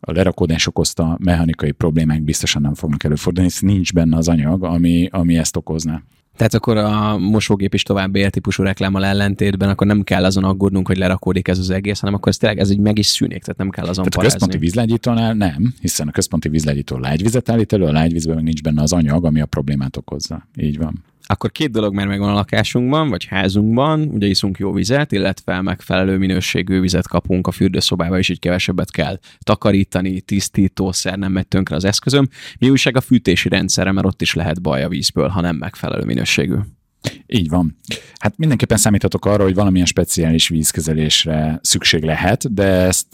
a 0.00 0.12
lerakódás 0.12 0.66
okozta 0.66 1.16
mechanikai 1.20 1.70
problémák 1.70 2.22
biztosan 2.22 2.62
nem 2.62 2.74
fognak 2.74 3.04
előfordulni, 3.04 3.48
hisz 3.48 3.60
nincs 3.60 3.92
benne 3.92 4.16
az 4.16 4.28
anyag, 4.28 4.64
ami, 4.64 5.08
ami 5.12 5.36
ezt 5.36 5.56
okozna. 5.56 6.02
Tehát 6.36 6.54
akkor 6.54 6.76
a 6.76 7.18
mosógép 7.18 7.74
is 7.74 7.82
tovább 7.82 8.16
típusú 8.30 8.62
reklámmal 8.62 9.04
ellentétben, 9.04 9.68
akkor 9.68 9.86
nem 9.86 10.02
kell 10.02 10.24
azon 10.24 10.44
aggódnunk, 10.44 10.86
hogy 10.86 10.96
lerakódik 10.96 11.48
ez 11.48 11.58
az 11.58 11.70
egész, 11.70 12.00
hanem 12.00 12.14
akkor 12.14 12.28
ez 12.28 12.36
tényleg 12.36 12.58
ez 12.58 12.70
így 12.70 12.78
meg 12.78 12.98
is 12.98 13.06
szűnik, 13.06 13.40
tehát 13.40 13.58
nem 13.58 13.70
kell 13.70 13.84
azon 13.84 14.04
Tehát 14.04 14.14
parázni. 14.14 14.36
a 14.36 14.40
központi 14.40 14.58
vízlágyítónál 14.58 15.34
nem, 15.34 15.74
hiszen 15.80 16.08
a 16.08 16.10
központi 16.10 16.48
vízlágyító 16.48 16.98
lágyvizet 16.98 17.48
állít 17.48 17.72
elő, 17.72 17.84
a 17.84 17.92
lágyvízben 17.92 18.34
meg 18.34 18.44
nincs 18.44 18.62
benne 18.62 18.82
az 18.82 18.92
anyag, 18.92 19.24
ami 19.24 19.40
a 19.40 19.46
problémát 19.46 19.96
okozza. 19.96 20.48
Így 20.56 20.78
van. 20.78 21.04
Akkor 21.28 21.52
két 21.52 21.70
dolog 21.70 21.94
már 21.94 22.06
megvan 22.06 22.28
a 22.28 22.34
lakásunkban, 22.34 23.08
vagy 23.08 23.24
házunkban, 23.24 24.00
ugye 24.00 24.26
iszunk 24.26 24.58
jó 24.58 24.72
vizet, 24.72 25.12
illetve 25.12 25.60
megfelelő 25.60 26.18
minőségű 26.18 26.80
vizet 26.80 27.08
kapunk 27.08 27.46
a 27.46 27.50
fürdőszobába, 27.50 28.18
és 28.18 28.28
így 28.28 28.38
kevesebbet 28.38 28.90
kell 28.90 29.18
takarítani, 29.38 30.20
tisztítószer 30.20 31.18
nem 31.18 31.32
megy 31.32 31.48
tönkre 31.48 31.76
az 31.76 31.84
eszközöm. 31.84 32.28
Mi 32.58 32.70
újság 32.70 32.96
a 32.96 33.00
fűtési 33.00 33.48
rendszerre, 33.48 33.92
mert 33.92 34.06
ott 34.06 34.22
is 34.22 34.34
lehet 34.34 34.62
baj 34.62 34.82
a 34.82 34.88
vízből, 34.88 35.28
ha 35.28 35.40
nem 35.40 35.56
megfelelő 35.56 36.04
minőségű. 36.04 36.56
Így 37.26 37.48
van. 37.48 37.76
Hát 38.18 38.36
mindenképpen 38.36 38.76
számíthatok 38.76 39.24
arra, 39.24 39.42
hogy 39.42 39.54
valamilyen 39.54 39.86
speciális 39.86 40.48
vízkezelésre 40.48 41.58
szükség 41.62 42.02
lehet, 42.02 42.54
de 42.54 42.64
ezt 42.64 43.06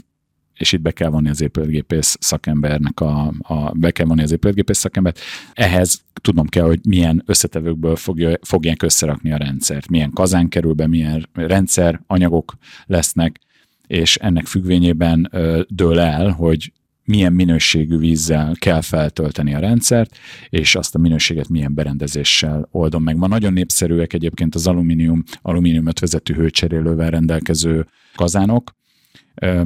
és 0.62 0.72
itt 0.72 0.81
be 0.81 0.90
kell 0.90 1.09
vonni 1.09 1.29
az 1.29 1.40
épületgépész 1.40 2.16
szakembernek 2.20 3.01
a, 3.01 3.33
a 3.38 3.72
be 3.75 3.90
kell 3.90 4.07
vonni 4.07 4.22
az 4.22 4.33
épületgépész 4.33 4.79
szakembert. 4.79 5.20
Ehhez 5.53 6.03
tudnom 6.20 6.46
kell, 6.46 6.64
hogy 6.64 6.81
milyen 6.88 7.22
összetevőkből 7.27 7.96
fogja, 7.96 8.38
fogják 8.42 8.83
összerakni 8.83 9.33
a 9.33 9.37
rendszert, 9.37 9.88
milyen 9.88 10.11
kazán 10.11 10.48
kerül 10.48 10.72
be, 10.72 10.87
milyen 10.87 11.29
rendszer, 11.33 12.01
anyagok 12.07 12.55
lesznek, 12.87 13.40
és 13.87 14.16
ennek 14.16 14.46
függvényében 14.46 15.29
ö, 15.31 15.62
dől 15.68 16.01
el, 16.01 16.31
hogy 16.31 16.72
milyen 17.05 17.33
minőségű 17.33 17.96
vízzel 17.96 18.55
kell 18.59 18.81
feltölteni 18.81 19.55
a 19.55 19.59
rendszert, 19.59 20.16
és 20.48 20.75
azt 20.75 20.94
a 20.94 20.98
minőséget 20.98 21.48
milyen 21.48 21.75
berendezéssel 21.75 22.68
oldom 22.70 23.03
meg. 23.03 23.16
Ma 23.16 23.27
nagyon 23.27 23.53
népszerűek 23.53 24.12
egyébként 24.12 24.55
az 24.55 24.66
alumínium, 24.66 25.22
alumínium 25.42 25.87
ötvezetű 25.87 26.35
hőcserélővel 26.35 27.11
rendelkező 27.11 27.87
kazánok, 28.14 28.81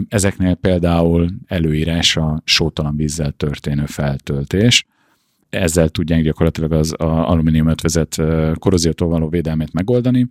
Ezeknél 0.09 0.55
például 0.55 1.31
előírás 1.47 2.17
a 2.17 2.43
sótalan 2.45 2.97
vízzel 2.97 3.33
történő 3.33 3.85
feltöltés. 3.87 4.87
Ezzel 5.51 5.89
tudják 5.89 6.23
gyakorlatilag 6.23 6.73
az 6.73 6.95
a 6.99 7.29
alumínium 7.29 7.69
ötvezet 7.69 8.23
korróziótól 8.55 9.09
való 9.09 9.29
védelmét 9.29 9.73
megoldani, 9.73 10.29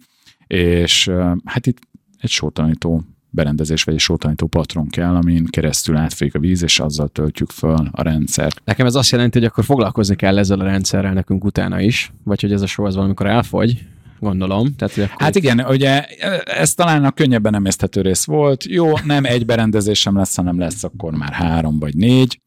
és 0.48 1.12
hát 1.46 1.68
itt 1.68 1.78
egy 2.20 2.30
sótalanító 2.30 3.04
berendezés 3.30 3.84
vagy 3.84 3.94
egy 3.94 4.00
sótalanító 4.00 4.48
patron 4.48 4.88
kell, 4.88 5.16
amin 5.16 5.46
keresztül 5.46 5.96
átfolyik 5.96 6.36
a 6.36 6.40
víz, 6.40 6.64
és 6.64 6.80
azzal 6.80 7.08
töltjük 7.08 7.50
föl 7.50 7.90
a 7.92 8.02
rendszert. 8.02 8.62
Nekem 8.66 8.86
ez 8.86 8.96
azt 8.96 9.12
jelenti, 9.12 9.38
hogy 9.38 9.48
akkor 9.48 9.64
foglalkozni 9.64 10.16
kell 10.16 10.38
ezzel 10.38 10.60
a 10.60 10.64
rendszerrel 10.64 11.14
nekünk 11.14 11.44
utána 11.44 11.80
is, 11.80 12.12
vagy 12.24 12.42
hogy 12.42 12.52
ez 12.52 12.62
a 12.62 12.68
sor 12.68 12.86
az 12.86 12.96
valamikor 12.96 13.28
elfogy, 13.28 13.88
gondolom. 14.20 14.76
Tehát, 14.76 14.98
akkor 14.98 15.22
Hát 15.22 15.36
igen, 15.36 15.60
ugye 15.60 16.04
ez 16.44 16.74
talán 16.74 17.06
a 17.06 17.12
könnyebben 17.12 17.56
emészthető 17.56 18.02
rész 18.02 18.26
volt. 18.26 18.66
Jó, 18.66 18.94
nem 19.06 19.26
egy 19.26 19.46
berendezésem 19.46 20.16
lesz, 20.16 20.36
hanem 20.36 20.60
lesz 20.60 20.84
akkor 20.84 21.14
már 21.14 21.32
három 21.32 21.80
vagy 21.80 21.96
négy. 21.96 22.40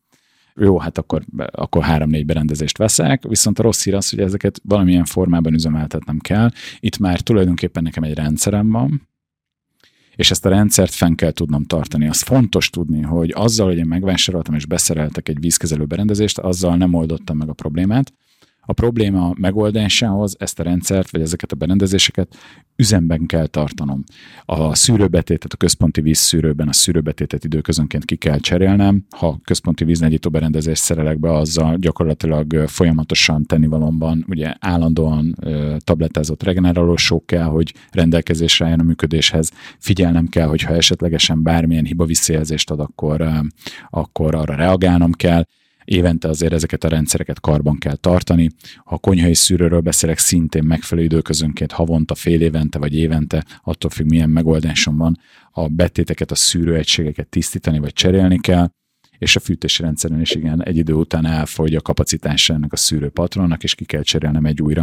Jó, 0.60 0.78
hát 0.78 0.98
akkor, 0.98 1.24
akkor 1.50 1.82
három-négy 1.82 2.26
berendezést 2.26 2.78
veszek, 2.78 3.22
viszont 3.28 3.58
a 3.58 3.62
rossz 3.62 3.84
hír 3.84 3.94
az, 3.94 4.10
hogy 4.10 4.20
ezeket 4.20 4.60
valamilyen 4.64 5.04
formában 5.04 5.54
üzemeltetnem 5.54 6.18
kell. 6.18 6.50
Itt 6.80 6.98
már 6.98 7.20
tulajdonképpen 7.20 7.82
nekem 7.82 8.02
egy 8.02 8.14
rendszerem 8.14 8.70
van, 8.70 9.08
és 10.16 10.30
ezt 10.30 10.46
a 10.46 10.48
rendszert 10.48 10.94
fenn 10.94 11.14
kell 11.14 11.30
tudnom 11.30 11.64
tartani. 11.64 12.08
Az 12.08 12.20
fontos 12.20 12.70
tudni, 12.70 13.02
hogy 13.02 13.32
azzal, 13.34 13.66
hogy 13.66 13.76
én 13.76 13.86
megvásároltam 13.86 14.54
és 14.54 14.66
beszereltek 14.66 15.28
egy 15.28 15.40
vízkezelő 15.40 15.84
berendezést, 15.84 16.38
azzal 16.38 16.76
nem 16.76 16.94
oldottam 16.94 17.36
meg 17.36 17.48
a 17.48 17.52
problémát, 17.52 18.12
a 18.68 18.72
probléma 18.72 19.32
megoldásához 19.36 20.36
ezt 20.38 20.60
a 20.60 20.62
rendszert, 20.62 21.10
vagy 21.10 21.20
ezeket 21.20 21.52
a 21.52 21.56
berendezéseket 21.56 22.36
üzemben 22.76 23.26
kell 23.26 23.46
tartanom. 23.46 24.04
A 24.44 24.74
szűrőbetétet, 24.74 25.52
a 25.52 25.56
központi 25.56 26.00
vízszűrőben 26.00 26.68
a 26.68 26.72
szűrőbetétet 26.72 27.44
időközönként 27.44 28.04
ki 28.04 28.16
kell 28.16 28.38
cserélnem. 28.38 29.04
Ha 29.16 29.40
központi 29.44 29.84
víznegyító 29.84 30.30
berendezést 30.30 30.82
szerelek 30.82 31.18
be, 31.18 31.32
azzal 31.32 31.76
gyakorlatilag 31.76 32.64
folyamatosan 32.66 33.46
tennivalomban, 33.46 34.24
ugye 34.28 34.54
állandóan 34.58 35.36
tabletázott 35.78 36.42
regenerálósók 36.42 37.26
kell, 37.26 37.46
hogy 37.46 37.74
rendelkezésre 37.90 38.64
álljon 38.64 38.80
a 38.80 38.84
működéshez. 38.84 39.50
Figyelnem 39.78 40.26
kell, 40.26 40.46
hogy 40.46 40.62
ha 40.62 40.74
esetlegesen 40.74 41.42
bármilyen 41.42 41.84
hiba 41.84 42.04
visszajelzést 42.04 42.70
ad, 42.70 42.80
akkor, 42.80 43.28
akkor 43.90 44.34
arra 44.34 44.54
reagálnom 44.54 45.12
kell 45.12 45.44
évente 45.88 46.28
azért 46.28 46.52
ezeket 46.52 46.84
a 46.84 46.88
rendszereket 46.88 47.40
karban 47.40 47.78
kell 47.78 47.96
tartani. 47.96 48.50
Ha 48.84 48.94
a 48.94 48.98
konyhai 48.98 49.34
szűrőről 49.34 49.80
beszélek, 49.80 50.18
szintén 50.18 50.64
megfelelő 50.64 51.06
időközönként 51.06 51.72
havonta, 51.72 52.14
fél 52.14 52.40
évente 52.40 52.78
vagy 52.78 52.94
évente, 52.94 53.44
attól 53.62 53.90
függ 53.90 54.08
milyen 54.08 54.30
megoldásom 54.30 54.96
van, 54.96 55.18
a 55.50 55.68
betéteket, 55.68 56.30
a 56.30 56.34
szűrőegységeket 56.34 57.28
tisztítani 57.28 57.78
vagy 57.78 57.92
cserélni 57.92 58.38
kell, 58.40 58.68
és 59.18 59.36
a 59.36 59.40
fűtési 59.40 59.82
rendszeren 59.82 60.20
is 60.20 60.30
igen, 60.30 60.64
egy 60.64 60.76
idő 60.76 60.92
után 60.92 61.26
elfogy 61.26 61.74
a 61.74 61.80
kapacitása 61.80 62.54
ennek 62.54 62.72
a 62.72 62.76
szűrőpatronnak, 62.76 63.62
és 63.62 63.74
ki 63.74 63.84
kell 63.84 64.02
cserélnem 64.02 64.44
egy 64.44 64.62
újra. 64.62 64.82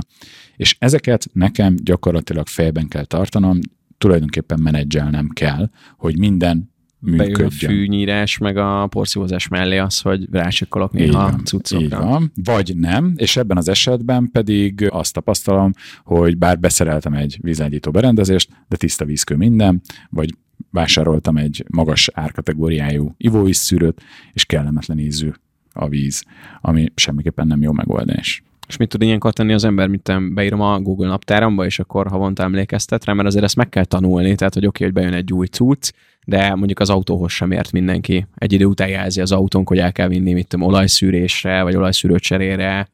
És 0.55 0.75
ezeket 0.79 1.29
nekem 1.33 1.75
gyakorlatilag 1.83 2.47
fejben 2.47 2.87
kell 2.87 3.05
tartanom, 3.05 3.59
tulajdonképpen 3.97 4.59
menedzselnem 4.59 5.29
kell, 5.29 5.69
hogy 5.97 6.17
minden 6.17 6.73
bejön 7.05 7.35
a 7.35 7.37
működjön. 7.37 7.71
fűnyírás, 7.71 8.37
meg 8.37 8.57
a 8.57 8.87
porszívózás 8.87 9.47
mellé 9.47 9.77
az, 9.77 10.01
hogy 10.01 10.27
rácsikkolok 10.31 10.91
néha 10.91 11.21
van, 11.21 11.45
cuccokra. 11.45 11.85
így 11.85 11.89
van. 11.89 12.31
Vagy 12.43 12.75
nem, 12.75 13.13
és 13.15 13.37
ebben 13.37 13.57
az 13.57 13.69
esetben 13.69 14.29
pedig 14.31 14.87
azt 14.91 15.13
tapasztalom, 15.13 15.71
hogy 16.03 16.37
bár 16.37 16.59
beszereltem 16.59 17.13
egy 17.13 17.37
vízlegyító 17.41 17.91
berendezést, 17.91 18.49
de 18.67 18.75
tiszta 18.75 19.05
vízkő 19.05 19.35
minden, 19.35 19.81
vagy 20.09 20.35
vásároltam 20.71 21.37
egy 21.37 21.65
magas 21.73 22.09
árkategóriájú 22.13 23.15
ivóvízszűrőt, 23.17 24.01
és 24.33 24.45
kellemetlen 24.45 24.99
ízű 24.99 25.29
a 25.73 25.87
víz, 25.87 26.23
ami 26.61 26.91
semmiképpen 26.95 27.47
nem 27.47 27.61
jó 27.61 27.71
megoldás. 27.71 28.43
És 28.67 28.77
mit 28.77 28.89
tud 28.89 29.01
ilyenkor 29.01 29.33
tenni 29.33 29.53
az 29.53 29.63
ember, 29.63 29.87
mint 29.87 30.33
beírom 30.33 30.61
a 30.61 30.79
Google 30.79 31.07
naptáramba, 31.07 31.65
és 31.65 31.79
akkor 31.79 32.07
havonta 32.07 32.43
emlékeztet 32.43 33.05
rá, 33.05 33.13
mert 33.13 33.27
azért 33.27 33.43
ezt 33.43 33.55
meg 33.55 33.69
kell 33.69 33.85
tanulni, 33.85 34.35
tehát 34.35 34.53
hogy 34.53 34.65
oké, 34.65 34.83
hogy 34.83 34.93
bejön 34.93 35.13
egy 35.13 35.33
új 35.33 35.47
cucc, 35.47 35.91
de 36.25 36.55
mondjuk 36.55 36.79
az 36.79 36.89
autóhoz 36.89 37.31
sem 37.31 37.51
ért 37.51 37.71
mindenki. 37.71 38.27
Egy 38.35 38.53
idő 38.53 38.65
után 38.65 38.87
jelzi 38.87 39.21
az 39.21 39.31
autónk, 39.31 39.67
hogy 39.67 39.77
el 39.77 39.91
kell 39.91 40.07
vinni, 40.07 40.33
mit 40.33 40.47
tudom, 40.47 40.67
olajszűrésre, 40.67 41.63
vagy 41.63 41.75
olajszűrő 41.75 42.19
cserére, 42.19 42.87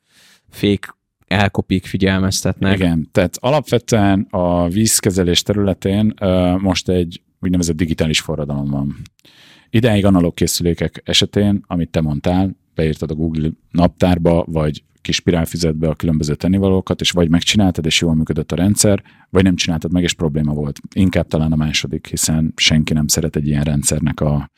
fék 0.50 0.96
elkopik, 1.28 1.86
figyelmeztetnek. 1.86 2.78
Igen, 2.78 3.10
tehát 3.12 3.38
alapvetően 3.39 4.28
a 4.30 4.67
vízkezelés 4.67 5.41
területén 5.41 6.13
most 6.58 6.89
egy 6.89 7.22
úgynevezett 7.39 7.76
digitális 7.76 8.20
forradalom 8.20 8.70
van. 8.70 8.96
Ideig 9.70 10.06
analóg 10.06 10.34
készülékek 10.34 11.02
esetén, 11.06 11.63
amit 11.67 11.89
te 11.89 12.02
mondtál, 12.02 12.60
beírtad 12.82 13.12
a 13.12 13.15
Google 13.15 13.50
naptárba, 13.72 14.46
vagy 14.48 14.84
kis 15.02 15.15
spirálfüzetbe 15.15 15.88
a 15.88 15.96
különböző 15.96 16.36
tennivalókat, 16.36 17.02
és 17.02 17.12
vagy 17.12 17.30
megcsináltad, 17.30 17.86
és 17.86 18.02
jól 18.02 18.15
működött 18.15 18.52
a 18.52 18.56
rendszer, 18.56 19.04
vagy 19.30 19.44
nem 19.44 19.56
csináltad 19.56 19.91
meg, 19.91 20.04
és 20.04 20.13
probléma 20.13 20.54
volt. 20.54 20.80
Inkább 20.94 21.28
talán 21.28 21.52
a 21.52 21.56
második, 21.56 22.08
hiszen 22.08 22.54
senki 22.56 22.94
nem 22.94 23.08
szeret 23.08 23.36
egy 23.36 23.48
ilyen 23.48 23.63
rendszernek 23.63 24.20
a, 24.20 24.50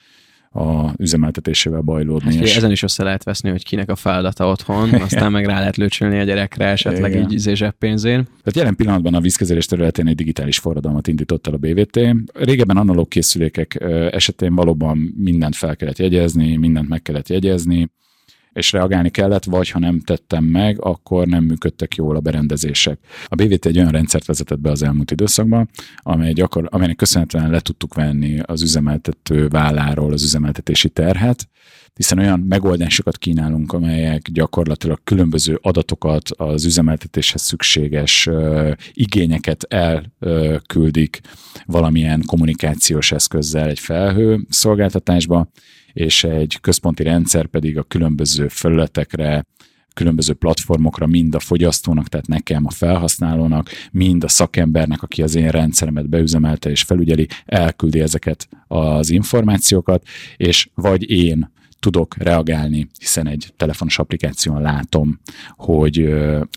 a 0.49 0.93
üzemeltetésével 0.97 1.81
bajlódni. 1.81 2.35
Hát, 2.35 2.43
és... 2.43 2.55
Ezen 2.55 2.71
is 2.71 2.83
össze 2.83 3.03
lehet 3.03 3.23
veszni, 3.23 3.49
hogy 3.49 3.63
kinek 3.63 3.89
a 3.89 3.95
feladata 3.95 4.47
otthon, 4.47 4.93
aztán 4.93 5.31
meg 5.31 5.45
rá 5.45 5.59
lehet 5.59 5.77
lőcsölni 5.77 6.19
a 6.19 6.23
gyerekre 6.23 6.65
esetleg 6.65 7.11
Igen. 7.11 7.23
így 7.23 7.33
izé 7.33 7.71
pénzén. 7.79 8.23
Tehát 8.23 8.55
jelen 8.55 8.75
pillanatban 8.75 9.13
a 9.13 9.21
vízkezelés 9.21 9.65
területén 9.65 10.07
egy 10.07 10.15
digitális 10.15 10.57
forradalmat 10.59 11.07
indított 11.07 11.47
el 11.47 11.53
a 11.53 11.57
BVT. 11.57 11.99
Régebben 12.33 12.77
analóg 12.77 13.07
készülékek 13.07 13.77
esetén 14.11 14.55
valóban 14.55 14.97
mindent 15.17 15.55
fel 15.55 15.75
kellett 15.75 15.97
jegyezni, 15.97 16.55
mindent 16.55 16.87
meg 16.87 17.01
kellett 17.01 17.29
jegyezni, 17.29 17.89
és 18.53 18.71
reagálni 18.71 19.09
kellett, 19.09 19.43
vagy 19.43 19.69
ha 19.69 19.79
nem 19.79 19.99
tettem 19.99 20.43
meg, 20.43 20.81
akkor 20.81 21.27
nem 21.27 21.43
működtek 21.43 21.95
jól 21.95 22.15
a 22.15 22.19
berendezések. 22.19 22.99
A 23.25 23.35
BVT 23.35 23.65
egy 23.65 23.77
olyan 23.77 23.91
rendszert 23.91 24.25
vezetett 24.25 24.59
be 24.59 24.71
az 24.71 24.83
elmúlt 24.83 25.11
időszakban, 25.11 25.69
amely 25.97 26.33
gyakor, 26.33 26.67
amelynek 26.71 26.95
köszönhetően 26.95 27.49
le 27.49 27.59
tudtuk 27.59 27.93
venni 27.93 28.39
az 28.39 28.61
üzemeltető 28.61 29.47
válláról 29.47 30.13
az 30.13 30.23
üzemeltetési 30.23 30.89
terhet, 30.89 31.47
hiszen 31.93 32.19
olyan 32.19 32.39
megoldásokat 32.39 33.17
kínálunk, 33.17 33.73
amelyek 33.73 34.29
gyakorlatilag 34.31 34.99
különböző 35.03 35.59
adatokat, 35.61 36.29
az 36.29 36.65
üzemeltetéshez 36.65 37.41
szükséges 37.41 38.27
uh, 38.27 38.71
igényeket 38.93 39.63
elküldik 39.63 41.19
valamilyen 41.65 42.23
kommunikációs 42.25 43.11
eszközzel 43.11 43.67
egy 43.69 43.79
felhő 43.79 44.45
szolgáltatásba, 44.49 45.47
és 45.93 46.23
egy 46.23 46.57
központi 46.61 47.03
rendszer 47.03 47.45
pedig 47.45 47.77
a 47.77 47.83
különböző 47.83 48.47
felületekre, 48.47 49.45
különböző 49.93 50.33
platformokra, 50.33 51.07
mind 51.07 51.35
a 51.35 51.39
fogyasztónak, 51.39 52.07
tehát 52.07 52.27
nekem, 52.27 52.65
a 52.65 52.71
felhasználónak, 52.71 53.69
mind 53.91 54.23
a 54.23 54.27
szakembernek, 54.27 55.03
aki 55.03 55.21
az 55.21 55.35
én 55.35 55.49
rendszeremet 55.49 56.09
beüzemelte 56.09 56.69
és 56.69 56.83
felügyeli, 56.83 57.27
elküldi 57.45 57.99
ezeket 57.99 58.47
az 58.67 59.09
információkat, 59.09 60.07
és 60.37 60.69
vagy 60.73 61.09
én 61.09 61.51
tudok 61.83 62.17
reagálni, 62.17 62.87
hiszen 62.99 63.27
egy 63.27 63.53
telefonos 63.57 63.99
applikáción 63.99 64.61
látom, 64.61 65.19
hogy 65.55 65.97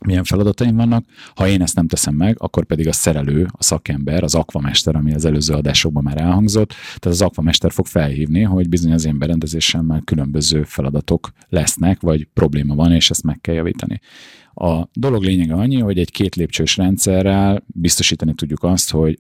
milyen 0.07 0.25
feladataim 0.25 0.77
vannak. 0.77 1.05
Ha 1.35 1.49
én 1.49 1.63
ezt 1.63 1.75
nem 1.75 1.87
teszem 1.87 2.15
meg, 2.15 2.37
akkor 2.39 2.65
pedig 2.65 2.89
a 2.89 2.93
szerelő, 2.93 3.47
a 3.51 3.63
szakember, 3.63 4.23
az 4.23 4.35
akvamester, 4.35 4.97
ami 4.97 5.15
az 5.15 5.25
előző 5.25 5.55
adásokban 5.55 6.03
már 6.03 6.21
elhangzott, 6.21 6.69
tehát 6.69 7.05
az 7.05 7.23
akvamester 7.23 7.73
fog 7.73 7.87
felhívni, 7.87 8.43
hogy 8.43 8.69
bizony 8.69 8.93
az 8.93 9.05
én 9.05 9.19
berendezésemmel 9.19 10.03
különböző 10.05 10.63
feladatok 10.63 11.31
lesznek, 11.49 12.01
vagy 12.01 12.29
probléma 12.35 12.75
van, 12.75 12.93
és 12.93 13.11
ezt 13.11 13.23
meg 13.23 13.41
kell 13.41 13.55
javítani. 13.55 14.01
A 14.55 14.89
dolog 14.93 15.23
lényege 15.23 15.55
annyi, 15.55 15.81
hogy 15.81 15.99
egy 15.99 16.11
két 16.11 16.35
lépcsős 16.35 16.77
rendszerrel 16.77 17.65
biztosítani 17.67 18.35
tudjuk 18.35 18.63
azt, 18.63 18.91
hogy 18.91 19.19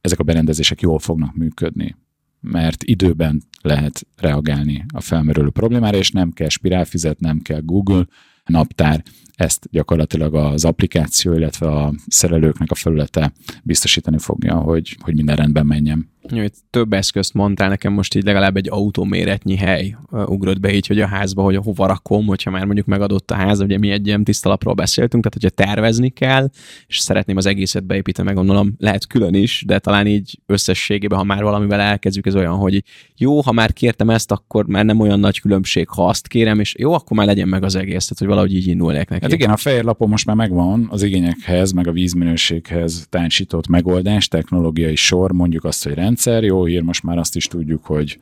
ezek 0.00 0.18
a 0.18 0.22
berendezések 0.22 0.80
jól 0.80 0.98
fognak 0.98 1.34
működni 1.34 1.96
mert 2.40 2.82
időben 2.82 3.42
lehet 3.62 4.06
reagálni 4.16 4.84
a 4.94 5.00
felmerülő 5.00 5.50
problémára, 5.50 5.96
és 5.96 6.10
nem 6.10 6.30
kell 6.30 6.48
spirálfizet, 6.48 7.20
nem 7.20 7.38
kell 7.38 7.60
Google, 7.60 8.06
naptár, 8.48 9.02
ezt 9.34 9.68
gyakorlatilag 9.70 10.34
az 10.34 10.64
applikáció, 10.64 11.32
illetve 11.32 11.66
a 11.66 11.94
szerelőknek 12.06 12.70
a 12.70 12.74
felülete 12.74 13.32
biztosítani 13.62 14.18
fogja, 14.18 14.54
hogy, 14.54 14.96
hogy 15.00 15.14
minden 15.14 15.36
rendben 15.36 15.66
menjen. 15.66 16.10
Jó, 16.30 16.44
több 16.70 16.92
eszközt 16.92 17.34
mondtál, 17.34 17.68
nekem 17.68 17.92
most 17.92 18.14
így 18.14 18.24
legalább 18.24 18.56
egy 18.56 18.68
autóméretnyi 18.68 19.56
hely 19.56 19.96
ugrott 20.10 20.60
be 20.60 20.74
így, 20.74 20.86
hogy 20.86 21.00
a 21.00 21.06
házba, 21.06 21.42
hogy 21.42 21.56
hova 21.56 21.86
rakom, 21.86 22.26
hogyha 22.26 22.50
már 22.50 22.64
mondjuk 22.64 22.86
megadott 22.86 23.30
a 23.30 23.34
ház, 23.34 23.60
ugye 23.60 23.78
mi 23.78 23.90
egy 23.90 24.06
ilyen 24.06 24.24
tisztalapról 24.24 24.74
beszéltünk, 24.74 25.24
tehát 25.24 25.54
hogyha 25.54 25.72
tervezni 25.72 26.08
kell, 26.08 26.48
és 26.86 26.98
szeretném 26.98 27.36
az 27.36 27.46
egészet 27.46 27.86
beépíteni, 27.86 28.26
meg 28.28 28.36
gondolom, 28.36 28.74
lehet 28.78 29.06
külön 29.06 29.34
is, 29.34 29.62
de 29.66 29.78
talán 29.78 30.06
így 30.06 30.40
összességében, 30.46 31.18
ha 31.18 31.24
már 31.24 31.42
valamivel 31.42 31.80
elkezdjük, 31.80 32.26
ez 32.26 32.36
olyan, 32.36 32.56
hogy 32.56 32.82
jó, 33.16 33.40
ha 33.40 33.52
már 33.52 33.72
kértem 33.72 34.10
ezt, 34.10 34.32
akkor 34.32 34.66
már 34.66 34.84
nem 34.84 35.00
olyan 35.00 35.20
nagy 35.20 35.40
különbség, 35.40 35.88
ha 35.88 36.06
azt 36.06 36.28
kérem, 36.28 36.60
és 36.60 36.74
jó, 36.78 36.92
akkor 36.92 37.16
már 37.16 37.26
legyen 37.26 37.48
meg 37.48 37.62
az 37.62 37.74
egész, 37.74 38.02
tehát 38.02 38.18
hogy 38.18 38.26
valahogy 38.26 38.54
így 38.54 38.66
indulnék 38.66 39.08
neki. 39.08 39.22
Hát 39.22 39.32
igen, 39.32 39.50
a 39.50 39.56
fehér 39.56 39.84
lapon 39.84 40.08
most 40.08 40.26
már 40.26 40.36
megvan 40.36 40.86
az 40.90 41.02
igényekhez, 41.02 41.72
meg 41.72 41.86
a 41.86 41.92
vízminőséghez 41.92 43.06
társított 43.10 43.68
megoldás, 43.68 44.28
technológiai 44.28 44.96
sor, 44.96 45.32
mondjuk 45.32 45.64
azt, 45.64 45.84
hogy 45.84 45.94
rendszer. 45.94 46.44
Jó 46.44 46.64
hír, 46.64 46.82
most 46.82 47.02
már 47.02 47.18
azt 47.18 47.36
is 47.36 47.46
tudjuk, 47.46 47.84
hogy 47.84 48.20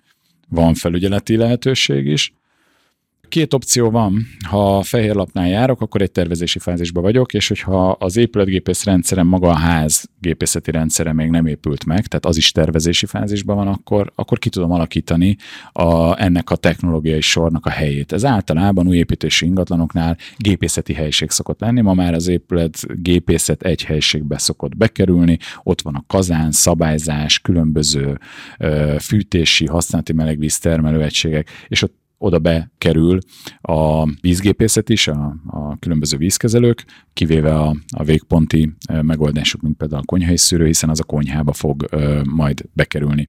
van 0.48 0.74
felügyeleti 0.74 1.36
lehetőség 1.36 2.06
is. 2.06 2.32
Két 3.28 3.54
opció 3.54 3.90
van. 3.90 4.26
Ha 4.48 4.82
fehér 4.82 5.14
lapnál 5.14 5.48
járok, 5.48 5.80
akkor 5.80 6.02
egy 6.02 6.10
tervezési 6.10 6.58
fázisban 6.58 7.02
vagyok, 7.02 7.34
és 7.34 7.48
hogyha 7.48 7.90
az 7.90 8.16
épületgépész 8.16 8.84
rendszerem, 8.84 9.26
maga 9.26 9.48
a 9.48 9.54
ház 9.54 10.08
gépészeti 10.20 10.70
rendszere 10.70 11.12
még 11.12 11.30
nem 11.30 11.46
épült 11.46 11.84
meg, 11.84 12.06
tehát 12.06 12.26
az 12.26 12.36
is 12.36 12.52
tervezési 12.52 13.06
fázisban 13.06 13.56
van, 13.56 13.68
akkor, 13.68 14.12
akkor 14.14 14.38
ki 14.38 14.48
tudom 14.48 14.72
alakítani 14.72 15.36
a, 15.72 16.22
ennek 16.22 16.50
a 16.50 16.56
technológiai 16.56 17.20
sornak 17.20 17.66
a 17.66 17.70
helyét. 17.70 18.12
Ez 18.12 18.24
általában 18.24 18.86
új 18.86 18.96
építési 18.96 19.46
ingatlanoknál 19.46 20.16
gépészeti 20.36 20.92
helység 20.92 21.30
szokott 21.30 21.60
lenni, 21.60 21.80
ma 21.80 21.94
már 21.94 22.14
az 22.14 22.28
épület 22.28 23.02
gépészet 23.02 23.62
egy 23.62 23.84
helységbe 23.84 24.38
szokott 24.38 24.76
bekerülni, 24.76 25.38
ott 25.62 25.82
van 25.82 25.94
a 25.94 26.04
kazán, 26.06 26.52
szabályzás, 26.52 27.40
különböző 27.40 28.18
ö, 28.58 28.96
fűtési, 29.00 29.66
használati 29.66 30.12
melegvíz 30.12 30.58
termelő 30.58 31.02
egységek, 31.02 31.50
és 31.68 31.82
ott 31.82 32.04
oda 32.18 32.38
bekerül 32.38 33.18
a 33.60 34.10
vízgépészet 34.20 34.88
is, 34.88 35.08
a, 35.08 35.36
a 35.46 35.78
különböző 35.78 36.16
vízkezelők, 36.16 36.84
kivéve 37.12 37.54
a, 37.54 37.76
a 37.96 38.04
végponti 38.04 38.72
megoldások, 39.02 39.60
mint 39.60 39.76
például 39.76 40.00
a 40.00 40.06
konyhai 40.06 40.36
szűrő, 40.36 40.66
hiszen 40.66 40.90
az 40.90 41.00
a 41.00 41.04
konyhába 41.04 41.52
fog 41.52 41.86
ö, 41.90 42.20
majd 42.24 42.64
bekerülni. 42.72 43.28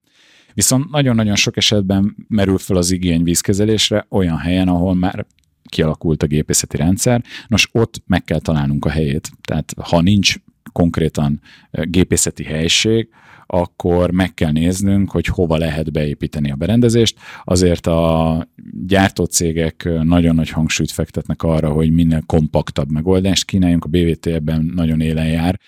Viszont 0.54 0.90
nagyon-nagyon 0.90 1.36
sok 1.36 1.58
esetben 1.58 2.16
merül 2.28 2.58
fel 2.58 2.78
az 2.78 2.92
igény 2.92 3.24
vízkezelésre 3.24 4.06
olyan 4.10 4.38
helyen, 4.38 4.68
ahol 4.68 4.96
már 4.96 5.26
kialakult 5.70 6.24
a 6.24 6.28
gépészeti 6.28 6.78
rendszer. 6.78 7.24
Nos, 7.48 7.70
ott 7.72 8.04
meg 8.06 8.24
kell 8.24 8.40
találnunk 8.40 8.86
a 8.86 8.90
helyét. 8.90 9.32
Tehát 9.42 9.74
ha 9.82 10.02
nincs 10.02 10.36
konkrétan 10.72 11.42
gépészeti 11.72 12.44
helység, 12.44 13.10
akkor 13.48 14.12
meg 14.12 14.34
kell 14.34 14.52
néznünk, 14.52 15.12
hogy 15.12 15.26
hova 15.26 15.58
lehet 15.58 15.92
beépíteni 15.92 16.52
a 16.52 16.56
berendezést. 16.56 17.18
Azért 17.44 17.88
a 17.88 18.48
gyártócégek 18.86 19.90
nagyon 20.04 20.36
nagy 20.36 20.50
hangsúlyt 20.50 20.92
fektetnek 20.92 21.44
arra, 21.44 21.70
hogy 21.70 21.92
minél 21.92 22.22
kompaktabb 22.26 22.92
megoldást 22.92 23.46
kínáljunk. 23.46 23.86
A 23.86 23.90
BVT 23.90 24.26
ebben 24.26 24.72
nagyon 24.76 25.02
élen 25.02 25.28
jár, 25.28 25.60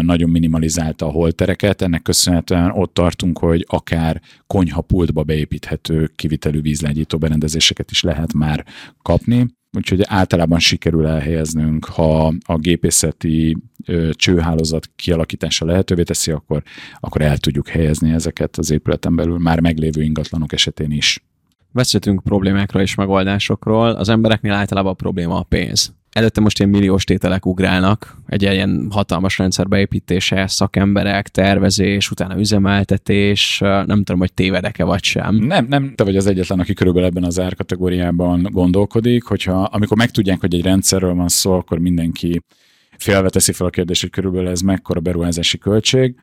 nagyon 0.00 0.30
minimalizálta 0.30 1.06
a 1.06 1.10
holtereket, 1.10 1.82
ennek 1.82 2.02
köszönhetően 2.02 2.70
ott 2.70 2.94
tartunk, 2.94 3.38
hogy 3.38 3.64
akár 3.68 4.20
konyhapultba 4.46 5.22
beépíthető 5.22 6.10
kivitelű 6.16 6.60
vízlágyító 6.60 7.18
berendezéseket 7.18 7.90
is 7.90 8.02
lehet 8.02 8.32
már 8.32 8.64
kapni 9.02 9.46
úgyhogy 9.76 10.00
általában 10.04 10.58
sikerül 10.58 11.06
elhelyeznünk, 11.06 11.84
ha 11.84 12.34
a 12.44 12.58
gépészeti 12.58 13.56
csőhálózat 14.10 14.90
kialakítása 14.96 15.64
lehetővé 15.64 16.02
teszi, 16.02 16.30
akkor, 16.30 16.62
akkor 17.00 17.22
el 17.22 17.38
tudjuk 17.38 17.68
helyezni 17.68 18.10
ezeket 18.10 18.56
az 18.56 18.70
épületen 18.70 19.16
belül 19.16 19.38
már 19.38 19.60
meglévő 19.60 20.02
ingatlanok 20.02 20.52
esetén 20.52 20.90
is. 20.90 21.24
Beszéltünk 21.74 22.22
problémákról 22.22 22.82
és 22.82 22.94
megoldásokról. 22.94 23.90
Az 23.90 24.08
embereknél 24.08 24.52
általában 24.52 24.92
a 24.92 24.94
probléma 24.94 25.38
a 25.38 25.42
pénz 25.42 25.94
előtte 26.14 26.40
most 26.40 26.58
ilyen 26.58 26.70
milliós 26.70 27.04
tételek 27.04 27.46
ugrálnak, 27.46 28.16
egy 28.26 28.42
ilyen 28.42 28.88
hatalmas 28.90 29.38
rendszer 29.38 29.68
beépítése, 29.68 30.46
szakemberek, 30.46 31.28
tervezés, 31.28 32.10
utána 32.10 32.38
üzemeltetés, 32.38 33.58
nem 33.60 34.02
tudom, 34.04 34.18
hogy 34.18 34.32
tévedek-e 34.32 34.84
vagy 34.84 35.02
sem. 35.02 35.34
Nem, 35.34 35.66
nem, 35.68 35.92
te 35.94 36.04
vagy 36.04 36.16
az 36.16 36.26
egyetlen, 36.26 36.60
aki 36.60 36.74
körülbelül 36.74 37.08
ebben 37.08 37.24
az 37.24 37.40
árkategóriában 37.40 38.48
gondolkodik, 38.50 39.24
hogyha 39.24 39.62
amikor 39.62 39.96
megtudják, 39.96 40.40
hogy 40.40 40.54
egy 40.54 40.62
rendszerről 40.62 41.14
van 41.14 41.28
szó, 41.28 41.52
akkor 41.52 41.78
mindenki 41.78 42.42
félve 42.98 43.28
teszi 43.28 43.52
fel 43.52 43.66
a 43.66 43.70
kérdést, 43.70 44.00
hogy 44.00 44.10
körülbelül 44.10 44.48
ez 44.48 44.60
mekkora 44.60 45.00
beruházási 45.00 45.58
költség 45.58 46.14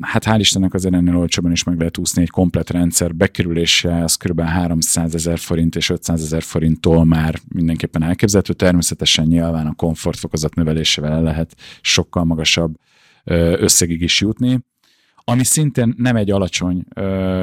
hát 0.00 0.24
hál' 0.24 0.38
Istennek 0.38 0.74
az 0.74 0.86
ennél 0.86 1.16
olcsóban 1.16 1.52
is 1.52 1.64
meg 1.64 1.78
lehet 1.78 1.98
úszni 1.98 2.22
egy 2.22 2.30
komplet 2.30 2.70
rendszer 2.70 3.14
bekerülése, 3.14 4.02
az 4.02 4.14
kb. 4.14 4.40
300 4.40 5.14
ezer 5.14 5.38
forint 5.38 5.76
és 5.76 5.90
500 5.90 6.22
ezer 6.22 6.42
forinttól 6.42 7.04
már 7.04 7.38
mindenképpen 7.48 8.02
elképzelhető. 8.02 8.52
Természetesen 8.52 9.26
nyilván 9.26 9.66
a 9.66 9.74
komfortfokozat 9.74 10.54
növelésével 10.54 11.12
el 11.12 11.22
lehet 11.22 11.56
sokkal 11.80 12.24
magasabb 12.24 12.74
összegig 13.58 14.02
is 14.02 14.20
jutni 14.20 14.60
ami 15.28 15.44
szintén 15.44 15.94
nem 15.96 16.16
egy 16.16 16.30
alacsony 16.30 16.84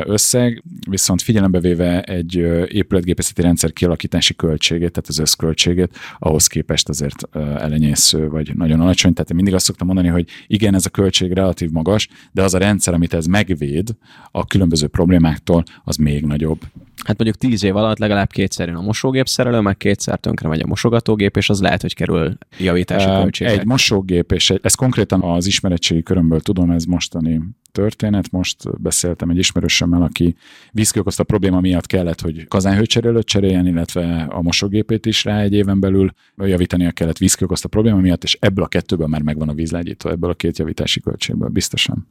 összeg, 0.05 0.63
viszont 0.89 1.21
figyelembe 1.21 1.59
véve 1.59 2.01
egy 2.01 2.35
épületgépészeti 2.67 3.41
rendszer 3.41 3.73
kialakítási 3.73 4.35
költségét, 4.35 4.91
tehát 4.91 5.09
az 5.09 5.19
összköltségét, 5.19 5.97
ahhoz 6.19 6.47
képest 6.47 6.89
azért 6.89 7.27
elenyésző 7.35 8.29
vagy 8.29 8.55
nagyon 8.55 8.79
alacsony. 8.79 9.13
Tehát 9.13 9.29
én 9.29 9.35
mindig 9.35 9.53
azt 9.53 9.65
szoktam 9.65 9.87
mondani, 9.87 10.07
hogy 10.07 10.29
igen, 10.47 10.73
ez 10.73 10.85
a 10.85 10.89
költség 10.89 11.31
relatív 11.31 11.69
magas, 11.69 12.07
de 12.31 12.43
az 12.43 12.53
a 12.53 12.57
rendszer, 12.57 12.93
amit 12.93 13.13
ez 13.13 13.25
megvéd 13.25 13.95
a 14.31 14.45
különböző 14.45 14.87
problémáktól, 14.87 15.63
az 15.83 15.95
még 15.95 16.25
nagyobb. 16.25 16.59
Hát 17.03 17.17
mondjuk 17.17 17.37
tíz 17.37 17.63
év 17.63 17.75
alatt 17.75 17.97
legalább 17.97 18.31
kétszer 18.31 18.67
jön 18.67 18.75
a 18.75 18.81
mosógép 18.81 19.27
szerelő, 19.27 19.59
meg 19.59 19.77
kétszer 19.77 20.19
tönkre 20.19 20.47
megy 20.47 20.61
a 20.61 20.67
mosogatógép, 20.67 21.37
és 21.37 21.49
az 21.49 21.61
lehet, 21.61 21.81
hogy 21.81 21.95
kerül 21.95 22.37
javítási 22.59 23.05
költségek. 23.05 23.59
Egy 23.59 23.65
mosógép, 23.65 24.31
és 24.31 24.49
egy, 24.49 24.59
ez 24.63 24.73
konkrétan 24.73 25.21
az 25.21 25.45
ismeretségi 25.45 26.03
körömből 26.03 26.39
tudom, 26.39 26.71
ez 26.71 26.83
mostani 26.83 27.41
történet. 27.71 28.31
Most 28.31 28.81
beszéltem 28.81 29.29
egy 29.29 29.37
ismerősömmel, 29.37 30.01
aki 30.01 30.35
vízki 30.71 30.99
okozta 30.99 31.23
probléma 31.23 31.59
miatt 31.59 31.85
kellett, 31.85 32.21
hogy 32.21 32.47
kazánhőcserélőt 32.47 33.25
cseréljen, 33.25 33.67
illetve 33.67 34.27
a 34.29 34.41
mosógépét 34.41 35.05
is 35.05 35.23
rá 35.23 35.41
egy 35.41 35.53
éven 35.53 35.79
belül 35.79 36.13
javítania 36.37 36.91
kellett 36.91 37.17
vízki 37.17 37.43
okozta 37.43 37.67
probléma 37.67 37.97
miatt, 37.97 38.23
és 38.23 38.37
ebből 38.39 38.63
a 38.63 38.67
kettőből 38.67 39.07
már 39.07 39.21
megvan 39.21 39.49
a 39.49 39.53
vízlágyító, 39.53 40.09
ebből 40.09 40.29
a 40.29 40.33
két 40.33 40.57
javítási 40.57 40.99
költségből 40.99 41.49
biztosan 41.49 42.07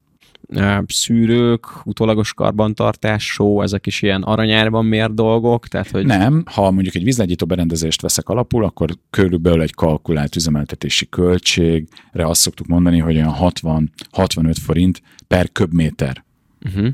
szűrők, 0.86 1.86
utólagos 1.86 2.34
karbantartás, 2.34 3.24
só, 3.24 3.62
ezek 3.62 3.86
is 3.86 4.02
ilyen 4.02 4.22
aranyárban 4.22 4.84
mért 4.84 5.14
dolgok? 5.14 5.68
Tehát, 5.68 5.90
hogy... 5.90 6.06
Nem, 6.06 6.42
ha 6.46 6.70
mondjuk 6.70 6.94
egy 6.94 7.04
vízlegyító 7.04 7.46
berendezést 7.46 8.00
veszek 8.00 8.28
alapul, 8.28 8.64
akkor 8.64 8.90
körülbelül 9.10 9.62
egy 9.62 9.74
kalkulált 9.74 10.36
üzemeltetési 10.36 11.08
költségre 11.08 12.26
azt 12.26 12.40
szoktuk 12.40 12.66
mondani, 12.66 12.98
hogy 12.98 13.16
olyan 13.16 13.34
60-65 13.38 14.54
forint 14.62 15.02
per 15.26 15.52
köbméter. 15.52 16.24
Uh-huh. 16.64 16.88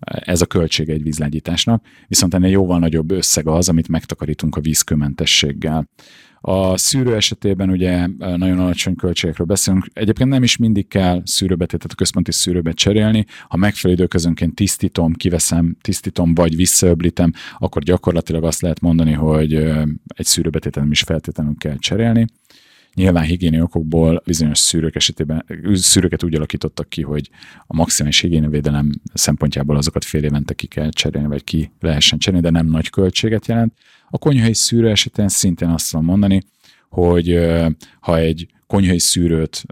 Ez 0.00 0.40
a 0.40 0.46
költség 0.46 0.88
egy 0.88 1.02
vízlegyításnak, 1.02 1.84
viszont 2.08 2.34
ennél 2.34 2.50
jóval 2.50 2.78
nagyobb 2.78 3.10
összeg 3.10 3.46
az, 3.46 3.68
amit 3.68 3.88
megtakarítunk 3.88 4.56
a 4.56 4.60
vízkömentességgel. 4.60 5.88
A 6.48 6.76
szűrő 6.76 7.14
esetében 7.14 7.70
ugye 7.70 8.06
nagyon 8.18 8.58
alacsony 8.58 8.94
költségekről 8.94 9.46
beszélünk. 9.46 9.86
Egyébként 9.92 10.28
nem 10.28 10.42
is 10.42 10.56
mindig 10.56 10.88
kell 10.88 11.22
szűrőbetétet 11.24 11.92
a 11.92 11.94
központi 11.94 12.32
szűrőbe 12.32 12.72
cserélni. 12.72 13.24
Ha 13.48 13.56
megfelelő 13.56 13.98
időközönként 13.98 14.54
tisztítom, 14.54 15.12
kiveszem, 15.12 15.76
tisztítom 15.80 16.34
vagy 16.34 16.56
visszaöblítem, 16.56 17.32
akkor 17.58 17.82
gyakorlatilag 17.82 18.44
azt 18.44 18.60
lehet 18.60 18.80
mondani, 18.80 19.12
hogy 19.12 19.54
egy 20.06 20.26
szűrőbetétet 20.26 20.82
nem 20.82 20.90
is 20.90 21.00
feltétlenül 21.00 21.54
kell 21.58 21.76
cserélni. 21.78 22.26
Nyilván 22.94 23.24
higiéni 23.24 23.60
okokból 23.60 24.22
bizonyos 24.26 24.58
szűrők 24.58 24.96
esetében 24.96 25.44
szűrőket 25.72 26.22
úgy 26.22 26.34
alakítottak 26.34 26.88
ki, 26.88 27.02
hogy 27.02 27.30
a 27.66 27.76
maximális 27.76 28.20
higiénivédelem 28.20 28.90
szempontjából 29.14 29.76
azokat 29.76 30.04
fél 30.04 30.24
évente 30.24 30.54
ki 30.54 30.66
kell 30.66 30.90
cserélni, 30.90 31.28
vagy 31.28 31.44
ki 31.44 31.70
lehessen 31.80 32.18
cserélni, 32.18 32.46
de 32.46 32.52
nem 32.52 32.66
nagy 32.66 32.90
költséget 32.90 33.46
jelent. 33.46 33.72
A 34.10 34.18
konyhai 34.18 34.54
szűrő 34.54 34.90
esetén 34.90 35.28
szintén 35.28 35.68
azt 35.68 35.90
tudom 35.90 36.06
mondani, 36.06 36.42
hogy 36.88 37.38
ha 38.00 38.18
egy 38.18 38.48
konyhai 38.66 38.98
szűrőt 38.98 39.64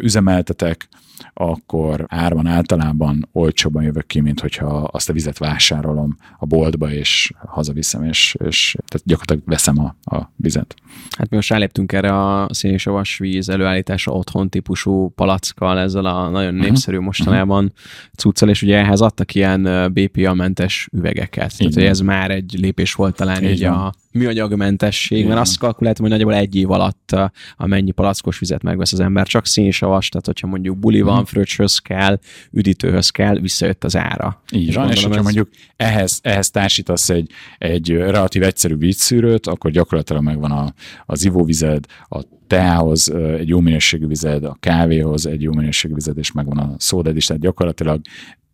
üzemeltetek, 0.00 0.88
akkor 1.34 2.04
árban 2.08 2.46
általában 2.46 3.28
olcsóban 3.32 3.82
jövök 3.82 4.06
ki, 4.06 4.20
mint 4.20 4.40
hogyha 4.40 4.66
azt 4.66 5.08
a 5.08 5.12
vizet 5.12 5.38
vásárolom 5.38 6.16
a 6.38 6.46
boltba, 6.46 6.90
és 6.92 7.32
hazaviszem, 7.46 8.04
és, 8.04 8.36
és 8.44 8.76
tehát 8.86 9.06
gyakorlatilag 9.06 9.42
veszem 9.46 9.78
a, 9.78 10.16
a 10.16 10.32
vizet. 10.36 10.74
Hát 11.18 11.30
mi 11.30 11.36
most 11.36 11.50
ráléptünk 11.50 11.92
erre 11.92 12.18
a 12.18 12.48
szénsavas 12.50 13.18
víz 13.18 13.48
előállítása 13.48 14.12
otthon 14.12 14.48
típusú 14.48 15.08
palackkal, 15.08 15.78
ezzel 15.78 16.04
a 16.04 16.28
nagyon 16.28 16.54
uh-huh. 16.54 16.68
népszerű 16.68 16.98
mostanában 16.98 17.64
uh-huh. 17.64 17.78
cuccal, 18.16 18.48
és 18.48 18.62
ugye 18.62 18.76
ehhez 18.76 19.00
adtak 19.00 19.34
ilyen 19.34 19.92
BPA-mentes 19.92 20.88
üvegeket. 20.92 21.56
Tehát, 21.56 21.74
hogy 21.74 21.84
ez 21.84 22.00
már 22.00 22.30
egy 22.30 22.54
lépés 22.58 22.94
volt 22.94 23.16
talán 23.16 23.44
így, 23.44 23.50
így 23.50 23.64
a 23.64 23.94
műanyagmentesség, 24.12 25.26
mert 25.26 25.40
azt 25.40 25.58
kalkuláltam, 25.58 26.02
hogy 26.02 26.12
nagyjából 26.12 26.34
egy 26.34 26.56
év 26.56 26.70
alatt 26.70 27.16
amennyi 27.56 27.90
palackos 27.90 28.35
vizet 28.38 28.62
megvesz 28.62 28.92
az 28.92 29.00
ember, 29.00 29.26
csak 29.26 29.46
szénsavas, 29.46 30.08
tehát 30.08 30.26
hogyha 30.26 30.46
mondjuk 30.46 30.78
buli 30.78 31.00
van, 31.00 31.14
hmm. 31.14 31.24
fröccshöz 31.24 31.78
kell, 31.78 32.18
üdítőhöz 32.50 33.10
kell, 33.10 33.38
visszajött 33.38 33.84
az 33.84 33.96
ára. 33.96 34.42
Így 34.52 34.74
van, 34.74 34.90
és 34.90 35.02
hogyha 35.02 35.18
ez... 35.18 35.24
mondjuk 35.24 35.48
ehhez, 35.76 36.18
ehhez 36.22 36.50
társítasz 36.50 37.10
egy, 37.10 37.30
egy 37.58 37.90
relatív 37.90 38.42
egyszerű 38.42 38.76
vízszűrőt, 38.76 39.46
akkor 39.46 39.70
gyakorlatilag 39.70 40.22
megvan 40.22 40.50
a, 40.50 40.74
az 41.06 41.24
ivóvized, 41.24 41.84
a 42.08 42.22
teához 42.46 43.12
egy 43.14 43.48
jó 43.48 43.60
minőségű 43.60 44.06
vized, 44.06 44.44
a 44.44 44.56
kávéhoz 44.60 45.26
egy 45.26 45.42
jó 45.42 45.52
minőségű 45.52 45.94
vized, 45.94 46.18
és 46.18 46.32
megvan 46.32 46.58
a 46.58 46.74
szóded 46.78 47.16
is, 47.16 47.26
tehát 47.26 47.42
gyakorlatilag 47.42 48.00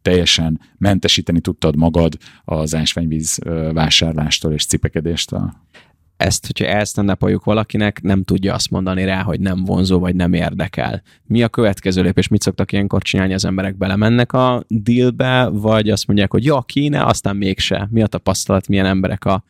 teljesen 0.02 0.60
mentesíteni 0.78 1.40
tudtad 1.40 1.76
magad 1.76 2.16
az 2.44 2.74
ásványvíz 2.74 3.38
vásárlástól 3.72 4.52
és 4.52 4.66
cipekedéstől. 4.66 5.52
Ezt, 6.22 6.46
hogyha 6.46 6.64
ezt 6.64 6.96
nem 6.96 7.04
napoljuk 7.04 7.44
valakinek, 7.44 8.02
nem 8.02 8.22
tudja 8.22 8.54
azt 8.54 8.70
mondani 8.70 9.04
rá, 9.04 9.22
hogy 9.22 9.40
nem 9.40 9.64
vonzó 9.64 9.98
vagy 9.98 10.14
nem 10.14 10.32
érdekel. 10.32 11.02
Mi 11.26 11.42
a 11.42 11.48
következő 11.48 12.02
lépés? 12.02 12.28
Mit 12.28 12.42
szoktak 12.42 12.72
ilyenkor 12.72 13.02
csinálni 13.02 13.34
az 13.34 13.44
emberek? 13.44 13.76
Belemennek 13.76 14.32
a 14.32 14.64
dealbe, 14.68 15.48
vagy 15.48 15.90
azt 15.90 16.06
mondják, 16.06 16.30
hogy 16.30 16.44
ja, 16.44 16.60
kéne, 16.60 17.04
aztán 17.04 17.36
mégse. 17.36 17.88
Mi 17.90 18.02
a 18.02 18.06
tapasztalat, 18.06 18.68
milyen 18.68 18.86
emberek 18.86 19.24
a 19.24 19.44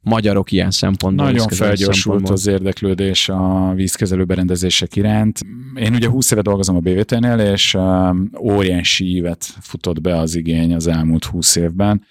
magyarok 0.00 0.52
ilyen 0.52 0.70
szempontból. 0.70 1.26
Nagyon 1.26 1.48
felgyorsult 1.48 2.28
az 2.28 2.46
érdeklődés 2.46 3.28
a 3.28 3.72
vízkezelő 3.74 4.24
berendezések 4.24 4.96
iránt. 4.96 5.40
Én 5.74 5.94
ugye 5.94 6.08
20 6.08 6.30
éve 6.30 6.42
dolgozom 6.42 6.76
a 6.76 6.80
BVT-nél, 6.80 7.38
és 7.38 7.74
um, 7.74 8.30
óriási 8.40 9.04
ívet 9.04 9.44
futott 9.60 10.00
be 10.00 10.18
az 10.18 10.34
igény 10.34 10.74
az 10.74 10.86
elmúlt 10.86 11.24
20 11.24 11.56
évben. 11.56 12.02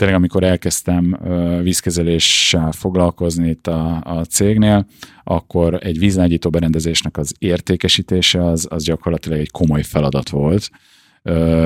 Tényleg, 0.00 0.18
amikor 0.18 0.44
elkezdtem 0.44 1.18
vízkezeléssel 1.62 2.72
foglalkozni 2.72 3.48
itt 3.48 3.66
a, 3.66 4.00
a 4.04 4.24
cégnél, 4.24 4.86
akkor 5.24 5.78
egy 5.82 5.98
vízlágyító 5.98 6.50
berendezésnek 6.50 7.16
az 7.16 7.34
értékesítése 7.38 8.44
az, 8.44 8.66
az 8.70 8.84
gyakorlatilag 8.84 9.38
egy 9.38 9.50
komoly 9.50 9.82
feladat 9.82 10.28
volt, 10.28 10.70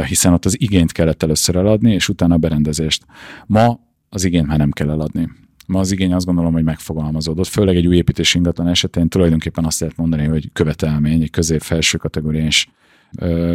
hiszen 0.07 0.33
ott 0.33 0.45
az 0.45 0.61
igényt 0.61 0.93
kellett 0.93 1.23
először 1.23 1.57
eladni, 1.57 1.93
és 1.93 2.09
utána 2.09 2.35
a 2.35 2.39
berendezést. 2.39 3.05
Ma 3.47 3.81
az 4.09 4.25
igényt 4.25 4.47
már 4.47 4.59
nem 4.59 4.71
kell 4.71 4.91
eladni 4.91 5.31
Ma 5.67 5.79
az 5.79 5.93
igény 5.93 6.13
azt 6.13 6.27
gondolom, 6.27 6.53
hogy 6.53 6.65
megfogalmazódott, 6.65 7.47
főleg 7.47 7.77
egy 7.77 7.87
új 7.87 7.97
építési 7.97 8.37
ingatlan 8.37 8.69
esetén 8.69 9.09
tulajdonképpen 9.09 9.65
azt 9.65 9.81
lehet 9.81 9.97
mondani, 9.97 10.25
hogy 10.25 10.53
követelmény, 10.53 11.23
egy 11.23 11.31
közép-felső 11.31 11.99
kategóriás 11.99 12.69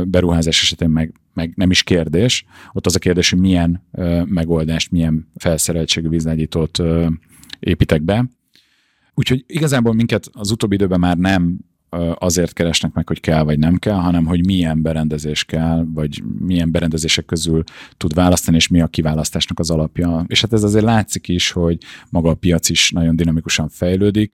beruházás 0.05 0.61
esetén 0.61 0.89
meg, 0.89 1.13
meg 1.39 1.53
nem 1.55 1.71
is 1.71 1.83
kérdés. 1.83 2.45
Ott 2.73 2.85
az 2.85 2.95
a 2.95 2.99
kérdés, 2.99 3.29
hogy 3.29 3.39
milyen 3.39 3.87
megoldást, 4.25 4.91
milyen 4.91 5.31
felszereltségű 5.35 6.09
vízlágyítót 6.09 6.79
építek 7.59 8.01
be. 8.01 8.25
Úgyhogy 9.13 9.43
igazából 9.47 9.93
minket 9.93 10.29
az 10.31 10.51
utóbbi 10.51 10.75
időben 10.75 10.99
már 10.99 11.17
nem 11.17 11.59
azért 12.13 12.53
keresnek 12.53 12.93
meg, 12.93 13.07
hogy 13.07 13.19
kell 13.19 13.43
vagy 13.43 13.59
nem 13.59 13.75
kell, 13.75 13.97
hanem 13.97 14.25
hogy 14.25 14.45
milyen 14.45 14.81
berendezés 14.81 15.43
kell, 15.43 15.85
vagy 15.93 16.23
milyen 16.39 16.71
berendezések 16.71 17.25
közül 17.25 17.63
tud 17.97 18.13
választani, 18.13 18.57
és 18.57 18.67
mi 18.67 18.81
a 18.81 18.87
kiválasztásnak 18.87 19.59
az 19.59 19.69
alapja. 19.69 20.23
És 20.27 20.41
hát 20.41 20.53
ez 20.53 20.63
azért 20.63 20.83
látszik 20.83 21.27
is, 21.27 21.51
hogy 21.51 21.77
maga 22.09 22.29
a 22.29 22.33
piac 22.33 22.69
is 22.69 22.91
nagyon 22.91 23.15
dinamikusan 23.15 23.69
fejlődik, 23.69 24.33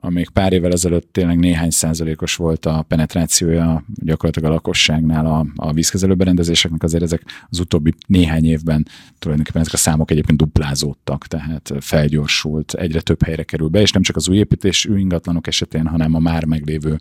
amíg 0.00 0.28
pár 0.28 0.52
évvel 0.52 0.72
ezelőtt 0.72 1.12
tényleg 1.12 1.38
néhány 1.38 1.70
százalékos 1.70 2.36
volt 2.36 2.66
a 2.66 2.82
penetrációja 2.88 3.84
gyakorlatilag 3.94 4.50
a 4.50 4.54
lakosságnál 4.54 5.26
a, 5.26 5.46
a 5.56 5.72
vízkezelő 5.72 6.14
berendezéseknek, 6.14 6.82
azért 6.82 7.02
ezek 7.02 7.22
az 7.48 7.58
utóbbi 7.58 7.94
néhány 8.06 8.44
évben 8.44 8.86
tulajdonképpen 9.18 9.60
ezek 9.60 9.74
a 9.74 9.76
számok 9.76 10.10
egyébként 10.10 10.38
duplázódtak, 10.38 11.26
tehát 11.26 11.72
felgyorsult, 11.80 12.72
egyre 12.72 13.00
több 13.00 13.22
helyre 13.22 13.42
kerül 13.42 13.68
be, 13.68 13.80
és 13.80 13.90
nem 13.90 14.02
csak 14.02 14.16
az 14.16 14.28
új 14.28 14.36
építésű 14.36 14.98
ingatlanok 14.98 15.46
esetén, 15.46 15.86
hanem 15.86 16.14
a 16.14 16.18
már 16.18 16.44
meglévő 16.44 17.00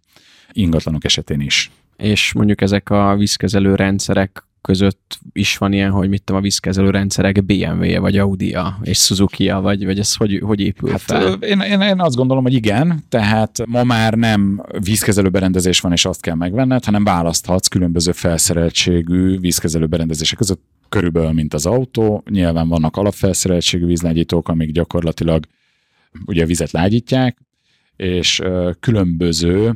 ingatlanok 0.51 1.03
esetén 1.03 1.39
is. 1.39 1.71
És 1.97 2.33
mondjuk 2.33 2.61
ezek 2.61 2.89
a 2.89 3.15
vízkezelő 3.15 3.75
rendszerek 3.75 4.46
között 4.61 5.19
is 5.33 5.57
van 5.57 5.73
ilyen, 5.73 5.91
hogy 5.91 6.09
mit 6.09 6.23
tudom, 6.23 6.41
a 6.41 6.43
vízkezelő 6.43 6.89
rendszerek 6.89 7.45
BMW-je, 7.45 7.99
vagy 7.99 8.17
Audi-ja, 8.17 8.79
és 8.81 8.97
Suzuki-ja, 8.97 9.61
vagy, 9.61 9.85
vagy 9.85 9.99
ez 9.99 10.15
hogy, 10.15 10.39
hogy 10.43 10.59
épül 10.59 10.91
hát, 10.91 11.01
fel? 11.01 11.33
Én, 11.33 11.59
én, 11.59 11.81
én, 11.81 11.99
azt 11.99 12.15
gondolom, 12.15 12.43
hogy 12.43 12.53
igen, 12.53 13.03
tehát 13.09 13.65
ma 13.65 13.83
már 13.83 14.13
nem 14.13 14.63
vízkezelő 14.79 15.29
berendezés 15.29 15.79
van, 15.79 15.91
és 15.91 16.05
azt 16.05 16.21
kell 16.21 16.35
megvenned, 16.35 16.85
hanem 16.85 17.03
választhatsz 17.03 17.67
különböző 17.67 18.11
felszereltségű 18.11 19.39
vízkezelő 19.39 19.85
berendezések 19.85 20.37
között, 20.37 20.61
körülbelül, 20.89 21.31
mint 21.31 21.53
az 21.53 21.65
autó. 21.65 22.23
Nyilván 22.29 22.67
vannak 22.67 22.97
alapfelszereltségű 22.97 23.85
vízlágyítók, 23.85 24.49
amik 24.49 24.71
gyakorlatilag 24.71 25.45
ugye 26.25 26.43
a 26.43 26.47
vizet 26.47 26.71
lágyítják, 26.71 27.37
és 27.95 28.41
különböző 28.79 29.73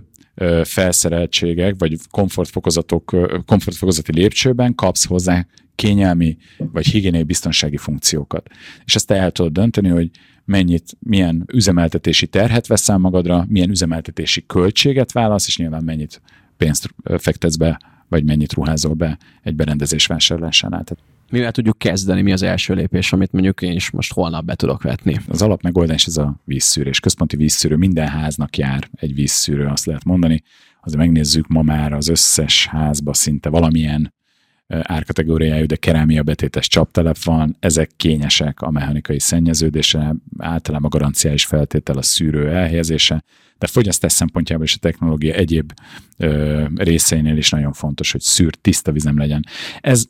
felszereltségek, 0.64 1.76
vagy 1.78 1.98
komfortfokozatok, 2.10 3.16
komfortfokozati 3.46 4.14
lépcsőben 4.14 4.76
kapsz 4.76 5.06
hozzá 5.06 5.46
kényelmi 5.76 6.38
vagy 6.58 6.86
higiéniai 6.86 7.24
biztonsági 7.24 7.78
funkciókat. 7.78 8.50
És 8.86 8.96
ezt 8.96 9.12
el 9.12 9.32
tudod 9.32 9.52
dönteni, 9.52 9.88
hogy 9.88 10.10
mennyit, 10.46 10.98
milyen 11.00 11.44
üzemeltetési 11.54 12.28
terhet 12.28 12.68
veszel 12.68 12.98
magadra, 12.98 13.46
milyen 13.48 13.70
üzemeltetési 13.70 14.44
költséget 14.48 15.12
válasz, 15.12 15.48
és 15.48 15.58
nyilván 15.58 15.84
mennyit 15.84 16.22
pénzt 16.58 16.94
fektetsz 17.18 17.56
be, 17.56 17.82
vagy 18.10 18.24
mennyit 18.24 18.54
ruházol 18.54 18.94
be 18.94 19.18
egy 19.44 19.56
berendezés 19.56 20.06
vásárlásánál. 20.06 20.84
Tehát 20.84 21.04
Mivel 21.32 21.52
tudjuk 21.52 21.78
kezdeni, 21.78 22.22
mi 22.22 22.32
az 22.32 22.42
első 22.42 22.74
lépés, 22.74 23.14
amit 23.14 23.32
mondjuk 23.32 23.62
én 23.62 23.72
is 23.72 23.90
most 23.90 24.14
holnap 24.14 24.46
be 24.46 24.56
tudok 24.56 24.84
vetni? 24.84 25.20
Az 25.28 25.42
alapmegoldás 25.42 26.06
ez 26.06 26.18
a 26.18 26.42
vízszűrés. 26.44 27.00
Központi 27.00 27.36
vízszűrő, 27.36 27.76
minden 27.76 28.08
háznak 28.08 28.58
jár 28.58 28.90
egy 28.94 29.14
vízszűrő, 29.14 29.66
azt 29.66 29.86
lehet 29.86 30.04
mondani. 30.04 30.44
Azért 30.82 31.00
megnézzük 31.00 31.48
ma 31.48 31.62
már 31.62 31.94
az 31.94 32.08
összes 32.08 32.68
házba 32.68 33.14
szinte 33.14 33.50
valamilyen 33.50 34.14
árkategóriájú, 34.68 35.66
de 35.66 35.76
kerámia 35.76 36.24
betétes 36.24 36.68
csaptelep 36.68 37.24
van, 37.24 37.56
ezek 37.60 37.92
kényesek 37.96 38.62
a 38.62 38.72
mechanikai 38.72 39.20
szennyeződésre, 39.20 40.16
általában 40.38 40.92
a 40.92 40.98
garanciális 40.98 41.46
feltétel 41.46 41.98
a 41.98 42.02
szűrő 42.02 42.50
elhelyezése, 42.50 43.24
de 43.58 43.68
fogyasztás 43.68 44.12
szempontjából 44.12 44.66
és 44.66 44.76
a 44.76 44.80
technológia 44.80 45.34
egyéb 45.34 45.74
ö, 46.18 46.66
részeinél 46.76 47.38
is 47.38 47.50
nagyon 47.50 47.74
fontos, 47.74 48.12
hogy 48.12 48.22
szűrt, 48.22 48.60
tiszta 48.60 48.92
vizem 48.92 49.18
legyen. 49.18 49.46
Ez 49.82 50.06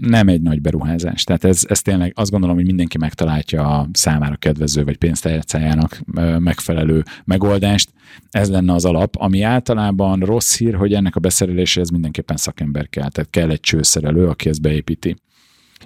nem 0.00 0.28
egy 0.28 0.42
nagy 0.42 0.60
beruházás. 0.60 1.24
Tehát 1.24 1.44
ez, 1.44 1.64
ez 1.68 1.82
tényleg 1.82 2.12
azt 2.16 2.30
gondolom, 2.30 2.56
hogy 2.56 2.64
mindenki 2.64 2.98
megtalálja 2.98 3.78
a 3.78 3.88
számára 3.92 4.36
kedvező 4.36 4.84
vagy 4.84 4.96
pénztárcájának 4.96 6.00
megfelelő 6.38 7.02
megoldást. 7.24 7.90
Ez 8.30 8.50
lenne 8.50 8.72
az 8.72 8.84
alap, 8.84 9.16
ami 9.16 9.42
általában 9.42 10.20
rossz 10.20 10.56
hír, 10.56 10.74
hogy 10.74 10.94
ennek 10.94 11.16
a 11.16 11.20
beszereléséhez 11.20 11.90
mindenképpen 11.90 12.36
szakember 12.36 12.88
kell. 12.88 13.08
Tehát 13.08 13.30
kell 13.30 13.50
egy 13.50 13.60
csőszerelő, 13.60 14.26
aki 14.28 14.48
ezt 14.48 14.60
beépíti 14.60 15.16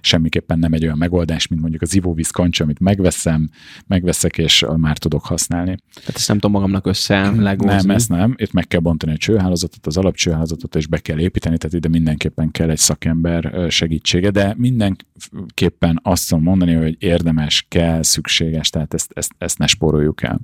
semmiképpen 0.07 0.59
nem 0.59 0.73
egy 0.73 0.85
olyan 0.85 0.99
megoldás, 0.99 1.47
mint 1.47 1.61
mondjuk 1.61 1.83
az 1.83 1.95
ivóvíz 1.95 2.31
kancsa, 2.31 2.65
amit 2.65 2.81
megveszem, 2.81 3.49
megveszek, 3.87 4.39
és 4.39 4.65
már 4.77 4.99
tudok 4.99 5.25
használni. 5.25 5.77
Tehát 5.95 6.17
ezt 6.17 6.29
nem 6.29 6.39
tudom 6.39 6.57
magamnak 6.57 6.87
össze 6.87 7.31
legózni. 7.31 7.87
Nem, 7.87 7.91
ezt 7.91 8.09
nem. 8.09 8.35
Itt 8.37 8.53
meg 8.53 8.67
kell 8.67 8.81
bontani 8.81 9.13
a 9.13 9.17
csőhálózatot, 9.17 9.87
az 9.87 9.97
alapcsőhálózatot, 9.97 10.77
és 10.77 10.87
be 10.87 10.99
kell 10.99 11.19
építeni, 11.19 11.59
tehát 11.59 11.77
ide 11.77 11.89
mindenképpen 11.89 12.51
kell 12.51 12.71
egy 12.71 12.79
szakember 12.79 13.67
segítsége, 13.71 14.31
de 14.31 14.55
mindenképpen 14.57 16.01
azt 16.03 16.29
tudom 16.29 16.45
mondani, 16.45 16.73
hogy 16.73 16.97
érdemes, 16.99 17.67
kell, 17.69 18.03
szükséges, 18.03 18.71
tehát 18.71 18.95
ezt, 18.95 19.11
ezt, 19.15 19.35
ezt 19.39 19.59
ne 19.59 19.67
spóroljuk 19.67 20.23
el. 20.23 20.41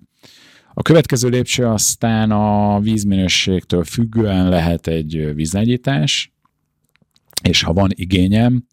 A 0.75 0.83
következő 0.83 1.29
lépcső 1.29 1.67
aztán 1.67 2.31
a 2.31 2.81
vízminőségtől 2.81 3.85
függően 3.85 4.49
lehet 4.49 4.87
egy 4.87 5.35
vízlegyítás, 5.35 6.33
és 7.43 7.63
ha 7.63 7.73
van 7.73 7.91
igényem, 7.95 8.65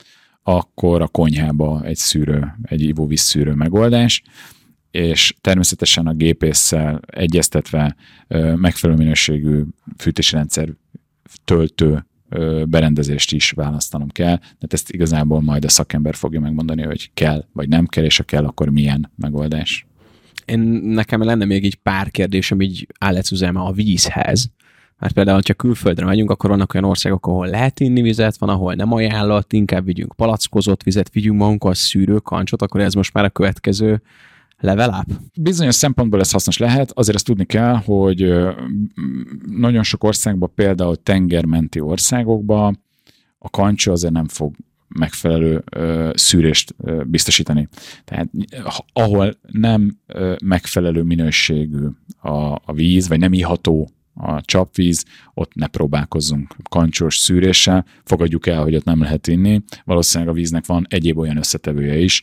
akkor 0.56 1.02
a 1.02 1.08
konyhába 1.08 1.84
egy 1.84 1.96
szűrő, 1.96 2.56
egy 2.64 2.82
ivóvíz 2.82 3.20
szűrő 3.20 3.54
megoldás, 3.54 4.22
és 4.92 5.36
természetesen 5.42 6.08
a 6.08 6.14
gépésszel 6.14 7.00
egyeztetve 7.08 7.96
megfelelő 8.56 9.00
minőségű 9.00 9.64
fűtési 9.98 10.36
rendszer 10.36 10.70
töltő 11.46 12.06
berendezést 12.66 13.32
is 13.32 13.52
választanom 13.52 14.10
kell, 14.10 14.38
de 14.38 14.68
ezt 14.70 14.92
igazából 14.92 15.42
majd 15.42 15.66
a 15.66 15.70
szakember 15.70 16.16
fogja 16.16 16.40
megmondani, 16.40 16.82
hogy 16.82 17.12
kell 17.14 17.46
vagy 17.54 17.68
nem 17.70 17.86
kell, 17.86 18.04
és 18.04 18.18
ha 18.18 18.24
kell, 18.24 18.46
akkor 18.46 18.70
milyen 18.70 19.12
megoldás. 19.16 19.86
Én 20.46 20.60
nekem 20.84 21.24
lenne 21.24 21.46
még 21.46 21.66
egy 21.66 21.76
pár 21.76 22.12
kérdésem 22.12 22.62
így 22.62 22.88
állecüzeme 23.00 23.60
a 23.60 23.72
vízhez. 23.72 24.52
Mert 25.00 25.14
például, 25.14 25.42
ha 25.48 25.54
külföldre 25.54 26.06
megyünk, 26.06 26.30
akkor 26.30 26.50
vannak 26.50 26.74
olyan 26.74 26.90
országok, 26.90 27.28
ahol 27.28 27.48
lehet 27.48 27.80
inni 27.80 28.02
vizet, 28.02 28.38
van, 28.38 28.50
ahol 28.50 28.74
nem 28.74 28.94
ajánlott, 28.94 29.54
inkább 29.54 29.86
vigyünk 29.86 30.16
palackozott 30.16 30.84
vizet, 30.84 31.10
vigyünk 31.12 31.40
magunkkal 31.40 31.74
szűrő 31.74 32.18
kancsot, 32.18 32.62
akkor 32.62 32.82
ez 32.82 32.94
most 32.94 33.14
már 33.14 33.24
a 33.24 33.30
következő 33.30 34.02
level 34.60 34.90
up? 34.90 35.20
Bizonyos 35.42 35.76
szempontból 35.76 36.20
ez 36.20 36.32
hasznos 36.32 36.58
lehet, 36.58 36.92
azért 36.92 37.16
azt 37.16 37.26
tudni 37.26 37.46
kell, 37.46 37.76
hogy 37.76 38.34
nagyon 39.50 39.84
sok 39.84 40.04
országban, 40.04 40.52
például 40.56 41.04
tengermenti 41.04 41.80
országokban 41.80 42.84
a 43.38 43.50
kancsó 43.50 43.92
azért 43.92 44.14
nem 44.14 44.28
fog 44.28 44.56
megfelelő 44.88 45.64
ö, 45.72 46.12
szűrést 46.14 46.76
ö, 46.78 47.04
biztosítani. 47.04 47.68
Tehát 48.06 48.30
ahol 48.94 49.34
nem 49.48 49.98
ö, 50.08 50.36
megfelelő 50.44 51.02
minőségű 51.02 51.86
a, 52.22 52.32
a 52.66 52.74
víz, 52.74 53.08
vagy 53.08 53.20
nem 53.20 53.34
iható 53.34 53.90
a 54.20 54.42
csapvíz, 54.42 55.06
ott 55.34 55.54
ne 55.54 55.68
próbálkozzunk 55.68 56.56
kancsós 56.70 57.18
szűréssel, 57.18 57.86
fogadjuk 58.04 58.48
el, 58.48 58.62
hogy 58.62 58.76
ott 58.76 58.84
nem 58.84 59.02
lehet 59.02 59.28
inni, 59.28 59.62
valószínűleg 59.86 60.34
a 60.34 60.38
víznek 60.38 60.66
van 60.66 60.86
egyéb 60.90 61.18
olyan 61.18 61.38
összetevője 61.38 61.98
is, 61.98 62.22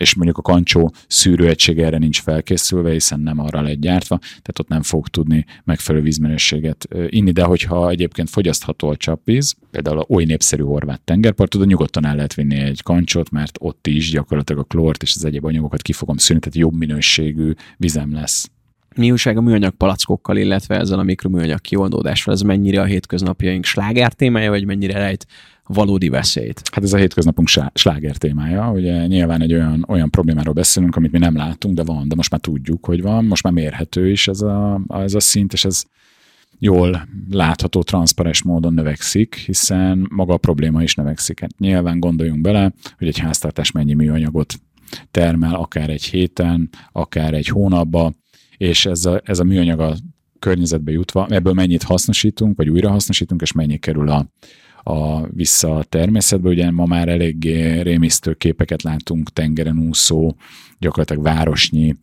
és 0.00 0.14
mondjuk 0.14 0.38
a 0.38 0.42
kancsó 0.42 0.92
szűrőegység 1.06 1.78
erre 1.78 1.98
nincs 1.98 2.20
felkészülve, 2.20 2.90
hiszen 2.90 3.20
nem 3.20 3.38
arra 3.38 3.60
lett 3.60 3.80
gyártva, 3.80 4.18
tehát 4.18 4.58
ott 4.58 4.68
nem 4.68 4.82
fog 4.82 5.08
tudni 5.08 5.44
megfelelő 5.64 6.04
vízminőséget 6.04 6.88
inni, 7.08 7.30
de 7.30 7.44
hogyha 7.44 7.90
egyébként 7.90 8.30
fogyasztható 8.30 8.88
a 8.88 8.96
csapvíz, 8.96 9.54
például 9.70 9.98
a 9.98 10.06
oly 10.08 10.24
népszerű 10.24 10.62
horvát 10.62 11.10
oda 11.54 11.64
nyugodtan 11.64 12.06
el 12.06 12.14
lehet 12.14 12.34
vinni 12.34 12.56
egy 12.56 12.82
kancsot, 12.82 13.30
mert 13.30 13.58
ott 13.60 13.86
is 13.86 14.10
gyakorlatilag 14.10 14.62
a 14.62 14.66
klort 14.66 15.02
és 15.02 15.14
az 15.16 15.24
egyéb 15.24 15.44
anyagokat 15.44 15.82
ki 15.82 15.92
fogom 15.92 16.16
szűrni, 16.16 16.42
tehát 16.42 16.58
jobb 16.58 16.78
minőségű 16.78 17.52
vizem 17.76 18.12
lesz 18.12 18.50
mi 18.96 19.10
újság 19.10 19.36
a 19.36 19.40
műanyag 19.40 19.74
palackokkal, 19.74 20.36
illetve 20.36 20.78
ezzel 20.78 20.98
a 20.98 21.02
mikroműanyag 21.02 21.60
kioldódással? 21.60 22.34
Ez 22.34 22.40
mennyire 22.40 22.80
a 22.80 22.84
hétköznapjaink 22.84 23.64
slágár 23.64 24.12
témája, 24.12 24.50
vagy 24.50 24.64
mennyire 24.64 24.98
rejt 24.98 25.26
valódi 25.66 26.08
veszélyt? 26.08 26.62
Hát 26.72 26.84
ez 26.84 26.92
a 26.92 26.96
hétköznapunk 26.96 27.48
sláger 27.74 28.16
témája. 28.16 28.70
Ugye 28.70 29.06
nyilván 29.06 29.42
egy 29.42 29.52
olyan, 29.52 29.84
olyan 29.88 30.10
problémáról 30.10 30.54
beszélünk, 30.54 30.96
amit 30.96 31.12
mi 31.12 31.18
nem 31.18 31.36
látunk, 31.36 31.74
de 31.74 31.82
van, 31.82 32.08
de 32.08 32.14
most 32.14 32.30
már 32.30 32.40
tudjuk, 32.40 32.84
hogy 32.84 33.02
van, 33.02 33.24
most 33.24 33.42
már 33.42 33.52
mérhető 33.52 34.10
is 34.10 34.28
ez 34.28 34.40
a, 34.40 34.80
ez 34.88 35.14
a 35.14 35.20
szint, 35.20 35.52
és 35.52 35.64
ez 35.64 35.84
jól 36.58 37.08
látható, 37.30 37.82
transzparens 37.82 38.42
módon 38.42 38.74
növekszik, 38.74 39.34
hiszen 39.34 40.06
maga 40.10 40.32
a 40.32 40.38
probléma 40.38 40.82
is 40.82 40.94
növekszik. 40.94 41.40
Hát 41.40 41.58
nyilván 41.58 42.00
gondoljunk 42.00 42.40
bele, 42.40 42.72
hogy 42.98 43.06
egy 43.06 43.18
háztartás 43.18 43.70
mennyi 43.70 43.94
műanyagot 43.94 44.54
termel, 45.10 45.54
akár 45.54 45.90
egy 45.90 46.04
héten, 46.04 46.68
akár 46.92 47.34
egy 47.34 47.48
hónapban, 47.48 48.16
és 48.60 48.86
ez 48.86 49.04
a, 49.04 49.20
ez 49.24 49.38
a 49.38 49.44
műanyag 49.44 49.80
a 49.80 49.96
környezetbe 50.38 50.90
jutva, 50.90 51.26
ebből 51.30 51.52
mennyit 51.52 51.82
hasznosítunk, 51.82 52.56
vagy 52.56 52.68
újra 52.68 52.90
hasznosítunk, 52.90 53.40
és 53.40 53.52
mennyi 53.52 53.78
kerül 53.78 54.08
a, 54.08 54.26
a, 54.82 55.26
vissza 55.26 55.76
a 55.76 55.82
természetbe. 55.82 56.48
Ugye 56.48 56.70
ma 56.70 56.84
már 56.84 57.08
eléggé 57.08 57.80
rémisztő 57.80 58.34
képeket 58.34 58.82
látunk 58.82 59.32
tengeren 59.32 59.78
úszó, 59.78 60.34
gyakorlatilag 60.78 61.22
városnyi 61.22 61.94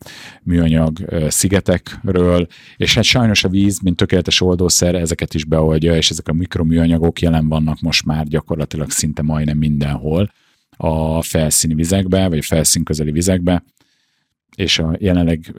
műanyag 0.43 0.97
szigetekről, 1.28 2.47
és 2.78 2.95
hát 2.95 3.03
sajnos 3.03 3.43
a 3.43 3.49
víz, 3.49 3.80
mint 3.80 3.95
tökéletes 3.95 4.41
oldószer, 4.41 4.95
ezeket 4.95 5.34
is 5.34 5.45
beoldja, 5.45 5.95
és 5.95 6.10
ezek 6.10 6.28
a 6.28 6.34
mikroműanyagok 6.34 7.22
jelen 7.22 7.47
vannak 7.47 7.80
most 7.82 8.05
már 8.05 8.28
gyakorlatilag 8.28 8.89
szinte 8.89 9.22
majdnem 9.22 9.58
mindenhol 9.58 10.32
a 10.78 11.22
felszíni 11.22 11.74
vizekbe, 11.74 12.28
vagy 12.28 12.38
a 12.38 12.41
felszín 12.41 12.84
közeli 12.84 13.12
vizekbe, 13.12 13.64
és 14.58 14.80
a 14.80 14.95
jelenleg 14.99 15.53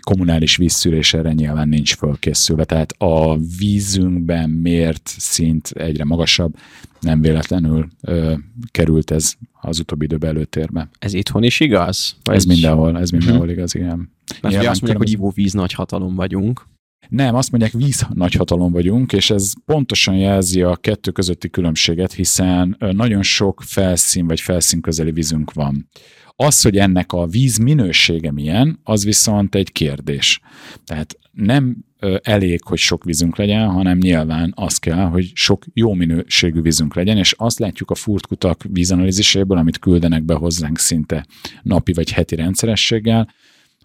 kommunális 0.00 0.56
vízszűrés 0.56 1.14
erre 1.14 1.32
nyilván 1.32 1.68
nincs 1.68 1.94
fölkészülve. 1.94 2.64
Tehát 2.64 2.92
a 2.98 3.38
vízünkben 3.58 4.50
mért 4.50 5.14
szint 5.18 5.68
egyre 5.68 6.04
magasabb, 6.04 6.56
nem 7.00 7.20
véletlenül 7.20 7.88
ö, 8.00 8.34
került 8.70 9.10
ez 9.10 9.34
az 9.60 9.78
utóbbi 9.78 10.04
időben 10.04 10.30
előtérbe. 10.30 10.88
Ez 10.98 11.12
itthon 11.12 11.42
is 11.42 11.60
igaz? 11.60 12.16
Vagy? 12.22 12.36
Ez 12.36 12.44
mindenhol, 12.44 12.98
ez 12.98 13.10
mindenhol 13.10 13.38
uh-huh. 13.38 13.54
igaz, 13.54 13.74
igen. 13.74 14.10
Mert 14.42 14.56
ugye 14.56 14.70
azt 14.70 14.80
mondják, 14.80 15.02
hogy 15.02 15.12
ivóvíz 15.12 15.52
nagy 15.52 15.72
hatalom 15.72 16.14
vagyunk. 16.14 16.66
Nem, 17.08 17.34
azt 17.34 17.50
mondják, 17.50 17.72
víz 17.72 18.06
nagyhatalom 18.14 18.72
vagyunk, 18.72 19.12
és 19.12 19.30
ez 19.30 19.52
pontosan 19.64 20.16
jelzi 20.16 20.62
a 20.62 20.76
kettő 20.76 21.10
közötti 21.10 21.50
különbséget, 21.50 22.12
hiszen 22.12 22.76
nagyon 22.78 23.22
sok 23.22 23.62
felszín 23.66 24.26
vagy 24.26 24.40
felszín 24.40 24.80
közeli 24.80 25.10
vízünk 25.10 25.52
van. 25.52 25.88
Az, 26.36 26.62
hogy 26.62 26.76
ennek 26.76 27.12
a 27.12 27.26
víz 27.26 27.56
minősége 27.56 28.32
milyen, 28.32 28.78
az 28.82 29.04
viszont 29.04 29.54
egy 29.54 29.72
kérdés. 29.72 30.40
Tehát 30.84 31.18
nem 31.32 31.76
elég, 32.22 32.62
hogy 32.64 32.78
sok 32.78 33.04
vízünk 33.04 33.36
legyen, 33.36 33.68
hanem 33.68 33.98
nyilván 33.98 34.52
az 34.54 34.78
kell, 34.78 35.06
hogy 35.06 35.30
sok 35.34 35.64
jó 35.72 35.92
minőségű 35.92 36.60
vízünk 36.60 36.94
legyen, 36.94 37.16
és 37.16 37.32
azt 37.32 37.58
látjuk 37.58 37.90
a 37.90 37.94
furtkutak 37.94 38.64
vízanalíziséből, 38.68 39.58
amit 39.58 39.78
küldenek 39.78 40.22
be 40.22 40.34
hozzánk 40.34 40.78
szinte 40.78 41.26
napi 41.62 41.92
vagy 41.92 42.10
heti 42.10 42.34
rendszerességgel, 42.34 43.34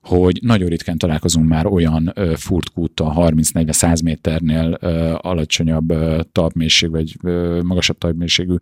hogy 0.02 0.40
nagyon 0.42 0.70
ritkán 0.70 0.98
találkozunk 0.98 1.48
már 1.48 1.66
olyan 1.66 2.14
furtkúttal 2.36 3.14
30-40-100 3.18 4.04
méternél 4.04 4.74
alacsonyabb 5.22 5.94
talpmélység, 6.32 6.90
vagy 6.90 7.18
magasabb 7.64 7.98
talpmélységű 7.98 8.56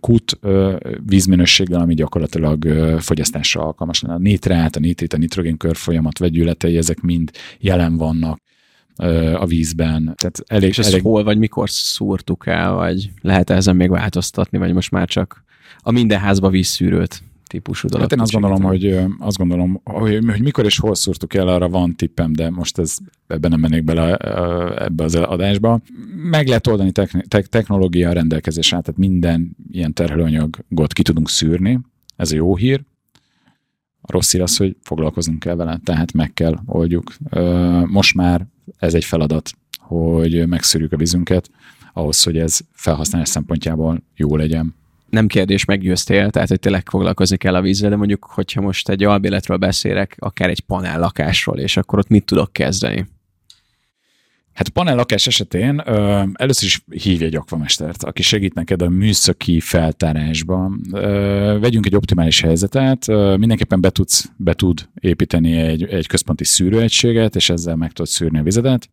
kút 0.00 0.38
vízminőséggel, 1.06 1.80
ami 1.80 1.94
gyakorlatilag 1.94 2.68
fogyasztásra 2.98 3.62
alkalmas 3.62 4.02
lenne. 4.02 4.14
A 4.14 4.18
nitrát, 4.18 4.76
a 4.76 4.80
nitrit, 4.80 5.12
a 5.12 5.16
nitrogén 5.16 5.56
körfolyamat 5.56 6.18
vegyületei, 6.18 6.76
ezek 6.76 7.00
mind 7.00 7.30
jelen 7.58 7.96
vannak 7.96 8.40
a 9.34 9.46
vízben. 9.46 10.02
Tehát 10.16 10.42
elég, 10.46 10.68
És 10.68 10.78
ezt 10.78 10.88
elég... 10.88 11.02
hol 11.02 11.24
vagy 11.24 11.38
mikor 11.38 11.70
szúrtuk 11.70 12.46
el, 12.46 12.72
vagy 12.72 13.10
lehet 13.20 13.50
ezen 13.50 13.76
még 13.76 13.90
változtatni, 13.90 14.58
vagy 14.58 14.72
most 14.72 14.90
már 14.90 15.08
csak 15.08 15.44
a 15.80 15.90
minden 15.90 16.18
házba 16.18 16.48
vízszűrőt 16.48 17.22
típusú 17.48 17.88
dolog. 17.88 18.02
Hát 18.02 18.12
én 18.12 18.20
azt 18.20 18.32
gondolom, 18.32 18.62
hogy, 18.62 18.98
azt 19.18 19.36
gondolom, 19.36 19.80
hogy, 19.84 20.18
hogy 20.26 20.42
mikor 20.42 20.64
és 20.64 20.78
hol 20.78 20.94
szúrtuk 20.94 21.34
el, 21.34 21.48
arra 21.48 21.68
van 21.68 21.94
tippem, 21.94 22.32
de 22.32 22.50
most 22.50 22.78
ez, 22.78 22.96
ebben 23.26 23.50
nem 23.50 23.60
mennék 23.60 23.84
bele 23.84 24.16
ebbe 24.76 25.04
az 25.04 25.14
adásba. 25.14 25.80
Meg 26.14 26.46
lehet 26.46 26.66
oldani 26.66 26.92
technológia 27.48 28.12
rendelkezésre, 28.12 28.80
tehát 28.80 29.00
minden 29.00 29.56
ilyen 29.70 29.92
terhelőanyagot 29.92 30.92
ki 30.92 31.02
tudunk 31.02 31.28
szűrni, 31.28 31.80
ez 32.16 32.32
a 32.32 32.34
jó 32.34 32.56
hír. 32.56 32.82
A 34.00 34.12
rossz 34.12 34.32
hír 34.32 34.42
az, 34.42 34.56
hogy 34.56 34.76
foglalkozunk 34.82 35.38
kell 35.38 35.54
vele, 35.54 35.80
tehát 35.84 36.12
meg 36.12 36.32
kell 36.32 36.58
oldjuk. 36.66 37.14
Most 37.86 38.14
már 38.14 38.46
ez 38.78 38.94
egy 38.94 39.04
feladat, 39.04 39.50
hogy 39.78 40.46
megszűrjük 40.46 40.92
a 40.92 40.96
vízünket, 40.96 41.50
ahhoz, 41.92 42.22
hogy 42.22 42.38
ez 42.38 42.60
felhasználás 42.72 43.28
szempontjából 43.28 44.02
jó 44.16 44.36
legyen 44.36 44.74
nem 45.10 45.26
kérdés, 45.26 45.64
meggyőztél, 45.64 46.30
tehát 46.30 46.48
hogy 46.48 46.60
tényleg 46.60 46.88
foglalkozni 46.90 47.36
kell 47.36 47.54
a 47.54 47.60
vízzel, 47.60 47.90
de 47.90 47.96
mondjuk, 47.96 48.24
hogyha 48.24 48.60
most 48.60 48.88
egy 48.88 49.04
albéletről 49.04 49.56
beszélek, 49.56 50.16
akár 50.18 50.48
egy 50.48 50.60
panel 50.60 50.98
lakásról, 50.98 51.58
és 51.58 51.76
akkor 51.76 51.98
ott 51.98 52.08
mit 52.08 52.24
tudok 52.24 52.52
kezdeni? 52.52 53.06
Hát 54.58 54.68
panel 54.68 54.96
lakás 54.96 55.26
esetén 55.26 55.82
ö, 55.86 56.22
először 56.32 56.64
is 56.64 56.84
hívj 56.90 57.24
egy 57.24 57.34
akvamestert, 57.34 58.04
aki 58.04 58.22
segít 58.22 58.54
neked 58.54 58.82
a 58.82 58.88
műszaki 58.88 59.60
feltárásban. 59.60 60.80
Ö, 60.92 61.58
vegyünk 61.60 61.86
egy 61.86 61.96
optimális 61.96 62.40
helyzetet, 62.40 63.08
ö, 63.08 63.36
mindenképpen 63.36 63.80
be, 63.80 63.90
tudsz, 63.90 64.30
be 64.36 64.54
tud 64.54 64.88
építeni 65.00 65.52
egy, 65.52 65.84
egy 65.84 66.06
központi 66.06 66.44
szűrőegységet, 66.44 67.36
és 67.36 67.50
ezzel 67.50 67.76
meg 67.76 67.92
tudod 67.92 68.10
szűrni 68.10 68.38
a 68.38 68.42
vizedet. 68.42 68.90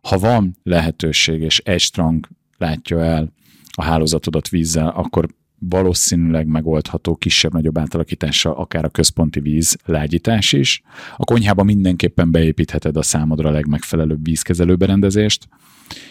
Ha 0.00 0.18
van 0.18 0.56
lehetőség, 0.62 1.40
és 1.40 1.58
egy 1.58 1.80
strang 1.80 2.28
látja 2.58 3.00
el 3.00 3.32
a 3.76 3.82
hálózatodat 3.82 4.48
vízzel, 4.48 4.88
akkor 4.88 5.28
valószínűleg 5.68 6.46
megoldható 6.46 7.16
kisebb-nagyobb 7.16 7.78
átalakítással, 7.78 8.52
akár 8.52 8.84
a 8.84 8.88
központi 8.88 9.40
víz 9.40 9.76
lágyítás 9.84 10.52
is. 10.52 10.82
A 11.16 11.24
konyhában 11.24 11.64
mindenképpen 11.64 12.30
beépítheted 12.30 12.96
a 12.96 13.02
számodra 13.02 13.48
a 13.48 13.52
legmegfelelőbb 13.52 14.24
vízkezelő 14.24 14.76
berendezést, 14.76 15.48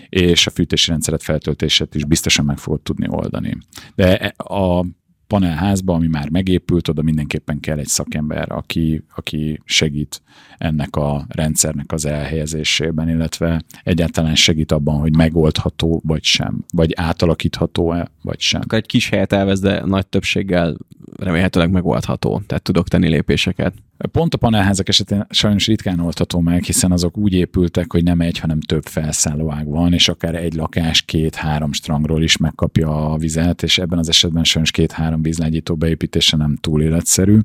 és 0.10 0.48
a 0.48 0.52
fűtési 0.52 0.90
rendszeret 0.90 1.24
feltöltését 1.24 1.96
is 1.96 2.06
biztosan 2.06 2.46
meg 2.46 2.58
fogod 2.58 2.82
tudni 2.82 3.08
oldani. 3.10 3.58
De 3.96 4.34
a 4.38 4.86
panelházba, 5.28 5.94
ami 5.94 6.08
már 6.08 6.30
megépült, 6.30 6.88
oda 6.88 7.02
mindenképpen 7.02 7.60
kell 7.60 7.78
egy 7.78 7.88
szakember, 7.88 8.52
aki, 8.52 9.04
aki 9.16 9.62
segít 9.66 10.22
ennek 10.58 10.96
a 10.96 11.26
rendszernek 11.30 11.92
az 11.92 12.06
elhelyezésében, 12.06 13.10
illetve 13.10 13.64
egyáltalán 13.84 14.36
segít 14.36 14.72
abban, 14.72 15.00
hogy 15.00 15.16
megoldható 15.16 16.02
vagy 16.06 16.24
sem, 16.24 16.64
vagy 16.74 16.94
átalakítható-e 16.96 18.12
vagy 18.22 18.40
sem. 18.40 18.62
Akkor 18.64 18.78
egy 18.78 18.86
kis 18.86 19.10
helyet 19.10 19.34
elvesz, 19.34 19.60
de 19.60 19.86
nagy 19.86 20.08
többséggel 20.08 20.78
remélhetőleg 21.20 21.72
megoldható, 21.72 22.42
tehát 22.48 22.64
tudok 22.64 22.88
tenni 22.88 23.08
lépéseket. 23.08 23.74
Pont 24.12 24.34
a 24.34 24.38
panelházak 24.38 24.88
esetén 24.88 25.26
sajnos 25.30 25.68
ritkán 25.68 26.00
oldható 26.00 26.40
meg, 26.40 26.64
hiszen 26.64 26.92
azok 26.92 27.18
úgy 27.18 27.34
épültek, 27.34 27.92
hogy 27.92 28.04
nem 28.04 28.22
egy, 28.22 28.40
hanem 28.40 28.60
több 28.60 28.86
felszállóág 28.86 29.68
van, 29.68 29.94
és 29.94 30.08
akár 30.08 30.36
egy 30.36 30.54
lakás 30.54 31.02
két-három 31.02 31.74
strangról 31.74 32.24
is 32.24 32.38
megkapja 32.38 33.12
a 33.12 33.18
vizet, 33.18 33.64
és 33.64 33.78
ebben 33.78 34.00
az 34.00 34.10
esetben 34.10 34.44
sajnos 34.44 34.72
két-három 34.72 35.22
vízlágyító 35.22 35.76
beépítése 35.76 36.38
nem 36.38 36.56
túl 36.56 36.82
életszerű. 36.82 37.40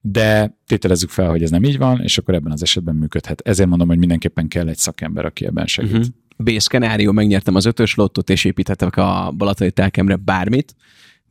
De 0.00 0.56
tételezzük 0.66 1.10
fel, 1.10 1.28
hogy 1.30 1.42
ez 1.42 1.50
nem 1.50 1.64
így 1.64 1.78
van, 1.78 2.00
és 2.00 2.18
akkor 2.18 2.34
ebben 2.34 2.52
az 2.52 2.62
esetben 2.62 2.94
működhet. 2.94 3.40
Ezért 3.40 3.68
mondom, 3.68 3.88
hogy 3.88 3.98
mindenképpen 3.98 4.48
kell 4.48 4.68
egy 4.68 4.76
szakember, 4.76 5.24
aki 5.24 5.46
ebben 5.46 5.66
segít. 5.66 5.92
Uh-huh. 5.92 6.06
B-szkenárió, 6.36 7.12
megnyertem 7.12 7.54
az 7.54 7.64
ötös 7.64 7.94
lottot, 7.94 8.30
és 8.30 8.44
építettek 8.44 8.96
a 8.96 9.32
Balatoni 9.36 9.70
telkemre 9.70 10.16
bármit 10.16 10.74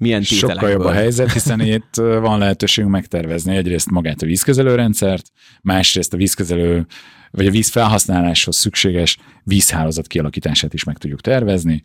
milyen 0.04 0.22
tételekből. 0.22 0.56
Sokkal 0.56 0.70
jobb 0.70 0.95
a 0.95 0.99
helyzet, 0.99 1.34
hiszen 1.34 1.60
itt 1.60 1.95
van 1.95 2.39
lehetőségünk 2.39 2.93
megtervezni 2.93 3.56
egyrészt 3.56 3.89
magát 3.89 4.22
a 4.22 4.26
vízkezelőrendszert, 4.26 5.32
másrészt 5.62 6.14
a 6.14 6.18
vízkezelő 6.18 6.86
vagy 7.32 7.47
a 7.47 7.51
víz 7.51 7.70
felhasználáshoz 7.70 8.56
szükséges 8.56 9.18
vízhálózat 9.43 10.08
kialakítását 10.08 10.74
is 10.74 10.84
meg 10.84 10.97
tudjuk 10.97 11.22
tervezni. 11.22 11.82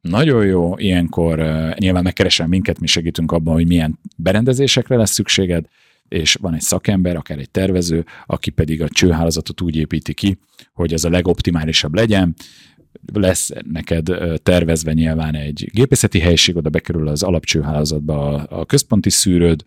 Nagyon 0.00 0.46
jó, 0.46 0.74
ilyenkor 0.76 1.38
nyilván 1.78 2.02
megkeresel 2.02 2.46
minket, 2.46 2.80
mi 2.80 2.86
segítünk 2.86 3.32
abban, 3.32 3.54
hogy 3.54 3.66
milyen 3.66 3.98
berendezésekre 4.16 4.96
lesz 4.96 5.12
szükséged, 5.12 5.64
és 6.08 6.34
van 6.34 6.54
egy 6.54 6.60
szakember, 6.60 7.16
akár 7.16 7.38
egy 7.38 7.50
tervező, 7.50 8.04
aki 8.26 8.50
pedig 8.50 8.82
a 8.82 8.88
csőhálózatot 8.88 9.60
úgy 9.60 9.76
építi 9.76 10.14
ki, 10.14 10.38
hogy 10.72 10.94
az 10.94 11.04
a 11.04 11.10
legoptimálisabb 11.10 11.94
legyen, 11.94 12.34
lesz 13.12 13.50
neked 13.70 14.10
tervezve 14.42 14.92
nyilván 14.92 15.34
egy 15.34 15.70
gépészeti 15.72 16.18
helység, 16.18 16.56
oda 16.56 16.70
bekerül 16.70 17.08
az 17.08 17.22
alapcsőhálózatba 17.22 18.34
a, 18.34 18.60
a 18.60 18.66
központi 18.66 19.10
szűrőd, 19.10 19.64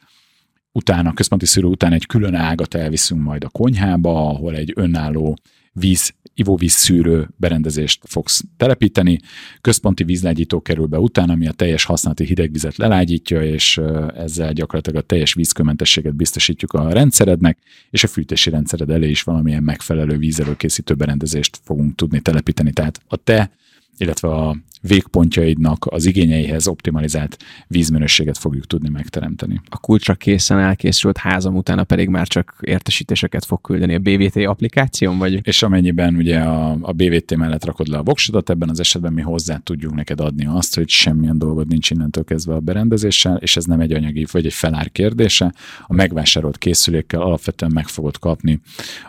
utána, 0.71 1.09
a 1.09 1.13
központi 1.13 1.45
szűrő 1.45 1.67
után 1.67 1.93
egy 1.93 2.05
külön 2.05 2.35
ágat 2.35 2.73
elviszünk 2.73 3.21
majd 3.21 3.43
a 3.43 3.49
konyhába, 3.49 4.29
ahol 4.29 4.55
egy 4.55 4.73
önálló 4.75 5.37
víz 5.73 6.13
ivóvízszűrő 6.33 7.29
berendezést 7.35 8.01
fogsz 8.07 8.43
telepíteni, 8.57 9.19
központi 9.61 10.03
vízlágyító 10.03 10.61
kerül 10.61 10.85
be 10.85 10.97
utána, 10.97 11.33
ami 11.33 11.47
a 11.47 11.51
teljes 11.51 11.83
használati 11.83 12.25
hidegvizet 12.25 12.77
lelágyítja, 12.77 13.43
és 13.43 13.77
ezzel 14.15 14.53
gyakorlatilag 14.53 15.03
a 15.03 15.05
teljes 15.05 15.33
vízkömentességet 15.33 16.15
biztosítjuk 16.15 16.73
a 16.73 16.93
rendszerednek, 16.93 17.57
és 17.89 18.03
a 18.03 18.07
fűtési 18.07 18.49
rendszered 18.49 18.89
elé 18.89 19.09
is 19.09 19.23
valamilyen 19.23 19.63
megfelelő 19.63 20.17
vízelőkészítő 20.17 20.93
berendezést 20.93 21.59
fogunk 21.63 21.95
tudni 21.95 22.21
telepíteni. 22.21 22.71
Tehát 22.71 23.01
a 23.07 23.15
te 23.15 23.51
illetve 23.97 24.27
a 24.27 24.57
végpontjaidnak 24.81 25.85
az 25.89 26.05
igényeihez 26.05 26.67
optimalizált 26.67 27.37
vízminőséget 27.67 28.37
fogjuk 28.37 28.67
tudni 28.67 28.89
megteremteni. 28.89 29.61
A 29.69 29.77
kulcsra 29.77 30.15
készen 30.15 30.59
elkészült 30.59 31.17
házam 31.17 31.55
utána 31.55 31.83
pedig 31.83 32.09
már 32.09 32.27
csak 32.27 32.57
értesítéseket 32.61 33.45
fog 33.45 33.61
küldeni 33.61 33.95
a 33.95 33.99
BVT 33.99 34.35
applikáción, 34.35 35.17
vagy? 35.17 35.39
És 35.47 35.63
amennyiben 35.63 36.15
ugye 36.15 36.39
a, 36.39 36.77
a 36.81 36.91
BVT 36.91 37.35
mellett 37.35 37.65
rakod 37.65 37.87
le 37.87 37.97
a 37.97 38.03
voksodat, 38.03 38.49
ebben 38.49 38.69
az 38.69 38.79
esetben 38.79 39.13
mi 39.13 39.21
hozzá 39.21 39.57
tudjuk 39.57 39.93
neked 39.93 40.19
adni 40.19 40.45
azt, 40.45 40.75
hogy 40.75 40.89
semmilyen 40.89 41.37
dolgod 41.37 41.67
nincs 41.67 41.89
innentől 41.89 42.23
kezdve 42.23 42.53
a 42.53 42.59
berendezéssel, 42.59 43.37
és 43.37 43.57
ez 43.57 43.65
nem 43.65 43.79
egy 43.79 43.93
anyagi 43.93 44.25
vagy 44.31 44.45
egy 44.45 44.53
felár 44.53 44.91
kérdése. 44.91 45.53
A 45.87 45.93
megvásárolt 45.93 46.57
készülékkel 46.57 47.21
alapvetően 47.21 47.71
meg 47.73 47.87
fogod 47.87 48.19
kapni 48.19 48.61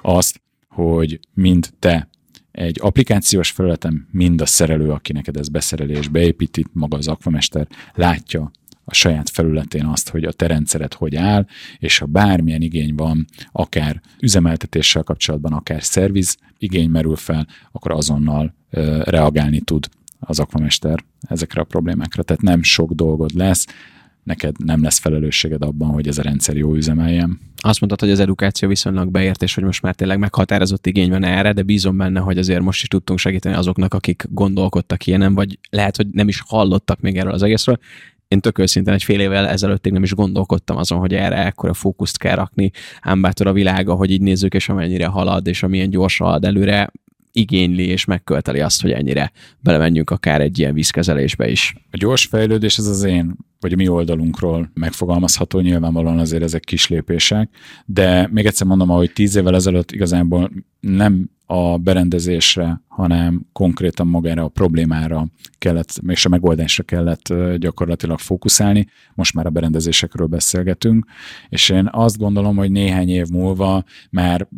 azt, 0.03 0.41
hogy 0.69 1.21
mind 1.35 1.71
te 1.79 2.09
egy 2.53 2.79
applikációs 2.81 3.51
felületen 3.51 4.09
mind 4.11 4.41
a 4.41 4.47
szerelő, 4.47 4.91
aki 4.91 5.13
neked 5.13 5.37
ez 5.37 5.49
beszereli 5.49 5.95
és 5.95 6.09
beépíti, 6.09 6.65
maga 6.73 6.97
az 6.97 7.09
akvamester, 7.09 7.67
látja 7.95 8.51
a 8.85 8.95
saját 8.95 9.31
felületén 9.31 9.85
azt, 9.85 10.09
hogy 10.09 10.25
a 10.25 10.33
te 10.33 10.47
rendszered 10.47 10.95
hogy 10.95 11.17
áll, 11.17 11.47
és 11.79 11.99
ha 11.99 12.07
bármilyen 12.07 12.63
igény 12.63 12.95
van, 12.95 13.27
akár 13.53 14.01
üzemeltetéssel 14.21 15.03
kapcsolatban, 15.03 15.53
akár 15.53 15.83
szerviz 15.83 16.37
igény 16.59 16.91
merül 16.91 17.17
fel, 17.17 17.47
akkor 17.73 17.93
azonnal 17.93 18.55
ö, 18.71 19.03
reagálni 19.05 19.61
tud 19.61 19.89
az 20.19 20.39
akvamester 20.39 21.05
ezekre 21.21 21.61
a 21.61 21.65
problémákra. 21.65 22.23
Tehát 22.23 22.43
nem 22.43 22.63
sok 22.63 22.93
dolgod 22.93 23.35
lesz, 23.35 23.67
neked 24.23 24.65
nem 24.65 24.83
lesz 24.83 24.99
felelősséged 24.99 25.63
abban, 25.63 25.89
hogy 25.89 26.09
ez 26.09 26.19
a 26.19 26.23
rendszer 26.23 26.57
jó 26.57 26.75
üzemeljen. 26.75 27.41
Azt 27.65 27.81
mondtad, 27.81 28.01
hogy 28.01 28.11
az 28.11 28.21
edukáció 28.21 28.69
viszonylag 28.69 29.11
beért, 29.11 29.43
és 29.43 29.55
hogy 29.55 29.65
most 29.65 29.83
már 29.83 29.95
tényleg 29.95 30.19
meghatározott 30.19 30.87
igény 30.87 31.11
van 31.11 31.25
erre, 31.25 31.53
de 31.53 31.63
bízom 31.63 31.97
benne, 31.97 32.21
hogy 32.21 32.39
azért 32.39 32.61
most 32.61 32.83
is 32.83 32.89
tudtunk 32.89 33.19
segíteni 33.19 33.55
azoknak, 33.55 33.95
akik 33.95 34.25
gondolkodtak 34.31 35.07
ilyenem, 35.07 35.35
vagy 35.35 35.59
lehet, 35.71 35.97
hogy 35.97 36.07
nem 36.13 36.29
is 36.29 36.43
hallottak 36.47 37.01
még 37.01 37.17
erről 37.17 37.33
az 37.33 37.43
egészről. 37.43 37.79
Én 38.29 38.41
tök 38.41 38.59
őszintén 38.59 38.93
egy 38.93 39.03
fél 39.03 39.21
évvel 39.21 39.49
ezelőttig 39.49 39.93
nem 39.93 40.03
is 40.03 40.15
gondolkodtam 40.15 40.77
azon, 40.77 40.99
hogy 40.99 41.15
erre 41.15 41.45
ekkora 41.45 41.75
fókuszt 41.75 42.19
kell 42.19 42.35
rakni, 42.35 42.71
ám 43.01 43.21
bátor 43.21 43.47
a 43.47 43.53
világa, 43.53 43.95
hogy 43.95 44.11
így 44.11 44.21
nézzük, 44.21 44.55
és 44.55 44.69
amennyire 44.69 45.07
halad, 45.07 45.47
és 45.47 45.63
amilyen 45.63 45.91
gyorsan 45.91 46.27
halad 46.27 46.45
előre, 46.45 46.91
igényli 47.33 47.87
és 47.87 48.05
megkölteli 48.05 48.61
azt, 48.61 48.83
hogy 48.83 48.91
ennyire 48.93 49.33
belemenjünk 49.61 50.11
akár 50.11 50.41
egy 50.41 50.59
ilyen 50.59 50.75
vízkezelésbe 50.75 51.51
is. 51.51 51.75
A 51.91 51.97
gyors 51.97 52.25
fejlődés 52.25 52.79
ez 52.79 52.87
az 52.87 53.03
én, 53.03 53.37
vagy 53.63 53.73
a 53.73 53.77
mi 53.77 53.89
oldalunkról 53.89 54.71
megfogalmazható, 54.75 55.61
nyilvánvalóan 55.61 56.19
azért 56.19 56.43
ezek 56.43 56.61
kis 56.61 56.89
lépések, 56.89 57.51
de 57.87 58.29
még 58.31 58.47
egyszer 58.47 58.67
mondom, 58.67 58.89
hogy 58.89 59.13
tíz 59.13 59.37
évvel 59.37 59.55
ezelőtt 59.55 59.93
igazából 59.93 60.51
nem 60.81 61.31
a 61.47 61.79
berendezésre, 61.79 62.83
hanem 62.89 63.47
konkrétan 63.53 64.07
magára 64.07 64.45
a 64.45 64.49
problémára 64.49 65.27
kellett, 65.59 66.01
és 66.07 66.25
a 66.25 66.29
megoldásra 66.29 66.83
kellett 66.83 67.35
gyakorlatilag 67.57 68.19
fókuszálni. 68.19 68.87
Most 69.15 69.35
már 69.35 69.47
a 69.47 69.51
berendezésekről 69.51 70.27
beszélgetünk, 70.27 71.07
és 71.49 71.69
én 71.69 71.89
azt 71.93 72.19
gondolom, 72.19 72.57
hogy 72.57 72.71
néhány 72.71 73.09
év 73.09 73.27
múlva 73.27 73.85
már 74.11 74.49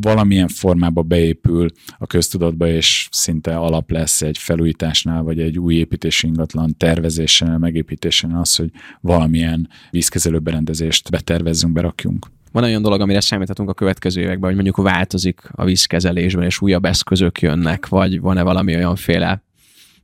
valamilyen 0.00 0.48
formába 0.48 1.02
beépül 1.02 1.70
a 1.98 2.06
köztudatba, 2.06 2.68
és 2.68 3.08
szinte 3.10 3.56
alap 3.56 3.90
lesz 3.90 4.22
egy 4.22 4.38
felújításnál, 4.38 5.22
vagy 5.22 5.40
egy 5.40 5.58
új 5.58 5.74
építési 5.74 6.26
ingatlan 6.26 6.76
tervezésen, 6.76 7.60
megépítésen 7.60 8.32
az, 8.36 8.56
hogy 8.56 8.70
valamilyen 9.00 9.68
vízkezelő 9.90 10.38
berendezést 10.38 11.10
betervezzünk, 11.10 11.72
berakjunk. 11.72 12.26
Van 12.52 12.64
olyan 12.64 12.82
dolog, 12.82 13.00
amire 13.00 13.20
számíthatunk 13.20 13.68
a 13.68 13.74
következő 13.74 14.20
években, 14.20 14.44
hogy 14.44 14.54
mondjuk 14.54 14.76
változik 14.76 15.40
a 15.50 15.64
vízkezelésben, 15.64 16.44
és 16.44 16.60
újabb 16.60 16.84
eszközök 16.84 17.40
jönnek, 17.40 17.88
vagy 17.88 18.20
van-e 18.20 18.42
valami 18.42 18.74
olyanféle 18.74 19.42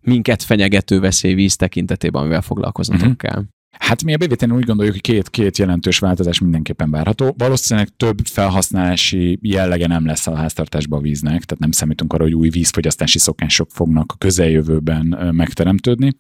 minket 0.01 0.43
fenyegető 0.43 1.01
veszély 1.01 1.35
víz 1.35 1.57
tekintetében, 1.57 2.21
amivel 2.21 2.43
foglalkoznatok 2.43 3.03
uh-huh. 3.03 3.17
kell? 3.17 3.43
Hát 3.79 4.05
mi 4.05 4.15
a 4.15 4.17
BVT-n 4.17 4.53
úgy 4.53 4.65
gondoljuk, 4.65 4.95
hogy 4.95 5.03
két, 5.03 5.31
két 5.31 5.59
jelentős 5.59 5.99
változás 5.99 6.39
mindenképpen 6.39 6.91
várható. 6.91 7.35
Valószínűleg 7.39 7.89
több 7.97 8.19
felhasználási 8.25 9.39
jellege 9.43 9.87
nem 9.87 10.07
lesz 10.07 10.27
a 10.27 10.35
háztartásban 10.35 10.99
a 10.99 11.03
víznek, 11.03 11.45
tehát 11.45 11.59
nem 11.59 11.71
számítunk 11.71 12.13
arra, 12.13 12.23
hogy 12.23 12.35
új 12.35 12.49
vízfogyasztási 12.49 13.19
szokások 13.19 13.71
fognak 13.71 14.13
a 14.13 14.17
közeljövőben 14.19 15.33
megteremtődni. 15.35 16.13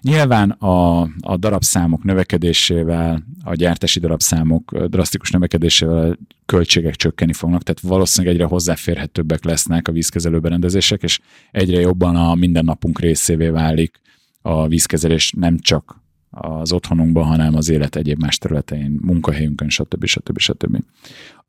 Nyilván 0.00 0.50
a, 0.50 1.00
a 1.20 1.36
darabszámok 1.38 2.04
növekedésével, 2.04 3.22
a 3.44 3.54
gyártási 3.54 4.00
darabszámok 4.00 4.76
drasztikus 4.78 5.30
növekedésével 5.30 6.18
költségek 6.46 6.94
csökkenni 6.94 7.32
fognak, 7.32 7.62
tehát 7.62 7.80
valószínűleg 7.80 8.34
egyre 8.34 8.46
hozzáférhetőbbek 8.46 9.44
lesznek 9.44 9.88
a 9.88 9.92
vízkezelő 9.92 10.40
berendezések, 10.40 11.02
és 11.02 11.20
egyre 11.50 11.80
jobban 11.80 12.16
a 12.16 12.34
mindennapunk 12.34 13.00
részévé 13.00 13.48
válik 13.48 14.00
a 14.42 14.68
vízkezelés 14.68 15.32
nem 15.36 15.58
csak 15.58 16.04
az 16.40 16.72
otthonunkban, 16.72 17.24
hanem 17.24 17.54
az 17.54 17.68
élet 17.68 17.96
egyéb 17.96 18.20
más 18.20 18.38
területein, 18.38 18.98
munkahelyünkön, 19.02 19.68
stb. 19.68 20.04
stb. 20.04 20.38
stb. 20.38 20.78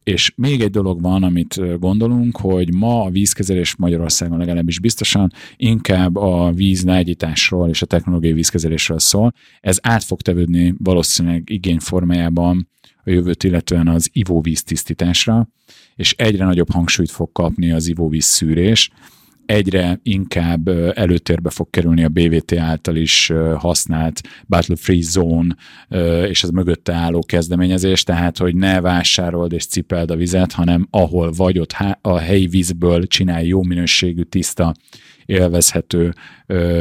És 0.03 0.33
még 0.35 0.61
egy 0.61 0.69
dolog 0.69 1.01
van, 1.01 1.23
amit 1.23 1.79
gondolunk, 1.79 2.37
hogy 2.37 2.73
ma 2.73 3.01
a 3.01 3.09
vízkezelés 3.09 3.75
Magyarországon 3.75 4.37
legalábbis 4.37 4.79
biztosan 4.79 5.31
inkább 5.55 6.15
a 6.15 6.51
víz 6.51 6.85
és 7.67 7.81
a 7.81 7.85
technológiai 7.85 8.33
vízkezelésről 8.33 8.99
szól. 8.99 9.33
Ez 9.61 9.79
át 9.81 10.03
fog 10.03 10.21
tevődni 10.21 10.73
valószínűleg 10.77 11.43
igény 11.45 11.79
formájában 11.79 12.69
a 13.03 13.09
jövőt 13.09 13.43
illetően 13.43 13.87
az 13.87 14.09
ivóvíz 14.13 14.63
tisztításra, 14.63 15.47
és 15.95 16.13
egyre 16.17 16.45
nagyobb 16.45 16.71
hangsúlyt 16.71 17.11
fog 17.11 17.31
kapni 17.31 17.71
az 17.71 17.87
ivóvíz 17.87 18.25
szűrés, 18.25 18.89
egyre 19.47 19.99
inkább 20.03 20.67
előtérbe 20.97 21.49
fog 21.49 21.69
kerülni 21.69 22.03
a 22.03 22.09
BVT 22.09 22.53
által 22.53 22.95
is 22.95 23.31
használt 23.57 24.21
Battle 24.47 24.75
Free 24.75 25.01
Zone 25.01 25.55
és 26.27 26.43
az 26.43 26.49
mögötte 26.49 26.93
álló 26.93 27.23
kezdeményezés, 27.25 28.03
tehát 28.03 28.37
hogy 28.37 28.55
ne 28.55 28.81
vásárold 28.81 29.53
és 29.53 29.65
cipeld 29.65 30.11
a 30.11 30.15
vizet, 30.15 30.51
hanem 30.51 30.87
ahol 30.89 31.31
vagy 31.31 31.59
ott 31.59 31.75
a 32.01 32.17
helyi 32.17 32.47
vízből 32.47 33.07
csinálj 33.07 33.47
jó 33.47 33.63
minőségű, 33.63 34.21
tiszta, 34.21 34.73
élvezhető 35.25 36.13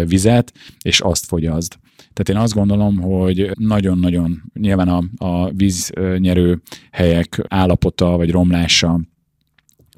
vizet, 0.07 0.53
és 0.83 1.01
azt 1.01 1.27
fogyaszd. 1.27 1.75
Tehát 2.13 2.29
én 2.29 2.37
azt 2.37 2.55
gondolom, 2.55 3.01
hogy 3.01 3.51
nagyon-nagyon 3.55 4.43
nyilván 4.55 4.89
a, 4.89 5.03
a 5.17 5.51
víznyerő 5.51 6.61
helyek 6.91 7.45
állapota 7.49 8.17
vagy 8.17 8.31
romlása 8.31 9.01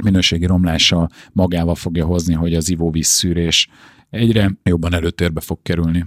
minőségi 0.04 0.46
romlása 0.46 1.08
magával 1.32 1.74
fogja 1.74 2.04
hozni, 2.04 2.34
hogy 2.34 2.54
az 2.54 2.70
ivóvízszűrés 2.70 3.68
egyre 4.10 4.50
jobban 4.62 4.94
előtérbe 4.94 5.40
fog 5.40 5.58
kerülni. 5.62 6.06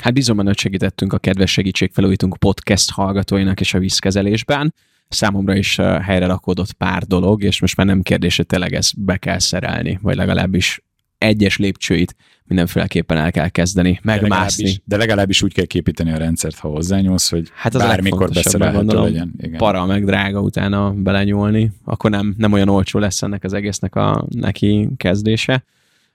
Hát 0.00 0.12
bizonban, 0.12 0.46
hogy 0.46 0.58
segítettünk 0.58 1.12
a 1.12 1.18
kedves 1.18 1.52
segítségfelújítunk 1.52 2.36
podcast 2.36 2.90
hallgatóinak 2.90 3.60
és 3.60 3.74
a 3.74 3.78
vízkezelésben. 3.78 4.74
Számomra 5.08 5.56
is 5.56 5.76
helyre 5.76 6.26
rakódott 6.26 6.72
pár 6.72 7.02
dolog, 7.02 7.42
és 7.42 7.60
most 7.60 7.76
már 7.76 7.86
nem 7.86 8.02
kérdés, 8.02 8.36
hogy 8.36 8.46
tényleg 8.46 8.74
ezt 8.74 9.04
be 9.04 9.16
kell 9.16 9.38
szerelni, 9.38 9.98
vagy 10.02 10.16
legalábbis 10.16 10.82
egyes 11.18 11.56
lépcsőit 11.56 12.16
mindenféleképpen 12.44 13.16
el 13.16 13.30
kell 13.30 13.48
kezdeni, 13.48 14.00
megmászni. 14.02 14.62
De 14.62 14.68
legalábbis, 14.68 14.82
de 14.84 14.96
legalábbis 14.96 15.42
úgy 15.42 15.52
kell 15.52 15.64
képíteni 15.64 16.12
a 16.12 16.16
rendszert, 16.16 16.58
ha 16.58 16.68
hozzányúlsz, 16.68 17.30
hogy 17.30 17.48
hát 17.54 17.74
az 17.74 17.80
bármikor 17.80 18.30
beszerelhető 18.30 19.00
legyen. 19.00 19.34
Igen. 19.38 19.58
Para 19.58 19.86
meg 19.86 20.04
drága 20.04 20.40
utána 20.40 20.92
belenyúlni, 20.92 21.70
akkor 21.84 22.10
nem, 22.10 22.34
nem 22.36 22.52
olyan 22.52 22.68
olcsó 22.68 22.98
lesz 22.98 23.22
ennek 23.22 23.44
az 23.44 23.52
egésznek 23.52 23.94
a 23.94 24.26
neki 24.28 24.88
kezdése. 24.96 25.64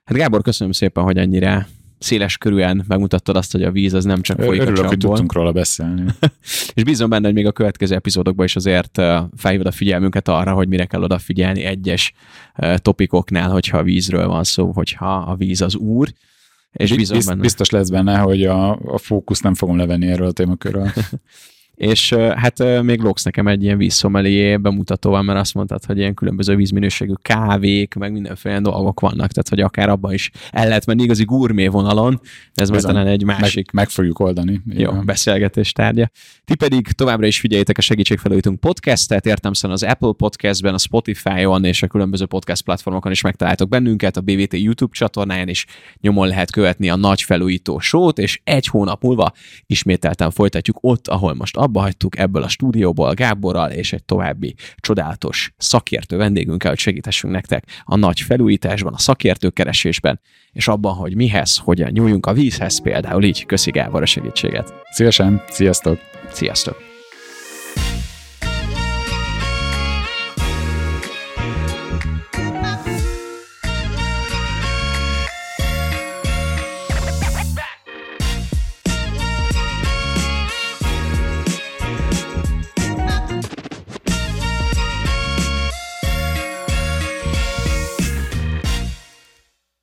Hát 0.04 0.18
Gábor, 0.18 0.42
köszönöm 0.42 0.74
szépen, 0.74 1.04
hogy 1.04 1.18
ennyire 1.18 1.68
széles 2.04 2.38
körűen 2.38 2.84
megmutattad 2.88 3.36
azt, 3.36 3.52
hogy 3.52 3.64
a 3.64 3.72
víz 3.72 3.94
az 3.94 4.04
nem 4.04 4.22
csak 4.22 4.42
folyik 4.42 4.62
Örülök, 4.62 4.84
a 4.84 4.88
hogy 4.88 4.98
tudtunk 4.98 5.34
róla 5.34 5.52
beszélni. 5.52 6.04
és 6.74 6.84
bízom 6.84 7.10
benne, 7.10 7.26
hogy 7.26 7.36
még 7.36 7.46
a 7.46 7.52
következő 7.52 7.96
epizódokban 7.96 8.46
is 8.46 8.56
azért 8.56 9.02
felhívod 9.38 9.66
a 9.66 9.72
figyelmünket 9.72 10.28
arra, 10.28 10.54
hogy 10.54 10.68
mire 10.68 10.86
kell 10.86 11.04
odafigyelni 11.04 11.64
egyes 11.64 12.14
topikoknál, 12.76 13.50
hogyha 13.50 13.78
a 13.78 13.84
vízről 13.84 14.28
van 14.28 14.44
szó, 14.44 14.72
hogyha 14.72 15.16
a 15.16 15.36
víz 15.36 15.62
az 15.62 15.76
úr. 15.76 16.14
És 16.72 16.96
bízom 16.96 17.20
benne. 17.26 17.42
Biztos 17.42 17.70
lesz 17.70 17.90
benne, 17.90 18.18
hogy 18.18 18.46
a, 18.46 18.72
a 18.72 18.98
fókusz 18.98 19.40
nem 19.40 19.54
fogom 19.54 19.78
levenni 19.78 20.08
erről 20.08 20.28
a 20.28 20.32
témakörről. 20.32 20.92
és 21.84 22.14
hát 22.14 22.82
még 22.82 23.02
lóksz 23.02 23.24
nekem 23.24 23.48
egy 23.48 23.64
ilyen 23.64 23.78
vízszomelié 23.78 24.58
bemutatóval, 24.58 25.22
mert 25.22 25.40
azt 25.40 25.54
mondtad, 25.54 25.86
hogy 25.86 25.98
ilyen 25.98 26.14
különböző 26.14 26.56
vízminőségű 26.56 27.14
kávék, 27.22 27.94
meg 27.94 28.12
mindenféle 28.12 28.60
dolgok 28.60 29.00
vannak, 29.00 29.32
tehát 29.32 29.50
hogy 29.50 29.60
akár 29.60 29.90
abban 29.90 30.14
is 30.14 30.32
el 30.52 30.68
lehet 30.68 30.86
menni 30.86 31.04
igazi 31.04 31.24
gurmé 31.24 31.68
vonalon, 31.68 32.22
ez 32.54 32.70
majd 32.70 32.82
talán 32.84 33.08
egy 33.08 33.24
másik. 33.24 33.72
Meg, 33.72 33.84
meg 33.84 33.90
fogjuk 33.90 34.20
oldani. 34.20 34.62
Jó, 34.66 34.92
igen. 34.92 35.06
beszélgetés 35.06 35.72
tárgya. 35.72 36.10
Ti 36.46 36.56
pedig 36.56 36.88
továbbra 36.88 37.26
is 37.26 37.40
figyeljétek 37.40 37.78
a 37.78 37.82
Segítségfelújítunk 37.82 38.60
podcastet, 38.60 39.26
értem 39.26 39.54
szerint 39.54 39.82
az 39.82 39.90
Apple 39.90 40.14
Podcastben, 40.18 40.74
a 40.74 40.78
Spotify-on 40.78 41.66
és 41.66 41.84
a 41.84 41.88
különböző 41.88 42.26
podcast 42.26 42.64
platformokon 42.64 43.12
is 43.12 43.22
megtaláltok 43.22 43.70
bennünket, 43.70 44.18
a 44.18 44.22
BVT 44.22 44.54
YouTube 44.54 44.94
csatornáján 44.96 45.48
is 45.48 45.66
nyomon 46.02 46.28
lehet 46.28 46.52
követni 46.52 46.90
a 46.90 46.96
nagy 46.96 47.22
felújító 47.22 47.80
sót, 47.80 48.18
és 48.20 48.42
egy 48.44 48.68
hónap 48.68 49.04
múlva 49.04 49.32
ismételten 49.66 50.32
folytatjuk 50.32 50.78
ott, 50.82 51.08
ahol 51.08 51.34
most 51.34 51.58
abba 51.74 51.86
hagytuk 51.86 52.18
ebből 52.18 52.44
a 52.44 52.48
stúdióból 52.48 53.14
Gáborral 53.14 53.72
és 53.72 53.94
egy 53.94 54.04
további 54.04 54.56
csodálatos 54.76 55.54
szakértő 55.58 56.18
vendégünkkel, 56.18 56.70
hogy 56.70 56.80
segítessünk 56.80 57.34
nektek 57.34 57.64
a 57.84 57.96
nagy 57.96 58.20
felújításban, 58.20 58.94
a 58.94 58.98
szakértőkeresésben, 58.98 60.20
és 60.52 60.68
abban, 60.68 60.94
hogy 60.94 61.16
mihez, 61.16 61.58
hogyan 61.58 61.92
nyúljunk 61.92 62.26
a 62.26 62.34
vízhez 62.34 62.82
például 62.82 63.24
így. 63.24 63.46
Köszi 63.46 63.72
Gábor 63.72 64.02
a 64.02 64.06
segítséget. 64.06 64.74
Szívesen, 64.92 65.42
sziasztok! 65.48 66.00
Sziasztok! 66.32 66.93